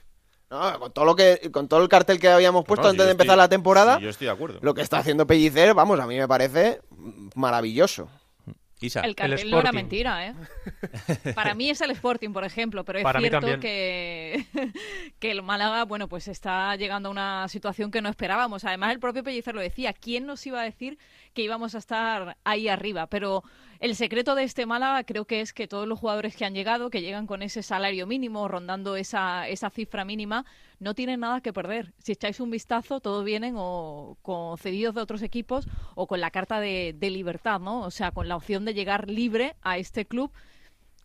No, 0.50 0.78
con 0.78 0.92
todo 0.92 1.04
lo 1.04 1.16
que, 1.16 1.50
con 1.52 1.68
todo 1.68 1.82
el 1.82 1.88
cartel 1.88 2.20
que 2.20 2.28
habíamos 2.28 2.64
puesto 2.64 2.84
No, 2.84 2.90
antes 2.90 3.04
de 3.06 3.12
empezar 3.12 3.32
estoy- 3.34 3.38
la 3.44 3.48
temporada, 3.48 3.96
sí, 3.96 4.02
yo 4.04 4.10
estoy 4.10 4.26
de 4.26 4.32
acuerdo. 4.32 4.58
lo 4.62 4.74
que 4.74 4.82
está 4.82 4.98
haciendo 4.98 5.26
Pellicer, 5.26 5.74
vamos, 5.74 5.98
a 5.98 6.06
mí 6.06 6.16
me 6.16 6.28
parece 6.28 6.80
maravilloso. 7.34 8.08
Isa. 8.86 9.00
El 9.00 9.14
cartel 9.14 9.50
no 9.50 9.60
era 9.60 9.72
mentira, 9.72 10.26
¿eh? 10.26 10.34
Para 11.34 11.54
mí 11.54 11.70
es 11.70 11.80
el 11.80 11.90
Sporting, 11.90 12.30
por 12.30 12.44
ejemplo, 12.44 12.84
pero 12.84 12.98
es 12.98 13.02
Para 13.02 13.20
cierto 13.20 13.60
que, 13.60 14.46
que 15.18 15.30
el 15.30 15.42
Málaga, 15.42 15.84
bueno, 15.84 16.08
pues 16.08 16.28
está 16.28 16.74
llegando 16.76 17.08
a 17.08 17.12
una 17.12 17.48
situación 17.48 17.90
que 17.90 18.02
no 18.02 18.08
esperábamos. 18.08 18.64
Además, 18.64 18.92
el 18.92 19.00
propio 19.00 19.22
Pellicer 19.22 19.54
lo 19.54 19.60
decía. 19.60 19.92
¿Quién 19.92 20.26
nos 20.26 20.46
iba 20.46 20.60
a 20.60 20.64
decir 20.64 20.98
que 21.32 21.42
íbamos 21.42 21.74
a 21.74 21.78
estar 21.78 22.36
ahí 22.44 22.68
arriba? 22.68 23.06
Pero 23.06 23.42
el 23.84 23.96
secreto 23.96 24.34
de 24.34 24.44
este 24.44 24.64
Málaga 24.64 25.04
creo 25.04 25.26
que 25.26 25.42
es 25.42 25.52
que 25.52 25.68
todos 25.68 25.86
los 25.86 25.98
jugadores 25.98 26.34
que 26.34 26.46
han 26.46 26.54
llegado, 26.54 26.88
que 26.88 27.02
llegan 27.02 27.26
con 27.26 27.42
ese 27.42 27.62
salario 27.62 28.06
mínimo, 28.06 28.48
rondando 28.48 28.96
esa, 28.96 29.46
esa 29.46 29.68
cifra 29.68 30.06
mínima, 30.06 30.46
no 30.78 30.94
tienen 30.94 31.20
nada 31.20 31.42
que 31.42 31.52
perder. 31.52 31.92
Si 31.98 32.12
echáis 32.12 32.40
un 32.40 32.50
vistazo, 32.50 33.00
todos 33.00 33.26
vienen 33.26 33.56
o 33.58 34.16
con 34.22 34.56
cedidos 34.56 34.94
de 34.94 35.02
otros 35.02 35.20
equipos 35.20 35.68
o 35.96 36.06
con 36.06 36.22
la 36.22 36.30
carta 36.30 36.60
de, 36.60 36.94
de 36.98 37.10
libertad, 37.10 37.60
¿no? 37.60 37.82
O 37.82 37.90
sea, 37.90 38.10
con 38.10 38.26
la 38.26 38.36
opción 38.36 38.64
de 38.64 38.72
llegar 38.72 39.10
libre 39.10 39.54
a 39.60 39.76
este 39.76 40.06
club. 40.06 40.32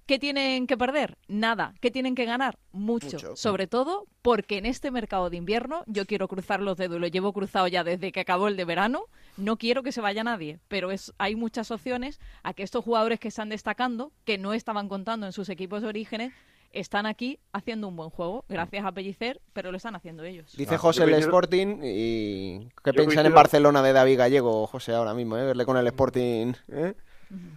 ¿Qué 0.10 0.18
tienen 0.18 0.66
que 0.66 0.76
perder? 0.76 1.20
Nada. 1.28 1.76
¿Qué 1.82 1.92
tienen 1.92 2.16
que 2.16 2.26
ganar? 2.26 2.58
Mucho. 2.72 3.12
Mucho. 3.12 3.36
Sobre 3.36 3.68
todo 3.68 4.08
porque 4.24 4.58
en 4.58 4.66
este 4.66 4.90
mercado 4.90 5.30
de 5.30 5.38
invierno 5.38 5.84
yo 5.86 6.08
quiero 6.08 6.28
cruzar 6.28 6.62
los 6.62 6.78
dedos, 6.78 6.98
y 6.98 7.00
lo 7.00 7.06
llevo 7.06 7.32
cruzado 7.32 7.68
ya 7.68 7.84
desde 7.84 8.12
que 8.12 8.22
acabó 8.22 8.48
el 8.48 8.58
de 8.58 8.66
verano, 8.66 9.04
no 9.38 9.58
quiero 9.58 9.84
que 9.84 9.92
se 9.92 10.02
vaya 10.02 10.24
nadie, 10.24 10.58
pero 10.68 10.90
es, 10.90 11.14
hay 11.20 11.36
muchas 11.36 11.70
opciones 11.70 12.20
a 12.42 12.56
que 12.56 12.64
estos 12.64 12.84
jugadores 12.84 13.20
que 13.20 13.28
están 13.28 13.50
destacando, 13.50 14.12
que 14.26 14.40
no 14.40 14.54
estaban 14.54 14.90
contando 14.90 15.28
en 15.28 15.32
sus 15.32 15.48
equipos 15.48 15.84
de 15.84 15.90
orígenes, 15.90 16.34
están 16.72 17.06
aquí 17.06 17.38
haciendo 17.54 17.88
un 17.88 17.96
buen 17.96 18.10
juego, 18.10 18.46
gracias 18.50 18.86
a 18.86 18.92
Pellicer, 18.92 19.42
pero 19.54 19.70
lo 19.70 19.78
están 19.78 19.96
haciendo 19.96 20.24
ellos. 20.24 20.56
Dice 20.58 20.74
Ah, 20.74 20.80
José 20.80 21.04
el 21.04 21.14
Sporting 21.14 21.82
y 21.84 22.68
¿qué 22.84 22.94
piensan 22.94 23.28
en 23.28 23.36
Barcelona 23.36 23.84
de 23.84 23.94
David 23.94 24.18
Gallego, 24.18 24.66
José, 24.66 24.94
ahora 24.94 25.14
mismo, 25.14 25.38
eh? 25.38 25.46
Verle 25.46 25.66
con 25.66 25.78
el 25.78 25.86
Sporting, 25.86 26.54
¿eh? 26.70 26.96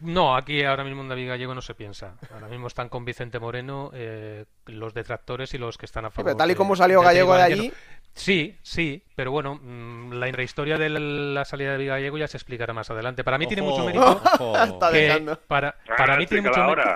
No, 0.02 0.36
aquí 0.36 0.62
ahora 0.64 0.84
mismo 0.84 1.02
en 1.02 1.08
David 1.08 1.28
Gallego 1.28 1.54
no 1.54 1.62
se 1.62 1.74
piensa. 1.74 2.16
Ahora 2.34 2.48
mismo 2.48 2.66
están 2.66 2.88
con 2.90 3.04
Vicente 3.04 3.38
Moreno 3.38 3.90
eh, 3.94 4.44
los 4.66 4.92
detractores 4.92 5.54
y 5.54 5.58
los 5.58 5.78
que 5.78 5.86
están 5.86 6.04
a 6.04 6.10
Sí, 6.10 6.16
favor. 6.16 6.26
pero 6.26 6.36
tal 6.36 6.50
y 6.50 6.52
de- 6.52 6.56
como 6.56 6.76
salió 6.76 7.00
Gallego 7.00 7.34
de 7.34 7.42
allí, 7.42 7.72
Sí, 8.14 8.58
sí, 8.60 9.02
pero 9.16 9.30
bueno, 9.30 9.54
mm, 9.54 10.12
la 10.12 10.28
intrahistoria 10.28 10.76
de 10.76 10.90
la, 10.90 11.46
salida 11.46 11.68
de 11.68 11.72
David 11.78 11.88
Gallego 11.88 12.18
ya 12.18 12.28
se 12.28 12.36
explicará 12.36 12.74
más 12.74 12.90
adelante. 12.90 13.24
Para 13.24 13.38
mí 13.38 13.46
tiene 13.46 13.62
mucho 13.62 13.86
mérito. 13.86 14.20
que 14.92 14.98
dejando. 14.98 15.40
para, 15.48 15.76
Ah, 15.88 15.94
para 15.96 16.16
mí 16.18 16.26
tiene 16.26 16.46
mucho 16.50 16.62
mérito. 16.62 16.90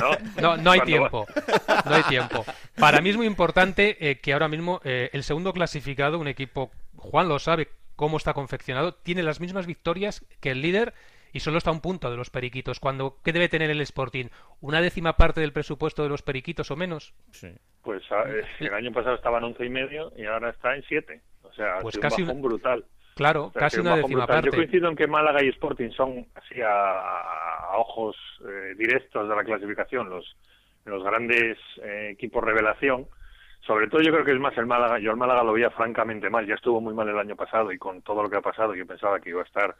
¿no? 0.00 0.10
No, 0.40 0.56
no 0.56 0.70
hay 0.70 0.80
tiempo. 0.80 1.26
No 1.84 1.94
hay 1.94 2.02
tiempo. 2.04 2.46
Para 2.78 3.02
mí 3.02 3.10
es 3.10 3.16
muy 3.18 3.26
importante 3.26 3.98
eh, 4.08 4.20
que 4.20 4.32
ahora 4.32 4.48
mismo 4.48 4.80
eh, 4.84 5.10
el 5.12 5.22
segundo 5.22 5.52
clasificado, 5.52 6.18
un 6.18 6.28
equipo, 6.28 6.70
Juan 6.96 7.28
lo 7.28 7.38
sabe 7.38 7.68
cómo 7.94 8.16
está 8.16 8.32
confeccionado, 8.32 8.94
tiene 8.94 9.22
las 9.22 9.40
mismas 9.40 9.66
victorias 9.66 10.24
que 10.40 10.52
el 10.52 10.62
líder 10.62 10.94
y 11.32 11.40
solo 11.40 11.58
está 11.58 11.70
a 11.70 11.72
un 11.74 11.80
punto 11.80 12.10
de 12.10 12.16
los 12.16 12.30
periquitos. 12.30 12.80
Cuando, 12.80 13.18
¿Qué 13.24 13.32
debe 13.32 13.48
tener 13.48 13.70
el 13.70 13.80
Sporting? 13.80 14.26
¿Una 14.60 14.80
décima 14.80 15.14
parte 15.16 15.40
del 15.40 15.52
presupuesto 15.52 16.02
de 16.02 16.08
los 16.08 16.22
periquitos 16.22 16.70
o 16.70 16.76
menos? 16.76 17.14
Sí. 17.32 17.48
Pues 17.82 18.02
a- 18.12 18.28
eh, 18.28 18.44
el 18.60 18.74
año 18.74 18.92
pasado 18.92 19.14
estaba 19.16 19.38
en 19.38 19.44
once 19.44 19.64
y 19.64 19.68
medio 19.70 20.12
y 20.16 20.24
ahora 20.26 20.50
está 20.50 20.74
en 20.76 20.82
siete. 20.84 21.20
O 21.42 21.52
sea, 21.52 21.78
Pues 21.80 21.94
ha 21.96 21.98
sido 21.98 22.02
casi 22.02 22.22
un 22.22 22.28
bajón 22.28 22.42
brutal. 22.42 22.84
Claro, 23.14 23.46
O 23.46 23.50
sea, 23.52 23.60
ha 23.60 23.64
casi 23.64 23.80
una 23.80 23.96
décima 23.96 24.20
brutal. 24.26 24.36
Yo 24.36 24.42
parte. 24.50 24.56
coincido 24.56 24.88
en 24.88 24.96
que 24.96 25.06
Málaga 25.06 25.42
y 25.42 25.48
Sporting 25.48 25.90
son 25.90 26.26
así 26.34 26.60
a, 26.60 27.70
a 27.72 27.76
ojos 27.78 28.16
eh, 28.48 28.74
directos 28.76 29.28
de 29.28 29.34
la 29.34 29.42
clasificación 29.44 30.08
los, 30.08 30.36
los 30.84 31.02
grandes 31.02 31.58
eh, 31.82 32.10
equipos 32.12 32.44
revelación. 32.44 33.06
Sobre 33.66 33.88
todo 33.88 34.00
yo 34.02 34.12
creo 34.12 34.24
que 34.24 34.32
es 34.32 34.38
más 34.38 34.56
el 34.56 34.66
Málaga. 34.66 34.98
Yo 35.00 35.10
el 35.10 35.16
Málaga 35.16 35.42
lo 35.42 35.52
veía 35.52 35.70
francamente 35.70 36.30
mal. 36.30 36.46
Ya 36.46 36.54
estuvo 36.54 36.80
muy 36.80 36.94
mal 36.94 37.08
el 37.08 37.18
año 37.18 37.34
pasado 37.34 37.72
y 37.72 37.78
con 37.78 38.02
todo 38.02 38.22
lo 38.22 38.30
que 38.30 38.36
ha 38.36 38.40
pasado 38.40 38.74
yo 38.74 38.86
pensaba 38.86 39.18
que 39.18 39.30
iba 39.30 39.40
a 39.42 39.44
estar 39.44 39.74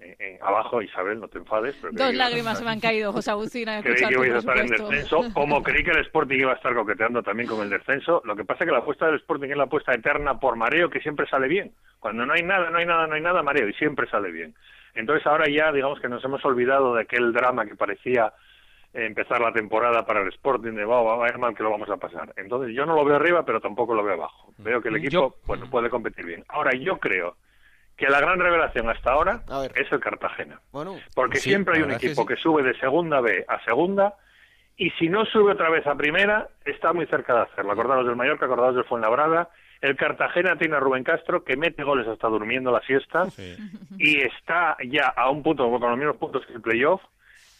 eh, 0.00 0.16
eh, 0.18 0.38
abajo. 0.40 0.82
Isabel, 0.82 1.20
no 1.20 1.28
te 1.28 1.38
enfades. 1.38 1.76
Pero 1.80 1.92
Dos 1.92 2.14
lágrimas 2.14 2.58
se 2.58 2.64
me 2.64 2.70
han 2.70 2.80
caído, 2.80 3.12
José 3.12 3.30
Agustín, 3.30 3.68
a 3.68 3.82
Creí 3.82 3.96
que 3.96 4.14
iba 4.14 4.36
a 4.36 4.38
estar 4.38 4.58
en 4.58 4.66
descenso, 4.68 5.24
como 5.34 5.62
creí 5.62 5.84
que 5.84 5.90
el 5.90 5.98
Sporting 5.98 6.38
iba 6.38 6.52
a 6.52 6.56
estar 6.56 6.74
coqueteando 6.74 7.22
también 7.22 7.48
con 7.48 7.60
el 7.62 7.70
descenso. 7.70 8.22
Lo 8.24 8.34
que 8.36 8.44
pasa 8.44 8.64
es 8.64 8.68
que 8.68 8.72
la 8.72 8.78
apuesta 8.80 9.06
del 9.06 9.16
Sporting 9.16 9.50
es 9.50 9.56
la 9.56 9.64
apuesta 9.64 9.92
eterna 9.92 10.38
por 10.38 10.56
mareo, 10.56 10.88
que 10.90 11.00
siempre 11.00 11.26
sale 11.28 11.48
bien. 11.48 11.72
Cuando 11.98 12.24
no 12.26 12.32
hay 12.32 12.42
nada, 12.42 12.70
no 12.70 12.78
hay 12.78 12.86
nada, 12.86 13.06
no 13.06 13.14
hay 13.14 13.20
nada, 13.20 13.42
mareo, 13.42 13.68
y 13.68 13.74
siempre 13.74 14.08
sale 14.08 14.30
bien. 14.30 14.54
Entonces 14.94 15.26
ahora 15.26 15.48
ya, 15.48 15.70
digamos 15.72 16.00
que 16.00 16.08
nos 16.08 16.24
hemos 16.24 16.44
olvidado 16.44 16.94
de 16.94 17.02
aquel 17.02 17.32
drama 17.32 17.64
que 17.66 17.76
parecía 17.76 18.32
eh, 18.92 19.06
empezar 19.06 19.40
la 19.40 19.52
temporada 19.52 20.04
para 20.04 20.20
el 20.22 20.28
Sporting, 20.28 20.72
de 20.72 20.84
va, 20.84 21.02
va 21.02 21.26
a 21.26 21.28
ir 21.28 21.38
mal 21.38 21.54
que 21.54 21.62
lo 21.62 21.70
vamos 21.70 21.88
a 21.90 21.96
pasar. 21.96 22.32
Entonces 22.36 22.74
yo 22.74 22.86
no 22.86 22.96
lo 22.96 23.04
veo 23.04 23.16
arriba, 23.16 23.44
pero 23.44 23.60
tampoco 23.60 23.94
lo 23.94 24.02
veo 24.02 24.14
abajo. 24.14 24.52
Veo 24.58 24.80
que 24.80 24.88
el 24.88 24.96
equipo, 24.96 25.12
Yo- 25.12 25.34
bueno, 25.46 25.70
puede 25.70 25.88
competir 25.90 26.26
bien. 26.26 26.44
Ahora 26.48 26.72
yo 26.72 26.98
creo 26.98 27.36
que 28.00 28.08
la 28.08 28.18
gran 28.20 28.40
revelación 28.40 28.88
hasta 28.88 29.12
ahora 29.12 29.42
es 29.74 29.92
el 29.92 30.00
Cartagena. 30.00 30.58
Bueno, 30.72 30.96
Porque 31.14 31.36
Sí, 31.38 31.50
siempre 31.50 31.76
hay 31.76 31.82
un 31.82 31.90
que 31.90 31.96
equipo 32.06 32.22
sí. 32.22 32.28
que, 32.28 32.36
sube 32.36 32.62
de 32.62 32.74
segunda 32.80 33.20
B 33.20 33.44
a 33.46 33.62
segunda 33.64 34.14
y 34.76 34.88
si 34.92 35.08
no 35.10 35.26
sube 35.26 35.52
otra 35.52 35.68
vez 35.68 35.86
a 35.86 35.94
primera, 35.94 36.48
está 36.64 36.94
muy 36.94 37.06
cerca 37.06 37.34
de 37.34 37.40
hacerlo. 37.42 37.72
Acordados 37.72 38.06
del 38.06 38.16
Mallorca, 38.16 38.46
acordados 38.46 38.74
del 38.76 38.84
Fuenlabrada. 38.86 39.50
El 39.82 39.96
Cartagena 39.96 40.56
tiene 40.56 40.76
a 40.76 40.80
Rubén 40.80 41.04
Castro, 41.04 41.44
que 41.44 41.56
mete 41.56 41.84
goles 41.84 42.08
hasta 42.08 42.28
durmiendo 42.28 42.72
la 42.72 42.80
siesta 42.80 43.26
Sí. 43.30 43.56
y 43.98 44.20
está 44.22 44.76
ya 44.86 45.08
a 45.08 45.28
un 45.30 45.42
punto, 45.42 45.70
con 45.70 45.80
los 45.90 45.98
mismos 45.98 46.16
puntos 46.16 46.44
que 46.46 46.54
el 46.54 46.62
playoff. 46.62 47.02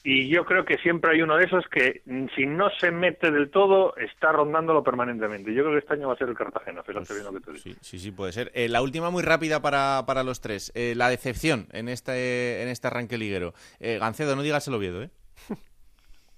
Y 0.02 0.28
yo 0.28 0.46
creo 0.46 0.64
que 0.64 0.78
siempre 0.78 1.12
hay 1.12 1.22
uno 1.22 1.36
de 1.36 1.44
esos 1.44 1.66
que, 1.68 2.00
mm, 2.06 2.26
si 2.34 2.46
no 2.46 2.70
se 2.70 2.90
mete 2.90 3.30
del 3.30 3.50
todo, 3.50 3.94
está 3.96 4.32
rondándolo 4.32 4.82
permanentemente. 4.82 5.52
Yo 5.52 5.62
creo 5.62 5.74
que 5.74 5.80
este 5.80 5.94
año 5.94 6.08
va 6.08 6.14
a 6.14 6.16
ser 6.16 6.30
el 6.30 6.36
Cartagena, 6.36 6.82
fíjate 6.82 7.12
bien 7.12 7.26
lo 7.26 7.32
que 7.32 7.40
te 7.40 7.52
digo. 7.52 7.62
Sí, 7.62 7.76
sí, 7.82 7.98
sí, 7.98 8.10
puede 8.10 8.32
ser. 8.32 8.50
Eh, 8.54 8.68
la 8.68 8.80
última 8.80 9.10
muy 9.10 9.22
rápida 9.22 9.60
para, 9.60 10.04
para 10.06 10.22
los 10.22 10.40
tres. 10.40 10.72
Eh, 10.74 10.94
la 10.96 11.10
decepción 11.10 11.66
en 11.72 11.88
este, 11.90 12.62
en 12.62 12.68
este 12.68 12.86
arranque 12.86 13.18
liguero. 13.18 13.52
Eh, 13.78 13.98
Gancedo, 13.98 14.36
no 14.36 14.42
digas 14.42 14.66
el 14.68 14.74
Oviedo, 14.74 15.02
¿eh? 15.02 15.10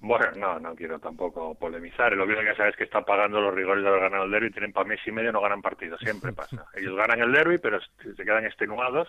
Bueno, 0.05 0.33
no, 0.37 0.59
no 0.59 0.75
quiero 0.75 0.99
tampoco 0.99 1.55
polemizar. 1.55 2.13
El 2.13 2.21
Oviedo 2.21 2.43
ya 2.43 2.57
sabes 2.57 2.75
que 2.75 2.83
está 2.83 3.03
pagando 3.03 3.41
los 3.41 3.55
rigores 3.55 3.85
de 3.85 3.89
haber 3.89 4.01
ganado 4.01 4.25
el 4.25 4.33
derby. 4.33 4.51
Tienen 4.51 4.73
para 4.73 4.89
mes 4.89 4.99
y 5.07 5.13
medio 5.13 5.31
no 5.31 5.41
ganan 5.41 5.63
partidos. 5.63 6.01
Siempre 6.01 6.33
pasa. 6.33 6.67
Ellos 6.75 6.97
ganan 6.97 7.21
el 7.21 7.31
derby, 7.31 7.59
pero 7.59 7.79
se 7.81 8.25
quedan 8.25 8.45
extenuados 8.45 9.07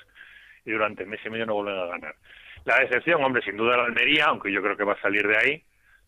y 0.65 0.71
durante 0.71 1.05
mes 1.05 1.19
y 1.25 1.29
medio 1.29 1.45
no 1.45 1.55
vuelven 1.55 1.79
a 1.79 1.85
ganar. 1.85 2.15
La 2.65 2.79
decepción, 2.79 3.23
hombre, 3.23 3.41
sin 3.43 3.57
duda 3.57 3.77
la 3.77 3.85
Almería, 3.85 4.25
aunque 4.25 4.51
yo 4.51 4.61
creo 4.61 4.77
que 4.77 4.83
va 4.85 4.93
a 4.93 5.01
salir 5.01 5.27
de 5.27 5.37
ahí. 5.37 5.63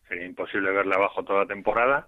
Sería 0.08 0.26
imposible 0.26 0.70
verle 0.70 0.94
abajo 0.94 1.22
toda 1.24 1.40
la 1.40 1.46
temporada. 1.46 2.06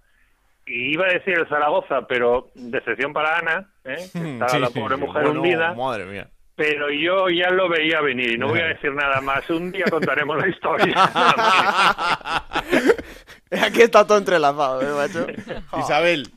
Y 0.66 0.92
iba 0.92 1.06
a 1.06 1.12
decir 1.12 1.38
el 1.38 1.48
Zaragoza, 1.48 2.06
pero 2.06 2.50
decepción 2.54 3.12
para 3.12 3.38
Ana, 3.38 3.68
¿eh? 3.84 3.96
que 4.12 4.32
está 4.32 4.48
Sí, 4.48 4.58
la 4.58 4.70
pobre 4.70 4.96
sí, 4.96 5.00
mujer 5.00 5.22
bueno, 5.24 5.40
hundida. 5.40 5.74
Madre 5.74 6.04
mía. 6.06 6.28
Pero 6.54 6.90
yo 6.90 7.28
ya 7.28 7.50
lo 7.50 7.68
veía 7.68 8.00
venir 8.00 8.32
y 8.32 8.38
no 8.38 8.48
voy 8.48 8.60
a 8.60 8.66
decir 8.68 8.92
nada 8.92 9.20
más. 9.20 9.48
Un 9.50 9.70
día 9.70 9.84
contaremos 9.90 10.38
la 10.38 10.48
historia. 10.48 10.94
aquí 13.50 13.82
está 13.82 14.06
todo 14.06 14.18
entrelazado, 14.18 14.82
¿eh, 14.82 15.06
macho? 15.06 15.26
Isabel. 15.78 16.28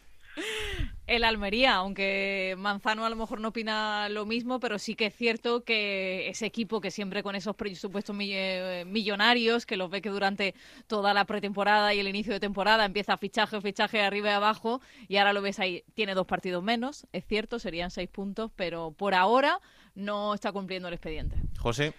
El 1.12 1.26
Almería, 1.26 1.76
aunque 1.76 2.55
Manzano 2.57 3.05
a 3.05 3.09
lo 3.09 3.18
mejor 3.18 3.41
no 3.41 3.49
opina 3.49 4.07
lo 4.07 4.26
mismo, 4.26 4.62
pero 4.62 4.80
sí 4.80 4.95
que 4.95 5.07
es 5.07 5.14
cierto 5.14 5.66
que 5.66 6.30
ese 6.30 6.45
equipo 6.45 6.80
que 6.80 6.89
siempre 6.89 7.22
con 7.22 7.36
esos 7.36 7.53
presupuestos 7.53 8.16
eh, 8.22 8.86
millonarios, 8.88 9.66
que 9.66 9.76
los 9.76 9.89
ve 9.89 10.01
que 10.01 10.07
durante 10.07 10.55
toda 10.88 11.14
la 11.14 11.26
pretemporada 11.26 11.93
y 11.93 11.99
el 11.99 12.07
inicio 12.07 12.32
de 12.32 12.39
temporada 12.39 12.86
empieza 12.86 13.18
fichaje, 13.18 13.59
fichaje 13.59 14.01
arriba 14.01 14.30
y 14.30 14.34
abajo, 14.34 14.80
y 15.09 15.18
ahora 15.18 15.34
lo 15.34 15.41
ves 15.41 15.59
ahí, 15.59 15.84
tiene 15.95 16.14
dos 16.14 16.28
partidos 16.28 16.64
menos, 16.64 17.05
es 17.12 17.26
cierto, 17.26 17.59
serían 17.59 17.91
seis 17.91 18.07
puntos, 18.07 18.49
pero 18.55 18.91
por 18.91 19.14
ahora 19.14 19.59
no 19.95 20.34
está 20.34 20.53
cumpliendo 20.53 20.88
el 20.88 20.93
expediente. 20.93 21.36
José. 21.59 21.93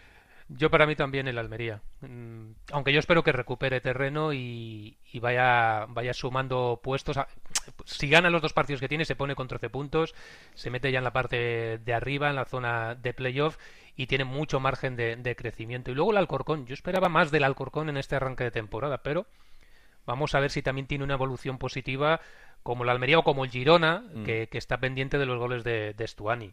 Yo 0.48 0.70
para 0.70 0.86
mí 0.86 0.96
también 0.96 1.28
el 1.28 1.38
Almería. 1.38 1.80
Mm, 2.00 2.52
Aunque 2.72 2.92
yo 2.92 2.98
espero 2.98 3.22
que 3.22 3.32
recupere 3.32 3.80
terreno 3.80 4.32
y, 4.32 4.98
y 5.12 5.20
vaya, 5.20 5.86
vaya 5.88 6.12
sumando 6.12 6.80
puestos. 6.82 7.16
a- 7.16 7.28
si 7.84 8.08
gana 8.08 8.28
los 8.30 8.42
dos 8.42 8.52
partidos 8.52 8.80
que 8.80 8.88
tiene, 8.88 9.04
se 9.04 9.16
pone 9.16 9.34
con 9.34 9.48
13 9.48 9.70
puntos, 9.70 10.14
se 10.54 10.70
mete 10.70 10.90
ya 10.92 10.98
en 10.98 11.04
la 11.04 11.12
parte 11.12 11.78
de 11.78 11.94
arriba, 11.94 12.28
en 12.30 12.36
la 12.36 12.44
zona 12.44 12.94
de 12.94 13.14
playoff 13.14 13.56
y 13.96 14.06
tiene 14.06 14.24
mucho 14.24 14.58
margen 14.60 14.96
de, 14.96 15.16
de 15.16 15.36
crecimiento. 15.36 15.90
Y 15.90 15.94
luego 15.94 16.10
el 16.10 16.16
Alcorcón. 16.18 16.66
Yo 16.66 16.74
esperaba 16.74 17.08
más 17.08 17.30
del 17.30 17.44
Alcorcón 17.44 17.88
en 17.88 17.96
este 17.96 18.16
arranque 18.16 18.44
de 18.44 18.50
temporada, 18.50 18.98
pero 19.02 19.26
vamos 20.06 20.34
a 20.34 20.40
ver 20.40 20.50
si 20.50 20.62
también 20.62 20.86
tiene 20.86 21.04
una 21.04 21.14
evolución 21.14 21.58
positiva 21.58 22.20
como 22.62 22.84
el 22.84 22.90
Almería 22.90 23.18
o 23.18 23.22
como 23.24 23.44
el 23.44 23.50
Girona, 23.50 24.02
que, 24.24 24.48
que 24.48 24.58
está 24.58 24.78
pendiente 24.78 25.18
de 25.18 25.26
los 25.26 25.38
goles 25.38 25.62
de, 25.64 25.94
de 25.94 26.06
Stuani. 26.06 26.52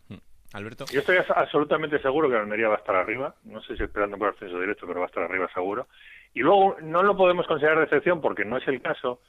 Alberto. 0.53 0.85
Yo 0.91 0.99
estoy 1.01 1.17
absolutamente 1.35 1.99
seguro 2.01 2.27
que 2.27 2.35
la 2.35 2.41
Almería 2.41 2.67
va 2.69 2.75
a 2.75 2.79
estar 2.79 2.95
arriba. 2.95 3.35
No 3.43 3.61
sé 3.61 3.77
si 3.77 3.83
esperando 3.83 4.17
por 4.17 4.29
ascenso 4.29 4.59
directo, 4.59 4.87
pero 4.87 4.99
va 4.99 5.05
a 5.05 5.09
estar 5.09 5.23
arriba 5.23 5.47
seguro. 5.53 5.87
Y 6.33 6.39
luego 6.41 6.77
no 6.81 7.03
lo 7.03 7.15
podemos 7.15 7.45
considerar 7.47 7.79
decepción 7.79 8.19
porque 8.21 8.45
no 8.45 8.57
es 8.57 8.67
el 8.67 8.81
caso. 8.81 9.21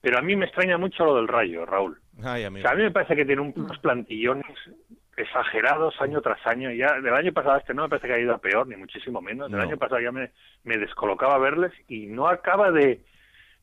Pero 0.00 0.18
a 0.18 0.22
mí 0.22 0.36
me 0.36 0.46
extraña 0.46 0.76
mucho 0.76 1.04
lo 1.04 1.16
del 1.16 1.28
Rayo, 1.28 1.64
Raúl. 1.64 1.98
Ay, 2.22 2.44
O 2.44 2.48
amigo. 2.48 2.62
sea, 2.62 2.72
a 2.72 2.74
mí 2.76 2.82
me 2.82 2.90
parece 2.90 3.16
que 3.16 3.24
tiene 3.24 3.40
un- 3.42 3.54
unos 3.56 3.78
plantillones 3.78 4.44
exagerados 5.16 5.94
año 6.00 6.20
tras 6.20 6.44
año. 6.46 6.70
Ya 6.72 7.00
del 7.00 7.14
año 7.14 7.32
pasado 7.32 7.56
este 7.58 7.72
no 7.74 7.82
me 7.84 7.88
parece 7.88 8.08
que 8.08 8.14
haya 8.14 8.22
ido 8.24 8.34
a 8.34 8.38
peor, 8.38 8.66
ni 8.66 8.76
muchísimo 8.76 9.20
menos. 9.20 9.50
Del 9.50 9.58
No. 9.60 9.66
año 9.66 9.76
pasado 9.78 10.00
ya 10.00 10.12
me, 10.12 10.32
me 10.64 10.76
descolocaba 10.76 11.38
verles 11.38 11.72
y 11.88 12.06
no 12.06 12.26
acaba 12.28 12.70
de, 12.70 13.00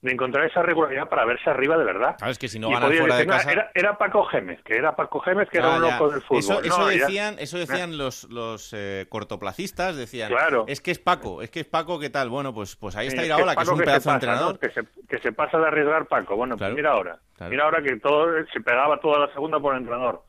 de 0.01 0.11
encontrar 0.11 0.45
esa 0.45 0.63
regularidad 0.63 1.07
para 1.09 1.25
verse 1.25 1.47
arriba 1.47 1.77
de 1.77 1.83
verdad. 1.83 2.15
Sabes 2.17 2.39
que 2.39 2.47
si 2.47 2.57
no 2.57 2.69
ganan 2.71 2.89
fuera 2.91 3.03
de 3.03 3.11
decir, 3.11 3.27
"No, 3.27 3.33
casa... 3.33 3.51
Era, 3.51 3.71
era 3.75 3.97
Paco 3.99 4.23
Gémez, 4.25 4.59
que 4.63 4.75
era 4.75 4.95
Paco 4.95 5.19
Gémez, 5.19 5.47
que 5.49 5.59
era 5.59 5.75
un 5.77 5.83
ya. 5.83 5.91
loco 5.91 6.09
del 6.09 6.21
fútbol. 6.23 6.39
Eso, 6.39 6.61
eso 6.63 6.77
No, 6.79 6.91
ya- 6.91 6.97
decían, 7.05 7.35
eso 7.37 7.57
decían 7.59 7.97
los, 7.99 8.23
los 8.31 8.73
eh, 8.75 9.05
cortoplacistas, 9.09 9.95
decían, 9.95 10.29
Claro. 10.29 10.65
es 10.67 10.81
que 10.81 10.89
es 10.89 10.97
Paco, 10.97 11.43
es 11.43 11.51
que 11.51 11.59
es 11.59 11.67
Paco, 11.67 11.99
¿qué 11.99 12.09
tal? 12.09 12.29
Bueno, 12.29 12.51
pues, 12.51 12.75
pues 12.77 12.95
ahí 12.95 13.07
está 13.07 13.21
es 13.21 13.27
Iraola, 13.27 13.53
que 13.55 13.61
es 13.61 13.67
Paco 13.67 13.77
un 13.77 13.85
pedazo 13.85 14.09
de 14.09 14.13
entrenador. 14.15 14.53
¿no? 14.53 14.59
Que, 14.59 14.69
se, 14.71 14.81
que 15.07 15.19
se 15.19 15.31
pasa 15.33 15.59
de 15.59 15.67
arriesgar 15.67 16.07
Paco. 16.07 16.35
Bueno, 16.35 16.57
Claro. 16.57 16.73
pues 16.73 16.77
mira 16.83 16.91
ahora. 16.93 17.19
Claro. 17.37 17.51
Mira 17.51 17.63
ahora 17.65 17.83
que 17.83 17.95
todo 17.97 18.27
se 18.51 18.59
pegaba 18.61 18.99
toda 18.99 19.19
la 19.27 19.33
segunda 19.33 19.59
por 19.59 19.75
el 19.75 19.81
entrenador 19.81 20.23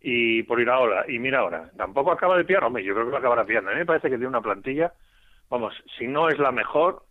y 0.00 0.42
por 0.42 0.60
Iraola. 0.60 1.04
Y 1.06 1.20
mira 1.20 1.38
ahora, 1.38 1.70
tampoco 1.76 2.10
acaba 2.10 2.36
de 2.36 2.44
pillar. 2.44 2.64
Hombre, 2.64 2.82
yo 2.82 2.92
creo 2.92 3.06
que 3.06 3.12
lo 3.12 3.18
acabará 3.18 3.44
pillando. 3.44 3.70
A 3.70 3.74
mí 3.74 3.78
me 3.78 3.86
parece 3.86 4.08
que 4.08 4.16
tiene 4.16 4.26
una 4.26 4.40
plantilla, 4.40 4.92
vamos, 5.48 5.74
si 5.96 6.08
no 6.08 6.28
es 6.28 6.40
la 6.40 6.50
mejor, 6.50 7.04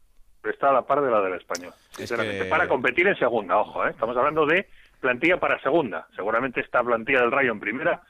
está 0.50 0.70
a 0.70 0.74
la 0.74 0.82
par 0.84 1.02
de 1.02 1.12
la 1.12 1.22
del 1.22 1.34
español. 1.36 1.74
Sinceramente, 1.92 2.44
que- 2.46 2.50
para 2.50 2.68
competir 2.68 3.08
en 3.08 3.16
segunda, 3.18 3.58
ojo, 3.58 3.86
¿eh? 3.86 3.92
estamos 3.92 4.16
hablando 4.18 4.46
de 4.46 4.68
plantilla 5.00 5.40
para 5.40 5.60
segunda. 5.62 6.08
Seguramente 6.16 6.62
esta 6.62 6.84
plantilla 6.84 7.22
del 7.22 7.32
Rayo 7.32 7.52
en 7.52 7.60
primera 7.60 8.02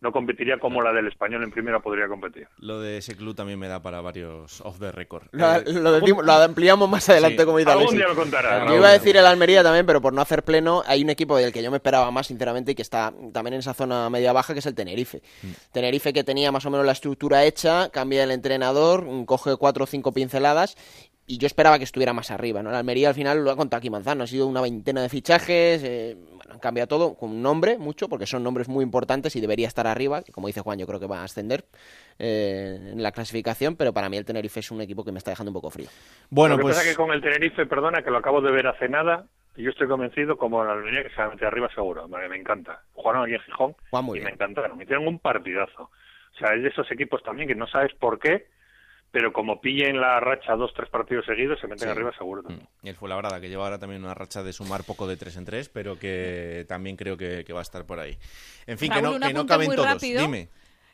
no 0.00 0.12
competiría 0.12 0.58
como 0.58 0.80
la 0.80 0.92
del 0.92 1.08
español 1.08 1.42
en 1.42 1.50
primera 1.50 1.80
podría 1.80 2.06
competir. 2.06 2.46
Lo 2.58 2.80
de 2.80 2.98
ese 2.98 3.16
club 3.16 3.34
también 3.34 3.58
me 3.58 3.66
da 3.66 3.82
para 3.82 4.00
varios 4.00 4.60
off 4.60 4.78
the 4.78 4.92
record. 4.92 5.24
Lo, 5.32 5.56
Eh, 5.56 5.64
lo 5.72 5.90
decimos- 5.90 6.24
lo 6.24 6.32
ampliamos 6.34 6.88
más 6.88 7.08
adelante, 7.08 7.38
Sí. 7.38 7.44
como 7.44 7.58
Algún 7.58 7.96
día 7.96 8.06
lo 8.06 8.14
contará. 8.14 8.64
Yo 8.68 8.76
iba 8.76 8.88
a 8.90 8.92
decir 8.92 9.16
el 9.16 9.26
Almería 9.26 9.64
también, 9.64 9.84
pero 9.86 10.00
por 10.00 10.12
no 10.12 10.20
hacer 10.22 10.44
pleno, 10.44 10.84
hay 10.86 11.02
un 11.02 11.10
equipo 11.10 11.36
del 11.36 11.52
que 11.52 11.64
yo 11.64 11.72
me 11.72 11.78
esperaba 11.78 12.12
más, 12.12 12.28
sinceramente, 12.28 12.70
y 12.72 12.74
que 12.76 12.82
está 12.82 13.12
también 13.32 13.54
en 13.54 13.58
esa 13.58 13.74
zona 13.74 14.08
media-baja, 14.08 14.52
que 14.52 14.60
es 14.60 14.66
el 14.66 14.76
Tenerife. 14.76 15.20
Mm. 15.42 15.48
Tenerife 15.72 16.12
que 16.12 16.22
tenía 16.22 16.52
más 16.52 16.64
o 16.64 16.70
menos 16.70 16.86
la 16.86 16.92
estructura 16.92 17.42
hecha, 17.44 17.90
cambia 17.90 18.22
el 18.22 18.30
entrenador, 18.30 19.04
coge 19.26 19.56
cuatro 19.56 19.82
o 19.82 19.86
cinco 19.88 20.12
pinceladas, 20.12 20.76
y 21.28 21.36
yo 21.38 21.46
esperaba 21.46 21.76
que 21.78 21.84
estuviera 21.84 22.14
más 22.14 22.30
arriba, 22.30 22.62
¿no? 22.62 22.70
El 22.70 22.76
Almería 22.76 23.10
al 23.10 23.14
final 23.14 23.44
lo 23.44 23.50
ha 23.50 23.56
contado 23.56 23.78
aquí 23.78 23.90
Manzano, 23.90 24.24
ha 24.24 24.26
sido 24.26 24.46
una 24.46 24.62
veintena 24.62 25.02
de 25.02 25.10
fichajes, 25.10 25.84
eh, 25.84 26.16
bueno, 26.34 26.54
han 26.54 26.58
cambiado 26.58 26.88
todo, 26.88 27.14
con 27.14 27.30
un 27.30 27.42
nombre, 27.42 27.76
mucho, 27.76 28.08
porque 28.08 28.26
son 28.26 28.42
nombres 28.42 28.66
muy 28.68 28.82
importantes 28.82 29.36
y 29.36 29.40
debería 29.40 29.68
estar 29.68 29.86
arriba, 29.86 30.22
como 30.32 30.46
dice 30.46 30.62
Juan, 30.62 30.78
yo 30.78 30.86
creo 30.86 30.98
que 30.98 31.06
va 31.06 31.20
a 31.20 31.24
ascender 31.24 31.66
eh, 32.18 32.78
en 32.92 33.02
la 33.02 33.12
clasificación, 33.12 33.76
pero 33.76 33.92
para 33.92 34.08
mí 34.08 34.16
el 34.16 34.24
Tenerife 34.24 34.60
es 34.60 34.70
un 34.70 34.80
equipo 34.80 35.04
que 35.04 35.12
me 35.12 35.18
está 35.18 35.30
dejando 35.30 35.50
un 35.50 35.54
poco 35.54 35.70
frío. 35.70 35.88
Bueno, 36.30 36.54
lo 36.54 36.58
que 36.58 36.62
pues 36.62 36.76
pasa 36.76 36.88
es 36.88 36.96
que 36.96 37.02
con 37.02 37.12
el 37.12 37.20
Tenerife, 37.20 37.66
perdona, 37.66 38.02
que 38.02 38.10
lo 38.10 38.16
acabo 38.18 38.40
de 38.40 38.50
ver 38.50 38.66
hace 38.66 38.88
nada, 38.88 39.26
y 39.54 39.64
yo 39.64 39.70
estoy 39.70 39.88
convencido, 39.88 40.38
como 40.38 40.64
la 40.64 40.72
Almería, 40.72 41.02
que 41.02 41.10
se 41.10 41.16
va 41.16 41.24
a 41.24 41.30
meter 41.30 41.48
arriba 41.48 41.68
seguro. 41.74 42.06
Me, 42.08 42.26
me 42.28 42.36
encanta. 42.36 42.80
Jugaron 42.92 43.24
aquí 43.24 43.34
en 43.34 43.40
Gijón 43.40 43.76
Juan 43.90 44.04
muy 44.04 44.18
y 44.18 44.20
bien. 44.20 44.26
me 44.26 44.34
encantaron. 44.34 44.80
Hicieron 44.80 45.08
un 45.08 45.18
partidazo. 45.18 45.82
O 45.82 46.38
sea, 46.38 46.54
es 46.54 46.62
de 46.62 46.68
esos 46.68 46.88
equipos 46.92 47.22
también 47.24 47.48
que 47.48 47.56
no 47.56 47.66
sabes 47.66 47.92
por 47.94 48.20
qué, 48.20 48.46
pero 49.10 49.32
como 49.32 49.60
pillen 49.60 50.00
la 50.00 50.20
racha 50.20 50.54
dos, 50.54 50.72
tres 50.74 50.88
partidos 50.90 51.24
seguidos, 51.26 51.58
se 51.60 51.66
meten 51.66 51.88
Sí. 51.88 51.92
arriba 51.92 52.12
seguro. 52.16 52.42
también. 52.42 52.66
Mm, 52.82 52.86
Y 52.86 52.90
el 52.90 52.96
Fuenlabrada, 52.96 53.40
que 53.40 53.48
lleva 53.48 53.64
ahora 53.64 53.78
también 53.78 54.04
una 54.04 54.14
racha 54.14 54.42
de 54.42 54.52
sumar 54.52 54.84
poco 54.84 55.06
de 55.06 55.16
tres 55.16 55.36
en 55.36 55.44
tres, 55.44 55.68
pero 55.68 55.98
que 55.98 56.64
también 56.68 56.96
creo 56.96 57.16
que, 57.16 57.44
que 57.44 57.52
va 57.52 57.60
a 57.60 57.62
estar 57.62 57.84
por 57.86 57.98
ahí. 57.98 58.18
En 58.66 58.76
fin, 58.78 58.90
Raúl, 58.90 59.14
que 59.14 59.18
no, 59.20 59.26
que 59.28 59.32
no 59.34 59.46
caben 59.46 59.70
todos. 59.74 59.86
rápido. 59.86 60.20
Dime. 60.20 60.48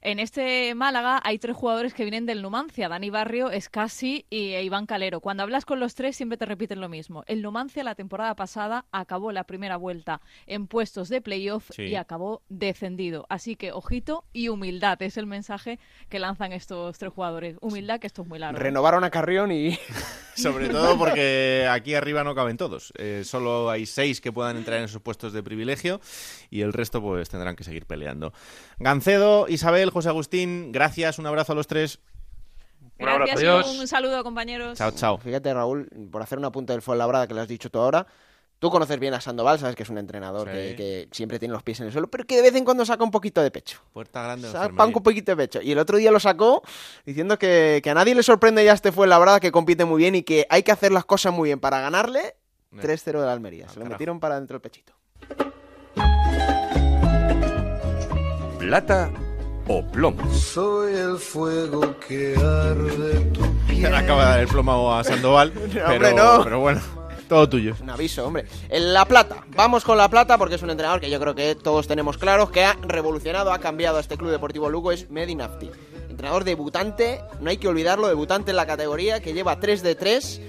En 0.07 0.19
este 0.19 0.75
Málaga 0.75 1.19
hay 1.25 1.39
tres 1.39 1.57
jugadores 1.57 1.95
que 1.95 2.05
vienen 2.05 2.27
del 2.27 2.43
Numancia, 2.43 2.91
Dani 2.91 3.09
Barrio, 3.09 3.51
Escasi 3.51 4.27
y 4.29 4.55
Iván 4.55 4.85
Calero. 4.85 5.21
Cuando 5.21 5.43
hablas 5.43 5.65
con 5.65 5.81
los 5.81 5.95
tres 5.95 6.15
siempre 6.15 6.37
te 6.37 6.45
repiten 6.45 6.79
lo 6.83 6.91
mismo. 6.91 7.25
El 7.27 7.41
Numancia 7.41 7.83
la 7.83 7.95
temporada 7.95 8.37
pasada 8.37 8.85
acabó 8.93 9.33
la 9.33 9.45
primera 9.45 9.79
vuelta 9.79 10.21
en 10.47 10.67
puestos 10.67 11.09
de 11.09 11.23
playoff 11.23 11.71
Sí. 11.75 11.85
y 11.85 11.95
acabó 11.95 12.43
descendido. 12.51 13.25
Así 13.31 13.57
que 13.57 13.73
ojito 13.73 14.27
y 14.35 14.49
humildad 14.49 15.01
es 15.01 15.17
el 15.17 15.25
mensaje 15.27 15.79
que 16.11 16.19
lanzan 16.19 16.53
estos 16.53 16.99
tres 16.99 17.11
jugadores. 17.11 17.57
Humildad 17.63 17.99
que 17.99 18.07
esto 18.07 18.21
es 18.21 18.29
muy 18.29 18.39
largo. 18.39 18.59
Renovaron 18.61 19.05
a 19.05 19.11
Carrión 19.11 19.53
y... 19.53 19.79
Sobre 20.37 20.69
todo 20.69 20.99
porque 20.99 21.69
aquí 21.71 21.95
arriba 21.95 22.25
no 22.25 22.35
caben 22.35 22.57
todos. 22.57 22.93
Eh, 22.99 23.23
solo 23.25 23.71
hay 23.71 23.87
seis 23.87 24.21
que 24.21 24.33
puedan 24.33 24.57
entrar 24.57 24.79
en 24.81 24.87
esos 24.87 25.01
puestos 25.01 25.33
de 25.33 25.45
privilegio 25.45 26.01
y 26.51 26.63
el 26.63 26.73
resto 26.73 27.01
pues 27.01 27.31
tendrán 27.31 27.55
que 27.55 27.63
seguir 27.63 27.87
peleando. 27.87 28.33
Gancedo, 28.81 29.47
Isabel, 29.49 29.91
José 29.95 30.11
Agustín, 30.11 30.73
gracias, 30.73 31.19
un 31.19 31.27
abrazo 31.27 31.53
a 31.53 31.55
los 31.55 31.67
tres. 31.67 31.99
Un 32.99 33.09
abrazo. 33.09 33.33
Gracias 33.33 33.41
Adiós. 33.41 33.79
un 33.81 33.89
saludo, 33.89 34.23
compañeros. 34.23 34.77
Chao, 34.77 34.91
chao. 34.91 35.19
Fíjate, 35.19 35.53
Raúl, 35.55 35.89
por 36.13 36.21
hacer 36.23 36.37
una 36.39 36.53
punta 36.53 36.73
del 36.75 36.83
Fuenlabrada 36.83 37.27
que 37.27 37.35
le 37.35 37.41
has 37.41 37.49
dicho 37.49 37.71
tú 37.71 37.79
ahora, 37.81 38.07
tú 38.59 38.71
conoces 38.71 38.99
bien 39.01 39.15
a 39.15 39.21
Sandoval, 39.21 39.59
sabes 39.59 39.75
que 39.77 39.83
es 39.83 39.89
un 39.89 39.99
entrenador 39.99 40.49
Sí. 40.49 40.55
que, 40.55 40.75
que 40.77 41.09
siempre 41.13 41.39
tiene 41.39 41.53
los 41.55 41.63
pies 41.63 41.81
en 41.81 41.87
el 41.87 41.93
suelo, 41.93 42.09
pero 42.09 42.25
que 42.25 42.37
de 42.37 42.43
vez 42.43 42.55
en 42.55 42.65
cuando 42.65 42.85
saca 42.85 43.03
un 43.05 43.11
poquito 43.11 43.43
de 43.43 43.51
pecho. 43.51 43.81
Puerta 43.93 44.23
grande. 44.23 44.49
Saca 44.51 44.85
un 44.85 44.93
poquito 44.93 45.33
de 45.33 45.37
pecho. 45.37 45.61
Y 45.63 45.73
el 45.73 45.79
otro 45.79 45.97
día 45.99 46.11
lo 46.13 46.21
sacó 46.21 46.63
diciendo 47.07 47.39
que, 47.39 47.81
que 47.83 47.91
a 47.91 47.95
nadie 47.95 48.15
le 48.15 48.23
sorprende 48.23 48.65
ya 48.65 48.73
este 48.73 48.93
Fuenlabrada, 48.93 49.41
que 49.41 49.51
compite 49.53 49.85
muy 49.85 49.99
bien 49.99 50.15
y 50.15 50.23
que 50.23 50.47
hay 50.51 50.63
que 50.63 50.73
hacer 50.73 50.93
las 50.93 51.05
cosas 51.05 51.33
muy 51.33 51.49
bien 51.49 51.61
para 51.61 51.81
ganarle. 51.81 52.21
Eh. 52.73 52.81
3-0 52.81 53.05
de 53.21 53.27
la 53.27 53.33
Almería. 53.33 53.67
Ah, 53.69 53.71
Se 53.71 53.75
lo 53.77 53.83
carajo. 53.85 53.95
metieron 53.95 54.21
para 54.21 54.37
dentro 54.37 54.55
del 54.55 54.61
pechito. 54.63 54.93
Plata 58.59 59.11
o 59.69 59.83
plomo. 59.85 60.33
Soy 60.33 60.95
el 60.95 61.19
fuego 61.19 61.99
que 62.07 62.35
arde 62.37 63.21
tu 63.33 63.43
piel. 63.67 63.95
Acaba 63.95 64.25
de 64.25 64.31
dar 64.31 64.41
el 64.41 64.49
plomo 64.49 64.95
a 64.95 65.05
Sandoval, 65.05 65.53
pero, 65.73 65.87
hombre, 65.87 66.15
no. 66.15 66.45
pero 66.45 66.61
bueno, 66.61 66.81
todo 67.29 67.49
tuyo. 67.49 67.75
Un 67.81 67.91
aviso, 67.91 68.27
hombre. 68.27 68.47
En 68.69 68.93
La 68.93 69.05
Plata. 69.07 69.45
Vamos 69.57 69.85
con 69.85 69.97
La 69.97 70.09
Plata 70.09 70.39
porque 70.39 70.57
es 70.57 70.63
un 70.63 70.71
entrenador 70.71 71.01
que 71.01 71.11
yo 71.11 71.19
creo 71.21 71.35
que 71.35 71.55
todos 71.55 71.87
tenemos 71.87 72.19
claros 72.19 72.51
que 72.51 72.65
ha 72.65 72.77
revolucionado, 72.83 73.53
ha 73.53 73.59
cambiado 73.59 73.97
a 73.99 74.01
este 74.01 74.17
Club 74.17 74.31
Deportivo 74.31 74.69
Lugo, 74.69 74.93
es 74.93 75.11
Medi 75.11 75.35
Nafti. 75.35 75.71
Entrenador 76.11 76.45
debutante, 76.45 77.21
no 77.41 77.51
hay 77.51 77.57
que 77.57 77.67
olvidarlo, 77.67 78.07
debutante 78.07 78.53
en 78.53 78.57
la 78.57 78.67
categoría, 78.67 79.21
que 79.21 79.33
lleva 79.33 79.59
3 79.59 79.83
de 79.83 79.95
3. 79.95 80.41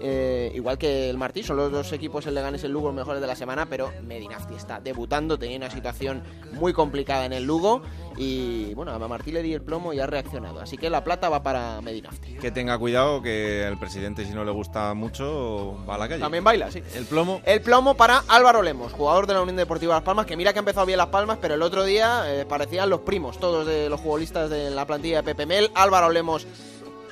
Eh, 0.00 0.50
igual 0.54 0.78
que 0.78 1.10
el 1.10 1.18
Martí, 1.18 1.42
son 1.42 1.56
los 1.56 1.70
dos 1.70 1.92
equipos, 1.92 2.26
el 2.26 2.34
Leganés 2.34 2.62
y 2.62 2.66
el 2.66 2.72
Lugo, 2.72 2.88
los 2.88 2.96
mejores 2.96 3.20
de 3.20 3.26
la 3.26 3.36
semana, 3.36 3.66
pero 3.66 3.92
Medinafti 4.02 4.54
está 4.54 4.80
debutando, 4.80 5.38
tenía 5.38 5.58
una 5.58 5.70
situación 5.70 6.22
muy 6.52 6.72
complicada 6.72 7.26
en 7.26 7.32
el 7.32 7.44
Lugo 7.44 7.82
y 8.16 8.74
bueno, 8.74 8.92
a 8.92 8.98
Martí 8.98 9.32
le 9.32 9.42
di 9.42 9.54
el 9.54 9.62
plomo 9.62 9.92
y 9.92 10.00
ha 10.00 10.06
reaccionado. 10.06 10.60
Así 10.60 10.76
que 10.76 10.90
la 10.90 11.04
plata 11.04 11.28
va 11.28 11.42
para 11.42 11.80
Medinafti. 11.80 12.34
Que 12.34 12.50
tenga 12.50 12.78
cuidado, 12.78 13.22
que 13.22 13.66
el 13.66 13.78
presidente 13.78 14.24
si 14.24 14.32
no 14.32 14.44
le 14.44 14.50
gusta 14.50 14.94
mucho 14.94 15.76
va 15.88 15.94
a 15.94 15.98
la 15.98 16.08
calle. 16.08 16.20
También 16.20 16.44
baila, 16.44 16.70
sí. 16.70 16.82
El 16.94 17.04
plomo. 17.06 17.40
El 17.44 17.60
plomo 17.60 17.94
para 17.94 18.22
Álvaro 18.28 18.62
Lemos, 18.62 18.92
jugador 18.92 19.26
de 19.26 19.34
la 19.34 19.42
Unión 19.42 19.56
Deportiva 19.56 19.94
Las 19.94 20.02
Palmas, 20.02 20.26
que 20.26 20.36
mira 20.36 20.52
que 20.52 20.58
ha 20.58 20.60
empezado 20.60 20.86
bien 20.86 20.98
Las 20.98 21.08
Palmas, 21.08 21.38
pero 21.40 21.54
el 21.54 21.62
otro 21.62 21.84
día 21.84 22.22
eh, 22.26 22.44
parecían 22.46 22.90
los 22.90 23.00
primos, 23.00 23.38
todos 23.38 23.66
de 23.66 23.88
los 23.88 24.00
futbolistas 24.00 24.50
de 24.50 24.70
la 24.70 24.86
plantilla 24.86 25.18
de 25.18 25.22
Pepe 25.22 25.46
Mel. 25.46 25.70
Álvaro 25.74 26.10
Lemos 26.10 26.46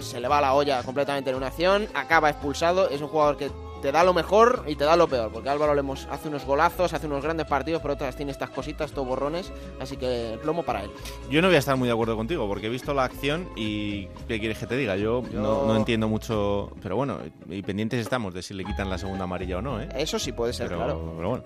se 0.01 0.21
le 0.21 0.29
va 0.29 0.41
la 0.41 0.55
olla 0.55 0.83
completamente 0.83 1.31
en 1.31 1.37
una 1.37 1.49
acción, 1.49 1.87
acaba 1.95 2.31
expulsado, 2.31 2.89
es 2.89 3.01
un 3.01 3.09
jugador 3.09 3.37
que 3.37 3.51
te 3.81 3.93
da 3.93 4.03
lo 4.03 4.13
mejor 4.13 4.65
y 4.67 4.75
te 4.75 4.83
da 4.85 4.97
lo 4.97 5.07
peor, 5.07 5.31
porque 5.31 5.49
Álvaro 5.49 5.73
Lemos 5.73 6.09
hace 6.11 6.27
unos 6.27 6.45
golazos, 6.45 6.93
hace 6.95 7.07
unos 7.07 7.23
grandes 7.23 7.47
partidos, 7.47 7.81
pero 7.81 7.95
otras 7.95 8.17
tiene 8.17 8.33
estas 8.33 8.51
cositas, 8.51 8.91
estos 8.91 9.07
borrones, 9.07 9.53
así 9.81 9.97
que 9.97 10.33
el 10.33 10.41
plomo 10.41 10.65
para 10.65 10.83
él. 10.83 10.91
Yo 11.31 11.41
no 11.41 11.47
voy 11.47 11.55
a 11.55 11.61
estar 11.61 11.77
muy 11.77 11.87
de 11.87 11.93
acuerdo 11.95 12.17
contigo, 12.17 12.49
porque 12.49 12.67
he 12.67 12.71
visto 12.71 12.93
la 12.93 13.05
acción 13.05 13.49
y 13.55 14.07
¿qué 14.27 14.41
quieres 14.41 14.59
que 14.59 14.67
te 14.67 14.77
diga? 14.77 14.97
Yo, 14.97 15.23
No, 15.33 15.65
no 15.65 15.77
entiendo 15.77 16.09
mucho, 16.09 16.73
pero 16.83 16.97
bueno, 16.97 17.19
y 17.49 17.63
pendientes 17.63 18.01
estamos 18.01 18.35
de 18.35 18.43
si 18.43 18.53
le 18.53 18.65
quitan 18.65 18.91
la 18.91 18.99
segunda 18.99 19.25
amarilla 19.25 19.59
o 19.59 19.63
no, 19.63 19.81
¿eh? 19.81 19.89
Eso 19.95 20.19
sí 20.19 20.33
puede 20.33 20.53
ser, 20.53 20.67
Pero, 20.67 20.79
claro. 20.81 21.13
pero 21.17 21.29
bueno. 21.29 21.45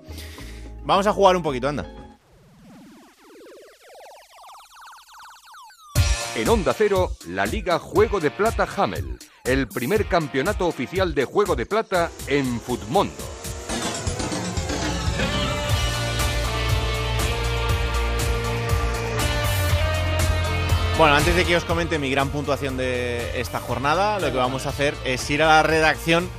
Vamos 0.85 1.07
a 1.07 1.13
jugar 1.13 1.37
un 1.37 1.43
poquito, 1.43 1.69
anda. 1.69 1.87
En 6.35 6.49
Onda 6.49 6.73
Cero, 6.73 7.11
la 7.29 7.45
Liga 7.45 7.79
Juego 7.79 8.19
de 8.19 8.31
Plata 8.31 8.67
Hamel, 8.77 9.19
el 9.45 9.69
primer 9.69 10.07
campeonato 10.07 10.67
oficial 10.67 11.15
de 11.15 11.27
Juego 11.27 11.57
de 11.57 11.67
Plata 11.67 12.11
en 12.27 12.59
Futmundo. 12.59 13.13
Bueno, 20.97 21.15
antes 21.17 21.37
de 21.37 21.45
que 21.45 21.55
os 21.55 21.65
comente 21.65 21.99
mi 21.99 22.11
gran 22.11 22.31
puntuación 22.31 22.79
de 22.79 23.39
esta 23.39 23.61
jornada, 23.61 24.19
lo 24.19 24.33
que 24.33 24.39
vamos 24.39 24.65
a 24.65 24.71
hacer 24.71 24.95
es 25.05 25.29
ir 25.29 25.43
a 25.43 25.49
la 25.49 25.63
redacción, 25.63 26.31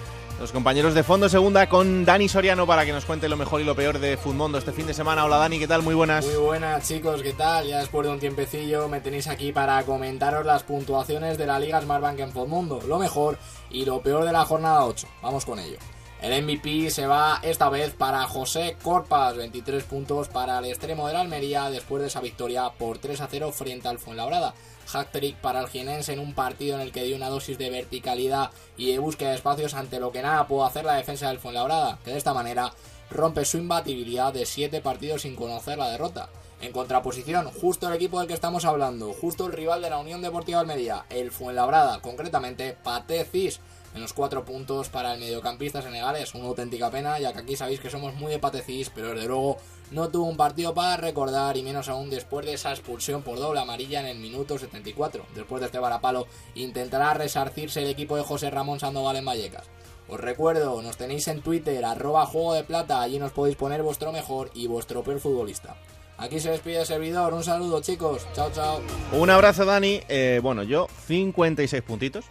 los 0.44 0.52
compañeros 0.52 0.94
de 0.94 1.04
Fondo 1.04 1.30
Segunda, 1.30 1.70
con 1.70 2.04
Dani 2.04 2.28
Soriano 2.28 2.68
para 2.68 2.86
que 2.86 2.92
nos 2.92 3.06
cuente 3.06 3.30
lo 3.30 3.38
mejor 3.38 3.62
y 3.62 3.64
lo 3.64 3.78
peor 3.78 3.98
de 4.00 4.18
Futmundo 4.18 4.58
este 4.58 4.74
fin 4.74 4.86
de 4.86 4.94
semana. 4.94 5.24
Hola 5.24 5.38
Dani, 5.38 5.58
¿qué 5.58 5.70
tal? 5.70 5.84
Muy 5.84 5.96
buenas. 5.96 6.26
Muy 6.26 6.36
buenas 6.36 6.86
chicos, 6.86 7.22
¿qué 7.24 7.32
tal? 7.32 7.66
Ya 7.66 7.80
después 7.80 8.06
de 8.06 8.12
un 8.12 8.20
tiempecillo 8.20 8.90
me 8.90 9.00
tenéis 9.00 9.30
aquí 9.30 9.54
para 9.54 9.82
comentaros 9.84 10.46
las 10.46 10.64
puntuaciones 10.64 11.38
de 11.38 11.48
la 11.48 11.60
Liga 11.60 11.80
Smartbank 11.80 12.20
en 12.20 12.34
Mundo, 12.50 12.82
lo 12.86 13.00
mejor 13.00 13.38
y 13.70 13.86
lo 13.86 14.02
peor 14.02 14.26
de 14.26 14.34
la 14.34 14.44
jornada 14.44 14.84
8. 14.84 15.08
Vamos 15.22 15.46
con 15.46 15.60
ello. 15.60 15.78
El 16.22 16.44
MVP 16.44 16.90
se 16.90 17.08
va 17.08 17.40
esta 17.42 17.70
vez 17.70 17.94
para 17.94 18.24
José 18.24 18.76
Corpas, 18.84 19.38
23 19.38 19.82
puntos 19.86 20.28
para 20.28 20.60
el 20.60 20.66
extremo 20.66 21.08
de 21.08 21.14
la 21.14 21.22
Almería 21.22 21.70
después 21.70 22.02
de 22.02 22.10
esa 22.10 22.20
victoria 22.20 22.70
por 22.78 22.98
3 22.98 23.22
a 23.22 23.28
0 23.28 23.54
frente 23.54 23.88
al 23.88 23.98
Fuenlabrada. 23.98 24.54
Hat-trick 24.92 25.38
para 25.38 25.62
el 25.62 25.68
jienense 25.68 26.14
en 26.14 26.20
un 26.20 26.34
partido 26.34 26.76
en 26.76 26.82
el 26.82 26.92
que 26.92 27.04
dio 27.04 27.16
una 27.16 27.30
dosis 27.30 27.58
de 27.58 27.70
verticalidad 27.70 28.52
y 28.78 28.92
de 28.92 29.00
búsqueda 29.00 29.30
de 29.30 29.36
espacios 29.36 29.74
ante 29.74 30.00
lo 30.00 30.12
que 30.12 30.22
nada 30.22 30.48
pudo 30.48 30.66
hacer 30.66 30.86
la 30.86 30.96
defensa 30.96 31.28
del 31.28 31.40
Fuenlabrada, 31.40 32.00
que 32.04 32.12
de 32.12 32.18
esta 32.18 32.34
manera 32.34 32.74
rompe 33.10 33.46
su 33.46 33.58
imbatibilidad 33.58 34.34
de 34.34 34.46
7 34.46 34.82
partidos 34.82 35.24
sin 35.24 35.36
conocer 35.36 35.78
la 35.78 35.90
derrota. 35.90 36.30
En 36.62 36.72
contraposición, 36.72 37.52
justo 37.52 37.88
el 37.88 37.96
equipo 37.96 38.20
del 38.20 38.28
que 38.28 38.34
estamos 38.34 38.64
hablando, 38.64 39.12
justo 39.14 39.46
el 39.46 39.52
rival 39.52 39.82
de 39.82 39.90
la 39.90 40.00
Unión 40.00 40.22
Deportiva 40.22 40.62
Almería, 40.62 41.06
el 41.10 41.32
Fuenlabrada, 41.32 42.00
concretamente 42.02 42.78
Pate 42.84 43.26
Cis, 43.26 43.60
Menos 43.94 44.14
cuatro 44.14 44.44
puntos 44.44 44.90
para 44.90 45.14
el 45.14 45.20
mediocampista 45.20 45.82
senegalés. 45.82 46.34
Una 46.34 46.46
auténtica 46.46 46.90
pena, 46.90 47.20
ya 47.20 47.32
que 47.32 47.40
aquí 47.40 47.56
sabéis 47.56 47.80
que 47.80 47.92
somos 47.92 48.16
muy 48.16 48.32
de 48.32 48.40
patecís, 48.40 48.90
pero 48.90 49.10
desde 49.10 49.28
luego 49.28 49.58
no 49.92 50.10
tuvo 50.10 50.26
un 50.26 50.38
partido 50.38 50.74
para 50.74 50.98
recordar, 50.98 51.58
y 51.58 51.62
menos 51.62 51.90
aún 51.90 52.10
después 52.10 52.46
de 52.46 52.54
esa 52.54 52.72
expulsión 52.72 53.22
por 53.22 53.38
doble 53.38 53.60
amarilla 53.60 54.00
en 54.00 54.08
el 54.08 54.18
minuto 54.18 54.58
74. 54.58 55.26
Después 55.36 55.60
de 55.60 55.68
este 55.68 55.78
varapalo, 55.78 56.28
intentará 56.56 57.14
resarcirse 57.14 57.84
el 57.84 57.90
equipo 57.90 58.16
de 58.16 58.24
José 58.24 58.50
Ramón 58.50 58.80
Sandoval 58.80 59.18
en 59.18 59.26
Vallecas. 59.26 59.70
Os 60.10 60.20
recuerdo, 60.20 60.82
nos 60.82 60.98
tenéis 60.98 61.28
en 61.28 61.42
Twitter, 61.42 61.86
arroba 61.86 62.26
juego 62.26 62.56
de 62.56 62.64
plata, 62.64 63.02
allí 63.02 63.20
nos 63.20 63.32
podéis 63.32 63.56
poner 63.56 63.84
vuestro 63.84 64.12
mejor 64.12 64.50
y 64.54 64.68
vuestro 64.68 65.04
peor 65.04 65.20
futbolista. 65.20 65.76
Aquí 66.18 66.40
se 66.40 66.52
despide 66.52 66.82
el 66.82 66.86
servidor, 66.86 67.34
un 67.34 67.44
saludo 67.44 67.82
chicos, 67.82 68.26
chao 68.34 68.52
chao. 68.54 68.82
Un 69.12 69.30
abrazo 69.30 69.66
Dani, 69.66 70.02
eh, 70.10 70.40
bueno 70.44 70.64
yo 70.64 70.88
56 71.08 71.82
puntitos. 71.84 72.26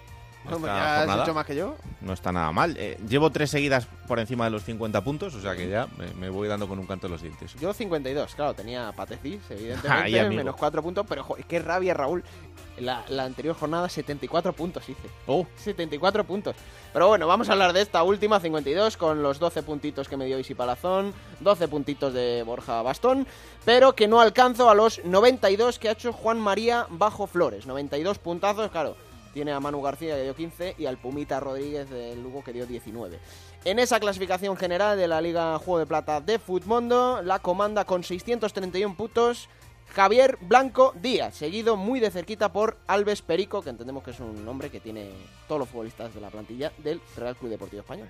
Bueno, 0.45 0.59
esta 0.59 0.67
ya 0.67 0.93
has 0.95 0.99
jornada. 1.01 1.23
hecho 1.25 1.35
más 1.35 1.47
que 1.47 1.57
yo. 1.57 1.77
No 2.01 2.13
está 2.13 2.33
nada 2.33 2.51
mal. 2.53 2.75
Eh, 2.79 2.99
llevo 3.09 3.31
tres 3.31 3.51
seguidas 3.51 3.87
por 4.09 4.19
encima 4.19 4.45
de 4.45 4.51
los 4.51 4.65
50 4.65 5.03
puntos, 5.05 5.35
o 5.35 5.41
sea 5.41 5.55
que 5.55 5.69
ya 5.69 5.87
me, 5.97 6.13
me 6.15 6.31
voy 6.31 6.49
dando 6.49 6.67
con 6.67 6.79
un 6.79 6.87
canto 6.87 7.07
en 7.07 7.13
los 7.13 7.23
dientes. 7.23 7.55
Yo 7.61 7.73
52, 7.73 8.35
claro, 8.35 8.55
tenía 8.55 8.93
Patecís, 8.93 9.41
Ay, 9.51 9.57
evidentemente, 9.67 10.37
menos 10.37 10.57
4 10.57 10.83
puntos, 10.83 11.07
pero 11.09 11.23
joder, 11.23 11.45
qué 11.45 11.59
rabia, 11.61 11.95
Raúl. 11.95 12.25
La, 12.79 13.05
la 13.09 13.25
anterior 13.25 13.55
jornada 13.55 13.89
74 13.89 14.53
puntos 14.55 14.89
hice. 14.89 15.09
Oh. 15.27 15.47
74 15.57 16.25
puntos. 16.25 16.57
Pero 16.93 17.09
bueno, 17.09 17.27
vamos 17.27 17.49
a 17.49 17.53
hablar 17.53 17.73
de 17.73 17.83
esta 17.83 18.03
última 18.03 18.41
52 18.41 18.97
con 18.97 19.23
los 19.23 19.39
12 19.39 19.63
puntitos 19.63 20.09
que 20.09 20.17
me 20.17 20.25
dio 20.25 20.39
Isi 20.39 20.55
Palazón, 20.55 21.13
12 21.41 21.69
puntitos 21.69 22.13
de 22.15 22.43
Borja 22.45 22.81
Bastón, 22.83 23.27
pero 23.65 23.95
que 23.95 24.09
no 24.09 24.21
alcanzo 24.21 24.71
a 24.71 24.75
los 24.75 25.05
92 25.05 25.79
que 25.79 25.89
ha 25.91 25.93
hecho 25.93 26.13
Juan 26.13 26.41
María 26.41 26.87
Bajo 26.89 27.27
Flores. 27.27 27.67
92 27.67 28.19
puntazos, 28.19 28.71
claro. 28.71 28.97
Tiene 29.33 29.53
a 29.53 29.61
Manu 29.61 29.81
García 29.81 30.17
que 30.17 30.23
dio 30.23 30.35
15 30.35 30.77
y 30.79 30.87
al 30.87 30.99
Pumita 30.99 31.41
Rodríguez 31.41 31.89
del 31.89 32.23
Lugo 32.23 32.45
que 32.45 32.53
dio 32.53 32.67
19. 32.67 33.19
En 33.65 33.79
esa 33.79 33.99
clasificación 34.01 34.57
general 34.57 34.99
de 34.99 35.09
la 35.09 35.21
Liga 35.21 35.59
Juego 35.59 35.79
de 35.79 35.87
Plata 35.87 36.21
de 36.21 36.39
Futmundo, 36.39 37.23
la 37.23 37.39
comanda 37.39 37.85
con 37.85 38.05
631 38.05 38.97
puntos 38.97 39.49
Javier 39.95 40.39
Blanco 40.41 40.95
Díaz, 41.03 41.35
seguido 41.35 41.77
muy 41.77 42.01
de 42.01 42.11
cerquita 42.11 42.51
por 42.51 42.79
Alves 42.87 43.21
Perico, 43.21 43.63
que 43.63 43.71
entendemos 43.71 44.03
que 44.03 44.13
es 44.13 44.21
un 44.21 44.43
nombre 44.45 44.71
que 44.71 44.81
tiene 44.81 45.11
todos 45.47 45.61
los 45.61 45.69
futbolistas 45.69 46.15
de 46.15 46.21
la 46.21 46.31
plantilla 46.31 46.73
del 46.79 47.01
Real 47.17 47.37
Club 47.37 47.51
Deportivo 47.51 47.81
Español. 47.81 48.09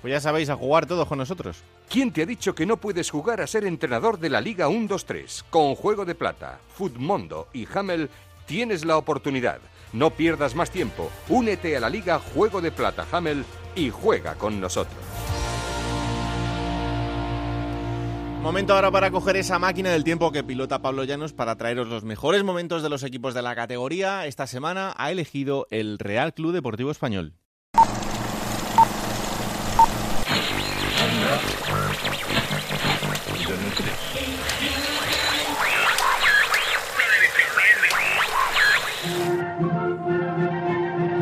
Pues 0.00 0.12
ya 0.12 0.20
sabéis, 0.20 0.48
a 0.48 0.54
jugar 0.54 0.86
todos 0.86 1.08
con 1.08 1.18
nosotros. 1.18 1.64
¿Quién 1.88 2.12
te 2.12 2.22
ha 2.22 2.26
dicho 2.26 2.54
que 2.54 2.66
no 2.66 2.76
puedes 2.76 3.10
jugar 3.10 3.40
a 3.40 3.48
ser 3.48 3.64
entrenador 3.64 4.20
de 4.20 4.30
la 4.30 4.40
Liga 4.40 4.68
1-2-3? 4.68 5.44
Con 5.50 5.74
Juego 5.74 6.04
de 6.04 6.14
Plata, 6.14 6.60
Futmundo 6.68 7.48
y 7.52 7.66
Hamel 7.74 8.08
tienes 8.46 8.84
la 8.84 8.96
oportunidad. 8.96 9.58
No 9.92 10.10
pierdas 10.10 10.54
más 10.54 10.70
tiempo. 10.70 11.10
Únete 11.28 11.76
a 11.76 11.80
la 11.80 11.90
Liga 11.90 12.18
Juego 12.18 12.60
de 12.60 12.70
Plata 12.70 13.06
Hamel 13.10 13.44
y 13.74 13.90
juega 13.90 14.34
con 14.34 14.60
nosotros. 14.60 14.98
Momento 18.42 18.72
ahora 18.72 18.90
para 18.92 19.10
coger 19.10 19.36
esa 19.36 19.58
máquina 19.58 19.90
del 19.90 20.04
tiempo 20.04 20.30
que 20.30 20.44
pilota 20.44 20.80
Pablo 20.80 21.04
Llanos 21.04 21.32
para 21.32 21.56
traeros 21.56 21.88
los 21.88 22.04
mejores 22.04 22.44
momentos 22.44 22.82
de 22.82 22.88
los 22.88 23.02
equipos 23.02 23.34
de 23.34 23.42
la 23.42 23.56
categoría. 23.56 24.26
Esta 24.26 24.46
semana 24.46 24.94
ha 24.96 25.10
elegido 25.10 25.66
el 25.70 25.98
Real 25.98 26.32
Club 26.32 26.52
Deportivo 26.52 26.90
Español. 26.90 27.34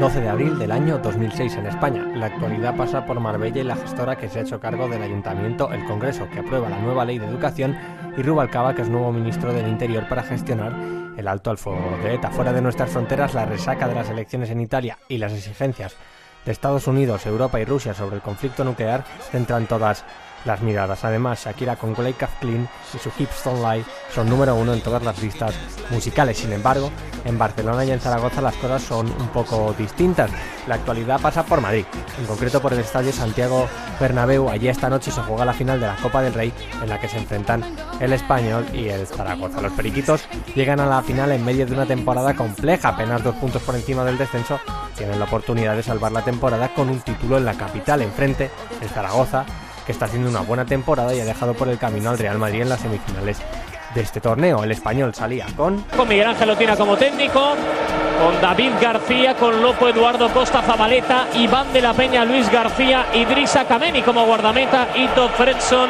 ...12 0.06 0.20
de 0.20 0.28
abril 0.28 0.56
del 0.56 0.70
año 0.70 0.98
2006 0.98 1.56
en 1.56 1.66
España. 1.66 2.06
La 2.14 2.26
actualidad 2.26 2.76
pasa 2.76 3.04
por 3.04 3.18
Marbella 3.18 3.60
y 3.60 3.64
la 3.64 3.74
gestora 3.74 4.16
que 4.16 4.28
se 4.28 4.38
ha 4.38 4.42
hecho 4.42 4.60
cargo 4.60 4.88
del 4.88 5.02
ayuntamiento, 5.02 5.72
el 5.72 5.84
Congreso, 5.84 6.28
que 6.30 6.38
aprueba 6.38 6.68
la 6.68 6.78
nueva 6.78 7.04
ley 7.04 7.18
de 7.18 7.26
educación, 7.26 7.76
y 8.16 8.22
Rubalcaba, 8.22 8.72
que 8.76 8.82
es 8.82 8.88
nuevo 8.88 9.10
ministro 9.10 9.52
del 9.52 9.66
Interior 9.66 10.08
para 10.08 10.22
gestionar 10.22 10.76
el 11.16 11.26
alto 11.26 11.50
al 11.50 11.58
fuego 11.58 11.98
de 12.04 12.14
ETA. 12.14 12.30
Fuera 12.30 12.52
de 12.52 12.62
nuestras 12.62 12.90
fronteras, 12.90 13.34
la 13.34 13.46
resaca 13.46 13.88
de 13.88 13.96
las 13.96 14.08
elecciones 14.08 14.48
en 14.50 14.60
Italia 14.60 14.96
y 15.08 15.18
las 15.18 15.32
exigencias 15.32 15.96
de 16.44 16.52
Estados 16.52 16.86
Unidos, 16.86 17.26
Europa 17.26 17.58
y 17.58 17.64
Rusia 17.64 17.92
sobre 17.92 18.14
el 18.14 18.22
conflicto 18.22 18.62
nuclear 18.62 19.04
centran 19.32 19.66
todas 19.66 20.04
las 20.46 20.62
miradas. 20.62 21.04
Además, 21.04 21.44
Shakira 21.44 21.76
con 21.76 21.90
Up 21.90 21.96
Clean 22.40 22.68
y 22.94 22.98
su 22.98 23.10
Hips 23.18 23.44
Don't 23.44 23.60
Lie 23.60 23.84
son 24.14 24.30
número 24.30 24.54
uno 24.54 24.72
en 24.72 24.80
todas 24.80 25.02
las 25.02 25.20
listas 25.20 25.54
musicales. 25.90 26.38
Sin 26.38 26.52
embargo, 26.52 26.90
en 27.24 27.36
Barcelona 27.38 27.84
y 27.84 27.90
en 27.90 28.00
Zaragoza 28.00 28.40
las 28.40 28.54
cosas 28.56 28.82
son 28.82 29.06
un 29.06 29.28
poco 29.28 29.74
distintas. 29.76 30.30
La 30.66 30.76
actualidad 30.76 31.20
pasa 31.20 31.44
por 31.44 31.60
Madrid, 31.60 31.84
en 32.18 32.26
concreto 32.26 32.60
por 32.60 32.72
el 32.72 32.80
estadio 32.80 33.12
Santiago 33.12 33.68
Bernabéu. 34.00 34.48
Allí 34.48 34.68
esta 34.68 34.88
noche 34.88 35.10
se 35.10 35.20
juega 35.22 35.44
la 35.44 35.52
final 35.52 35.80
de 35.80 35.86
la 35.86 35.96
Copa 35.96 36.22
del 36.22 36.34
Rey 36.34 36.52
en 36.82 36.88
la 36.88 37.00
que 37.00 37.08
se 37.08 37.18
enfrentan 37.18 37.64
el 38.00 38.12
Español 38.12 38.66
y 38.72 38.88
el 38.88 39.06
Zaragoza. 39.06 39.60
Los 39.60 39.72
periquitos 39.72 40.24
llegan 40.54 40.80
a 40.80 40.86
la 40.86 41.02
final 41.02 41.32
en 41.32 41.44
medio 41.44 41.66
de 41.66 41.72
una 41.72 41.86
temporada 41.86 42.34
compleja, 42.34 42.90
apenas 42.90 43.22
dos 43.22 43.34
puntos 43.36 43.62
por 43.62 43.74
encima 43.74 44.04
del 44.04 44.18
descenso. 44.18 44.60
Tienen 44.96 45.18
la 45.18 45.26
oportunidad 45.26 45.76
de 45.76 45.82
salvar 45.82 46.12
la 46.12 46.22
temporada 46.22 46.72
con 46.74 46.88
un 46.88 47.00
título 47.00 47.36
en 47.36 47.44
la 47.44 47.54
capital. 47.54 48.02
Enfrente, 48.02 48.50
el 48.80 48.88
Zaragoza 48.88 49.44
que 49.86 49.92
está 49.92 50.06
haciendo 50.06 50.28
una 50.28 50.40
buena 50.40 50.66
temporada 50.66 51.14
y 51.14 51.20
ha 51.20 51.24
dejado 51.24 51.54
por 51.54 51.68
el 51.68 51.78
camino 51.78 52.10
al 52.10 52.18
Real 52.18 52.38
Madrid 52.38 52.62
en 52.62 52.68
las 52.68 52.80
semifinales 52.80 53.38
de 53.96 54.02
este 54.02 54.20
torneo. 54.20 54.62
El 54.62 54.70
español 54.70 55.14
salía 55.14 55.46
con 55.56 55.80
Con 55.96 56.06
Miguel 56.06 56.28
Ángel 56.28 56.48
Lotina 56.48 56.76
como 56.76 56.96
técnico, 56.96 57.54
con 58.22 58.40
David 58.42 58.72
García, 58.80 59.34
con 59.34 59.62
Lopo 59.62 59.88
Eduardo 59.88 60.28
Costa 60.28 60.60
Zabaleta, 60.60 61.26
Iván 61.34 61.72
de 61.72 61.80
la 61.80 61.94
Peña, 61.94 62.24
Luis 62.24 62.50
García, 62.52 63.06
Idrissa 63.14 63.64
Kameni 63.64 64.02
como 64.02 64.26
guardameta, 64.26 64.88
Ito 64.94 65.30
Fredson, 65.30 65.88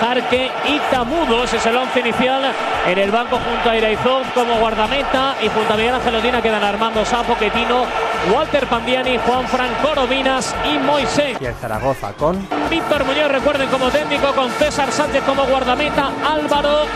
Jarque 0.00 0.50
y 0.68 0.78
Tamudo. 0.92 1.42
Ese 1.42 1.56
es 1.56 1.66
el 1.66 1.76
once 1.76 1.98
inicial 1.98 2.42
en 2.86 2.98
el 2.98 3.10
banco 3.10 3.38
junto 3.38 3.70
a 3.70 3.76
Iraizov 3.76 4.22
como 4.34 4.54
guardameta 4.60 5.34
y 5.42 5.48
junto 5.48 5.74
a 5.74 5.76
Miguel 5.76 5.94
Ángel 5.94 6.12
Lotina 6.14 6.40
quedan 6.40 6.62
Armando 6.62 7.04
Sapo, 7.04 7.36
Quetino, 7.36 7.84
Walter 8.32 8.66
Pandiani, 8.68 9.18
Juan 9.18 9.48
Fran 9.48 9.70
Corominas 9.82 10.54
y 10.72 10.78
Moisés. 10.78 11.36
y 11.40 11.46
el 11.46 11.54
Zaragoza 11.54 12.12
con 12.12 12.38
Víctor 12.70 13.04
Muñoz, 13.04 13.32
recuerden 13.32 13.68
como 13.68 13.90
técnico, 13.90 14.32
con 14.32 14.48
César 14.52 14.92
Sánchez 14.92 15.24
como 15.24 15.44
guardameta, 15.44 16.12
Álvaro, 16.24 16.86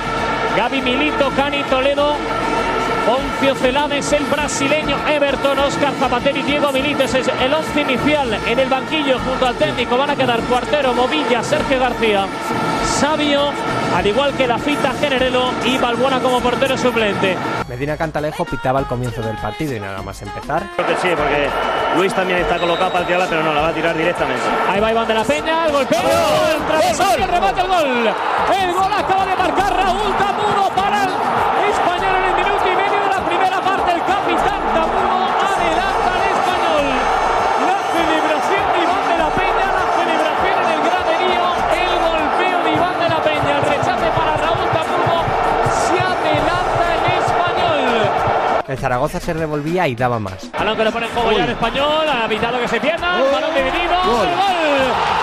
Gaby 0.57 0.81
Milito, 0.81 1.31
Cani 1.37 1.63
Toledo, 1.65 2.17
Poncio 3.07 3.55
Celades, 3.55 4.13
el 4.13 4.25
brasileño, 4.25 4.97
Everton, 5.09 5.57
Oscar 5.61 5.93
Zapatero 6.01 6.39
y 6.39 6.43
Diego 6.43 6.73
Milito. 6.73 7.05
Ese 7.05 7.21
es 7.21 7.29
el 7.41 7.55
once 7.55 7.81
inicial 7.81 8.37
en 8.47 8.59
el 8.59 8.69
banquillo 8.69 9.21
junto 9.21 9.47
al 9.47 9.55
técnico. 9.55 9.97
Van 9.97 10.11
a 10.11 10.17
quedar 10.17 10.41
Cuartero, 10.41 10.93
Movilla, 10.93 11.41
Sergio 11.45 11.79
García, 11.79 12.27
Sabio, 12.99 13.53
al 13.95 14.05
igual 14.05 14.33
que 14.33 14.49
la 14.49 14.59
fita 14.59 14.93
Generelo 15.01 15.53
y 15.65 15.79
Balbuena 15.79 16.19
como 16.19 16.41
portero 16.41 16.77
suplente. 16.77 17.37
Medina 17.69 17.97
Cantalejo 17.97 18.45
pitaba 18.45 18.81
al 18.81 18.89
comienzo 18.89 19.23
del 19.23 19.37
partido 19.37 19.77
y 19.77 19.81
nada 19.81 20.03
más 20.03 20.21
empezar. 20.23 20.65
Creo 20.75 20.89
que 20.89 20.97
sí, 20.97 21.09
porque 21.17 21.49
Luis 21.97 22.13
también 22.13 22.41
está 22.41 22.59
colocado 22.59 22.91
para 22.91 23.07
tirarla, 23.07 23.27
pero 23.29 23.45
no, 23.45 23.55
la 23.55 23.61
va 23.61 23.69
a 23.69 23.73
tirar 23.73 23.97
directamente. 23.97 24.43
Ahí 24.69 24.81
va 24.81 24.91
Iván 24.91 25.07
de 25.07 25.15
la 25.15 25.23
Peña, 25.23 25.67
el 25.67 25.73
golpeo, 25.73 26.01
el 26.57 26.67
travesaño, 26.67 27.25
el 27.25 27.31
remate, 27.31 27.61
el 27.61 27.67
gol. 27.69 28.15
El 28.61 28.73
gol 28.73 28.93
acaba 28.93 29.27
de 29.27 29.37
marcar 29.37 29.77
Raúl 29.77 30.17
Tamudo 30.19 30.71
para 30.75 31.05
el 31.05 31.71
español 31.71 32.26
El 48.69 48.77
Zaragoza 48.79 49.21
se 49.21 49.33
revolvía 49.33 49.87
y 49.87 49.95
daba 49.95 50.19
más. 50.19 50.51
Balón 50.51 50.77
que 50.77 50.85
lo 50.85 50.93
pone 50.93 51.07
en 51.07 51.13
juego 51.13 51.33
ya 51.33 51.45
el 51.45 51.51
español, 51.51 52.07
ha 52.13 52.25
evitado 52.25 52.61
que 52.61 52.69
se 52.69 52.81
pierda, 52.81 53.25
el 53.25 53.33
balón 53.33 53.55
dividido, 53.55 53.95
Gol. 54.05 54.27
el 54.27 54.35
gol, 54.35 54.57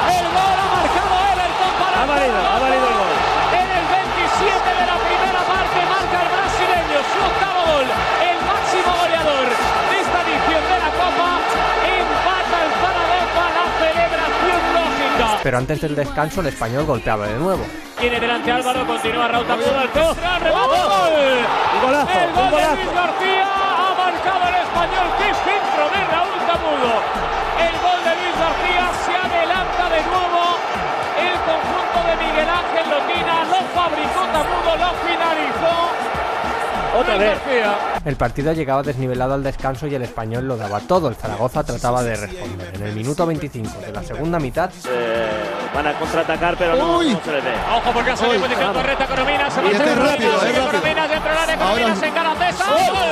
el 0.09 0.25
gol 0.33 0.57
ha 0.57 0.67
marcado 0.73 1.13
Everton 1.33 1.73
para 1.77 2.01
Ha 2.01 2.05
valido, 2.05 2.37
ha 2.37 2.59
valido 2.59 2.92
Pero 15.43 15.57
antes 15.57 15.81
del 15.81 15.93
descanso 15.93 16.39
el 16.39 16.47
español 16.47 16.85
golpeaba 16.85 17.27
de 17.27 17.37
nuevo. 17.37 17.65
Tiene 17.99 18.17
delante 18.17 18.49
Álvaro, 18.49 18.87
continúa 18.87 19.27
Raúl 19.27 19.45
costra, 19.45 20.37
el 20.37 20.41
remate, 20.41 20.79
gol. 20.79 21.13
Golazo, 21.83 22.19
el 22.19 22.31
gol 22.31 22.51
de. 22.51 22.75
Luis 22.79 22.93
García 22.95 23.47
ha 23.51 23.91
marcado 23.91 24.43
el 24.47 24.55
español, 24.55 25.07
qué 25.19 25.29
centro 25.43 25.83
de 25.91 25.99
Raúl 26.15 26.39
Tamudo. 26.47 26.95
El 27.59 27.75
gol 27.83 27.99
de 28.07 28.13
Luis 28.23 28.35
García 28.39 28.85
se 29.03 29.13
adelanta 29.19 29.83
de 29.91 30.01
nuevo 30.07 30.43
el 31.19 31.35
conjunto 31.43 31.99
de 32.07 32.13
Miguel 32.23 32.47
Ángel 32.47 32.85
Loquina, 32.87 33.35
lo 33.43 33.59
fabricó 33.75 34.21
Tamudo, 34.31 34.71
lo 34.79 34.89
finalizó. 35.03 36.02
Otra 36.99 37.17
vez. 37.17 37.37
El 38.05 38.15
partido 38.15 38.53
llegaba 38.53 38.83
desnivelado 38.83 39.33
al 39.33 39.43
descanso 39.43 39.87
y 39.87 39.95
el 39.95 40.03
español 40.03 40.47
lo 40.47 40.57
daba 40.57 40.79
todo. 40.81 41.07
El 41.09 41.15
Zaragoza 41.15 41.63
trataba 41.63 42.03
de 42.03 42.15
responder. 42.15 42.75
En 42.75 42.83
el 42.83 42.93
minuto 42.93 43.25
25 43.25 43.79
de 43.79 43.91
la 43.91 44.03
segunda 44.03 44.39
mitad, 44.39 44.69
Eh, 44.87 45.27
van 45.73 45.87
a 45.87 45.93
contraatacar, 45.93 46.55
pero 46.57 46.75
no, 46.75 47.01
no 47.01 47.19
se 47.23 47.31
les 47.31 47.43
ve. 47.43 47.51
Ojo 47.75 47.91
porque 47.93 48.11
ha 48.11 48.15
salido 48.17 48.39
posición 48.41 48.67
vamos. 48.67 48.81
correcta 48.83 49.07
Corominas. 49.07 49.53
Se 49.53 49.61
va 49.61 49.67
a 49.67 49.71
este 49.71 49.83
hacer 49.83 49.97
rápido, 49.99 50.31
Corominas, 50.33 50.43
es 50.43 50.53
sigue 50.53 50.61
dentro 50.61 51.29
del 51.29 51.37
área. 51.37 51.57
Corominas 51.57 51.97
Ahora- 51.97 52.07
en 52.07 52.13
cara 52.13 52.35
César. 52.35 52.67
¡Gol! 52.69 53.07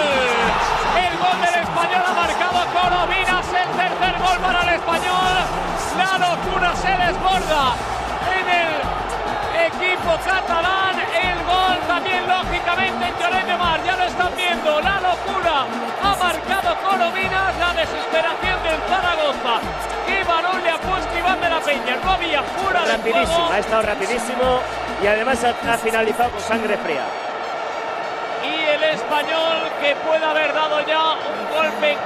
El 1.01 1.13
gol 1.17 1.37
del 1.41 1.55
español 1.63 2.03
ha 2.05 2.13
marcado 2.13 2.59
Corominas. 2.77 3.45
El 3.49 3.69
tercer 3.81 4.13
gol 4.21 4.37
para 4.45 4.61
el 4.61 4.69
español. 4.77 5.35
La 5.97 6.11
locura 6.21 6.69
se 6.75 6.91
desborda 7.01 7.63
en 8.37 8.45
el 8.61 8.73
equipo 9.71 10.11
catalán. 10.25 10.95
El 11.01 11.37
gol 11.45 11.77
también 11.87 12.21
lógicamente 12.27 13.03
estado 23.61 23.81
rapidísimo 23.83 24.59
y 25.03 25.07
además 25.07 25.43
ha, 25.43 25.73
ha 25.73 25.77
finalizado 25.77 26.29
con 26.31 26.41
sangre 26.41 26.77
fría. 26.77 27.03
y 28.43 28.65
el 28.75 28.83
español 28.95 29.69
que 29.81 29.95
puede 30.07 30.25
haber 30.25 30.53
dado 30.53 30.79
ya 30.85 31.13
un 31.13 31.55
golpe 31.55 31.97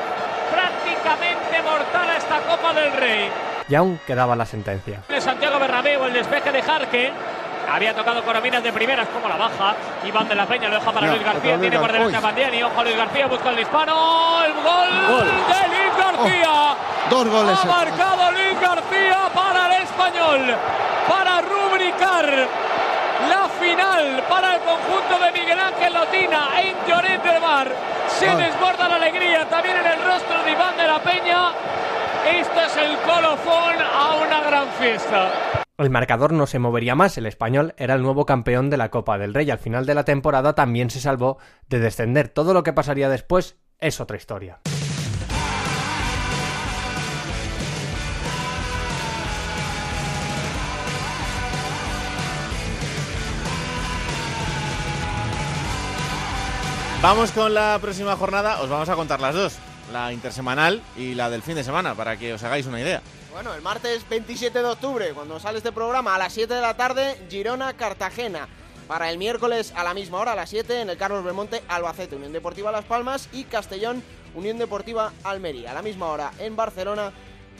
prácticamente 0.51 1.62
mortal 1.64 2.10
a 2.10 2.18
esta 2.18 2.39
Copa 2.39 2.74
del 2.74 2.91
Rey. 2.93 3.30
y 3.68 3.76
aún 3.76 3.99
quedaba 4.06 4.36
la 4.36 4.45
sentencia. 4.45 4.99
De 5.08 5.20
Santiago 5.22 5.60
Bernabéu, 5.60 6.03
el 6.06 6.14
despeje 6.14 6.51
de 6.51 6.62
Jarque. 6.62 7.12
Había 7.68 7.95
tocado 7.95 8.24
Corominas 8.24 8.62
de 8.62 8.72
primeras 8.72 9.08
como 9.08 9.28
la 9.28 9.38
baja. 9.38 9.74
Iván 10.06 10.28
de 10.30 10.36
la 10.36 10.45
Peña 10.45 10.70
lo 10.70 10.76
deja 10.76 10.91
para 10.91 11.08
Luis 11.08 11.24
García. 11.24 11.58
Tiene 11.60 11.80
por 11.80 11.91
delante 11.91 12.16
a 12.16 12.20
Gar- 12.20 12.24
Mandiani. 12.24 12.62
Ojo 12.64 12.80
a 12.80 12.84
Luis 12.84 12.95
García, 12.95 13.26
busca 13.26 13.49
el 13.49 13.56
disparo. 13.56 14.43
El 14.45 14.53
gol, 14.53 15.08
Gol. 15.08 15.26
de 15.26 15.68
Luis 15.68 15.97
García. 15.97 16.76
Dos 17.10 17.28
goles. 17.30 17.58
Ha 17.62 17.66
marcado 17.66 18.32
Luis 18.32 18.60
García 18.60 19.30
para 19.34 19.68
el 19.78 19.84
español. 19.84 20.56
Para 21.08 21.41
rubricar 21.41 22.26
la 23.30 23.47
final 23.60 24.24
para 24.28 24.56
el 24.56 24.62
conjunto 24.62 25.20
de 25.24 25.32
Miguel 25.39 25.60
Ángel 25.60 25.93
Lotina 25.93 26.47
en 26.62 26.76
Lloret 26.88 27.24
del 27.24 27.41
Mar. 27.41 27.72
Se 28.08 28.28
Ah. 28.28 28.36
desborda 28.36 28.89
la 28.89 28.95
alegría 28.95 29.47
también 29.49 29.78
en 29.78 29.86
el 29.86 30.03
rostro 30.03 30.43
de 30.43 30.51
Iván 30.51 30.78
de 30.78 30.88
la 30.88 30.99
Peña. 31.01 31.51
Esto 32.39 32.60
es 32.62 32.78
el 32.78 32.97
colofón 32.99 33.76
a 33.82 34.16
una 34.16 34.41
gran 34.41 34.68
fiesta. 34.80 35.30
El 35.78 35.89
marcador 35.89 36.32
no 36.34 36.47
se 36.47 36.58
movería 36.58 36.95
más, 36.95 37.18
el 37.18 37.26
español 37.28 37.74
era 37.78 37.93
el 37.95 38.01
nuevo 38.01 38.26
campeón 38.26 38.70
de 38.70 38.78
la 38.78 38.89
Copa 38.89 39.18
del 39.18 39.34
Rey. 39.34 39.51
Al 39.51 39.60
final 39.60 39.86
de 39.86 39.93
la 39.93 40.06
temporada 40.06 40.56
también 40.56 40.89
se 40.89 40.99
salvó 41.01 41.38
de 41.68 41.80
descender. 41.80 42.30
Todo 42.30 42.53
lo 42.53 42.64
que 42.64 42.74
pasaría 42.74 43.10
después 43.10 43.58
es 43.80 43.99
otra 43.99 44.18
historia. 44.18 44.60
Vamos 57.08 57.32
con 57.32 57.53
la 57.53 57.78
próxima 57.80 58.16
jornada, 58.16 58.64
os 58.64 58.68
vamos 58.68 58.89
a 58.89 58.95
contar 58.95 59.22
las 59.22 59.36
dos, 59.36 59.58
la 59.93 60.12
intersemanal 60.12 60.82
y 60.97 61.14
la 61.14 61.30
del 61.30 61.43
fin 61.43 61.53
de 61.53 61.64
semana, 61.64 61.93
para 61.93 62.18
que 62.18 62.34
os 62.34 62.41
hagáis 62.41 62.66
una 62.66 62.82
idea. 62.82 63.03
Bueno, 63.32 63.53
el 63.53 63.62
martes 63.62 64.10
27 64.10 64.58
de 64.58 64.66
octubre, 64.66 65.14
cuando 65.14 65.39
sale 65.39 65.60
este 65.60 65.72
programa, 65.72 66.16
a 66.16 66.18
las 66.18 66.34
7 66.34 66.51
de 66.51 66.62
la 66.62 66.76
tarde, 66.76 67.16
Girona-Cartagena. 67.30 68.47
Para 68.88 69.12
el 69.12 69.20
miércoles 69.20 69.72
a 69.76 69.84
la 69.84 69.93
misma 69.93 70.18
hora, 70.18 70.32
a 70.32 70.36
las 70.36 70.49
7, 70.49 70.82
en 70.82 70.89
el 70.89 70.97
Carlos 70.97 71.24
Belmonte, 71.24 71.62
Albacete, 71.68 72.16
Unión 72.16 72.34
Deportiva 72.34 72.72
Las 72.72 72.86
Palmas 72.86 73.30
y 73.32 73.43
Castellón, 73.43 74.01
Unión 74.34 74.58
Deportiva 74.58 75.14
Almería. 75.24 75.70
A 75.70 75.74
la 75.76 75.84
misma 75.84 76.08
hora, 76.08 76.32
en 76.39 76.56
Barcelona, 76.56 77.12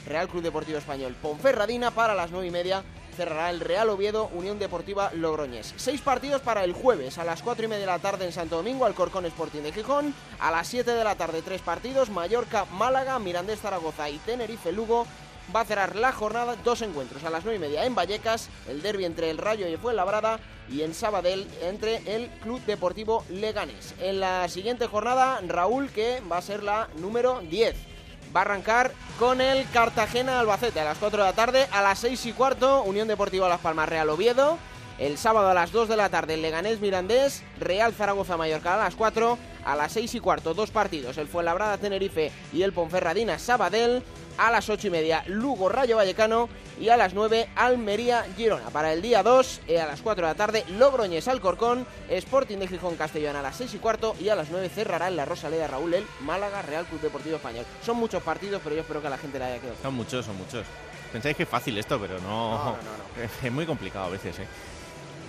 Real 0.08 0.26
Club 0.26 0.42
Deportivo 0.42 0.78
Español, 0.78 1.14
Ponferradina, 1.22 1.92
para 1.92 2.16
las 2.16 2.32
9 2.32 2.48
y 2.48 2.50
media, 2.50 2.82
cerrará 3.16 3.50
el 3.50 3.60
Real 3.60 3.88
Oviedo, 3.88 4.30
Unión 4.34 4.58
Deportiva 4.58 5.10
Logroñés. 5.14 5.74
Seis 5.76 6.00
partidos 6.00 6.42
para 6.42 6.62
el 6.62 6.72
jueves, 6.72 7.18
a 7.18 7.24
las 7.24 7.42
4 7.42 7.64
y 7.64 7.68
media 7.68 7.80
de 7.80 7.86
la 7.86 7.98
tarde 7.98 8.26
en 8.26 8.32
Santo 8.32 8.56
Domingo, 8.56 8.84
Alcorcón 8.84 9.26
Sporting 9.26 9.62
de 9.62 9.72
Gijón. 9.72 10.14
A 10.38 10.50
las 10.50 10.68
7 10.68 10.92
de 10.92 11.04
la 11.04 11.16
tarde, 11.16 11.42
tres 11.42 11.62
partidos, 11.62 12.10
Mallorca, 12.10 12.66
Málaga, 12.66 13.18
Mirandés 13.18 13.60
Zaragoza 13.60 14.08
y 14.10 14.18
Tenerife 14.18 14.70
Lugo. 14.70 15.06
Va 15.54 15.60
a 15.60 15.64
cerrar 15.64 15.96
la 15.96 16.12
jornada 16.12 16.56
dos 16.64 16.82
encuentros 16.82 17.24
a 17.24 17.30
las 17.30 17.44
9 17.44 17.56
y 17.56 17.60
media 17.60 17.84
en 17.84 17.94
Vallecas, 17.94 18.48
el 18.68 18.82
derby 18.82 19.04
entre 19.04 19.30
el 19.30 19.38
Rayo 19.38 19.66
y 19.66 19.72
el 19.72 19.78
Fuenlabrada 19.78 20.40
y 20.68 20.82
en 20.82 20.92
Sabadell 20.92 21.46
entre 21.62 22.02
el 22.14 22.28
Club 22.42 22.60
Deportivo 22.66 23.24
Leganés. 23.30 23.94
En 24.00 24.20
la 24.20 24.48
siguiente 24.48 24.88
jornada, 24.88 25.40
Raúl, 25.46 25.90
que 25.90 26.20
va 26.30 26.38
a 26.38 26.42
ser 26.42 26.62
la 26.62 26.88
número 26.96 27.40
10. 27.40 27.95
Va 28.36 28.40
a 28.40 28.42
arrancar 28.42 28.92
con 29.18 29.40
el 29.40 29.66
Cartagena 29.70 30.38
Albacete 30.40 30.78
a 30.78 30.84
las 30.84 30.98
4 30.98 31.22
de 31.22 31.24
la 31.24 31.32
tarde, 31.32 31.66
a 31.72 31.80
las 31.80 32.00
6 32.00 32.26
y 32.26 32.32
cuarto, 32.34 32.82
Unión 32.82 33.08
Deportiva 33.08 33.48
Las 33.48 33.62
Palmas 33.62 33.88
Real 33.88 34.10
Oviedo. 34.10 34.58
El 34.98 35.16
sábado 35.16 35.48
a 35.48 35.54
las 35.54 35.72
2 35.72 35.88
de 35.88 35.96
la 35.96 36.10
tarde, 36.10 36.34
el 36.34 36.42
Leganés 36.42 36.80
Mirandés, 36.80 37.42
Real 37.58 37.94
Zaragoza 37.94 38.36
Mallorca 38.36 38.74
a 38.74 38.76
las 38.76 38.94
4, 38.94 39.38
a 39.64 39.74
las 39.74 39.92
6 39.92 40.16
y 40.16 40.20
cuarto, 40.20 40.52
dos 40.52 40.70
partidos, 40.70 41.16
el 41.16 41.28
Fuenlabrada 41.28 41.78
Tenerife 41.78 42.30
y 42.52 42.60
el 42.60 42.74
Ponferradina 42.74 43.38
Sabadell. 43.38 44.02
A 44.38 44.50
las 44.50 44.68
8 44.68 44.88
y 44.88 44.90
media, 44.90 45.24
Lugo 45.26 45.68
Rayo 45.68 45.96
Vallecano. 45.96 46.48
Y 46.78 46.90
a 46.90 46.98
las 46.98 47.14
9, 47.14 47.48
Almería 47.56 48.26
Girona. 48.36 48.68
Para 48.68 48.92
el 48.92 49.00
día 49.00 49.22
2, 49.22 49.62
eh, 49.66 49.80
a 49.80 49.86
las 49.86 50.02
4 50.02 50.26
de 50.26 50.32
la 50.32 50.36
tarde, 50.36 50.64
Logroñés 50.76 51.26
Alcorcón, 51.26 51.86
Sporting 52.10 52.58
de 52.58 52.68
Gijón 52.68 52.96
Castellón 52.96 53.34
a 53.34 53.40
las 53.40 53.56
6 53.56 53.72
y 53.74 53.78
cuarto. 53.78 54.14
Y 54.20 54.28
a 54.28 54.34
las 54.34 54.50
9 54.50 54.68
cerrará 54.68 55.08
en 55.08 55.16
la 55.16 55.24
Rosaleda 55.24 55.68
Raúl 55.68 55.94
el 55.94 56.06
Málaga 56.20 56.60
Real 56.60 56.84
Club 56.84 57.00
Deportivo 57.00 57.36
Español. 57.36 57.64
Son 57.82 57.96
muchos 57.96 58.22
partidos, 58.22 58.60
pero 58.62 58.76
yo 58.76 58.82
espero 58.82 59.00
que 59.00 59.06
a 59.06 59.10
la 59.10 59.18
gente 59.18 59.38
le 59.38 59.46
haya 59.46 59.58
quedado. 59.58 59.76
Son 59.80 59.94
muchos, 59.94 60.26
son 60.26 60.36
muchos. 60.36 60.66
Pensáis 61.12 61.34
que 61.34 61.44
es 61.44 61.48
fácil 61.48 61.78
esto, 61.78 61.98
pero 61.98 62.18
no. 62.20 62.58
No, 62.58 62.64
no, 62.64 62.72
no. 62.72 63.22
Es 63.42 63.52
muy 63.52 63.64
complicado 63.64 64.06
a 64.06 64.10
veces, 64.10 64.38
¿eh? 64.38 64.46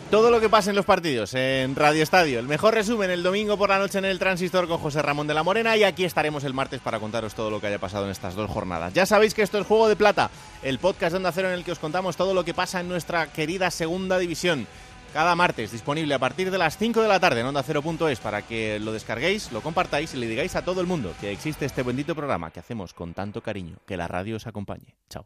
Todo 0.09 0.31
lo 0.31 0.39
que 0.39 0.47
pasa 0.47 0.69
en 0.69 0.77
los 0.77 0.85
partidos 0.85 1.33
en 1.33 1.75
Radio 1.75 2.01
Estadio. 2.01 2.39
El 2.39 2.47
mejor 2.47 2.73
resumen 2.73 3.11
el 3.11 3.23
domingo 3.23 3.57
por 3.57 3.69
la 3.69 3.77
noche 3.77 3.97
en 3.97 4.05
el 4.05 4.19
Transistor 4.19 4.65
con 4.65 4.77
José 4.77 5.01
Ramón 5.01 5.27
de 5.27 5.33
la 5.33 5.43
Morena 5.43 5.75
y 5.75 5.83
aquí 5.83 6.05
estaremos 6.05 6.45
el 6.45 6.53
martes 6.53 6.79
para 6.79 7.01
contaros 7.01 7.35
todo 7.35 7.49
lo 7.49 7.59
que 7.59 7.67
haya 7.67 7.77
pasado 7.77 8.05
en 8.05 8.11
estas 8.11 8.33
dos 8.33 8.49
jornadas. 8.49 8.93
Ya 8.93 9.05
sabéis 9.05 9.33
que 9.33 9.41
esto 9.41 9.57
es 9.59 9.67
Juego 9.67 9.89
de 9.89 9.97
Plata, 9.97 10.31
el 10.63 10.79
podcast 10.79 11.11
de 11.11 11.17
Onda 11.17 11.33
Cero 11.33 11.49
en 11.49 11.55
el 11.55 11.65
que 11.65 11.73
os 11.73 11.79
contamos 11.79 12.15
todo 12.15 12.33
lo 12.33 12.45
que 12.45 12.53
pasa 12.53 12.79
en 12.79 12.87
nuestra 12.87 13.27
querida 13.33 13.69
segunda 13.69 14.17
división. 14.17 14.65
Cada 15.11 15.35
martes 15.35 15.73
disponible 15.73 16.13
a 16.13 16.19
partir 16.19 16.51
de 16.51 16.57
las 16.57 16.77
5 16.77 17.01
de 17.01 17.07
la 17.09 17.19
tarde 17.19 17.41
en 17.41 17.47
Onda 17.47 17.63
Cero.es 17.63 18.19
para 18.21 18.43
que 18.43 18.79
lo 18.79 18.93
descarguéis, 18.93 19.51
lo 19.51 19.59
compartáis 19.59 20.13
y 20.13 20.17
le 20.17 20.27
digáis 20.27 20.55
a 20.55 20.63
todo 20.63 20.79
el 20.79 20.87
mundo 20.87 21.13
que 21.19 21.31
existe 21.31 21.65
este 21.65 21.83
bendito 21.83 22.15
programa 22.15 22.49
que 22.51 22.61
hacemos 22.61 22.93
con 22.93 23.13
tanto 23.13 23.41
cariño. 23.41 23.75
Que 23.85 23.97
la 23.97 24.07
radio 24.07 24.37
os 24.37 24.47
acompañe. 24.47 24.95
Chao. 25.09 25.25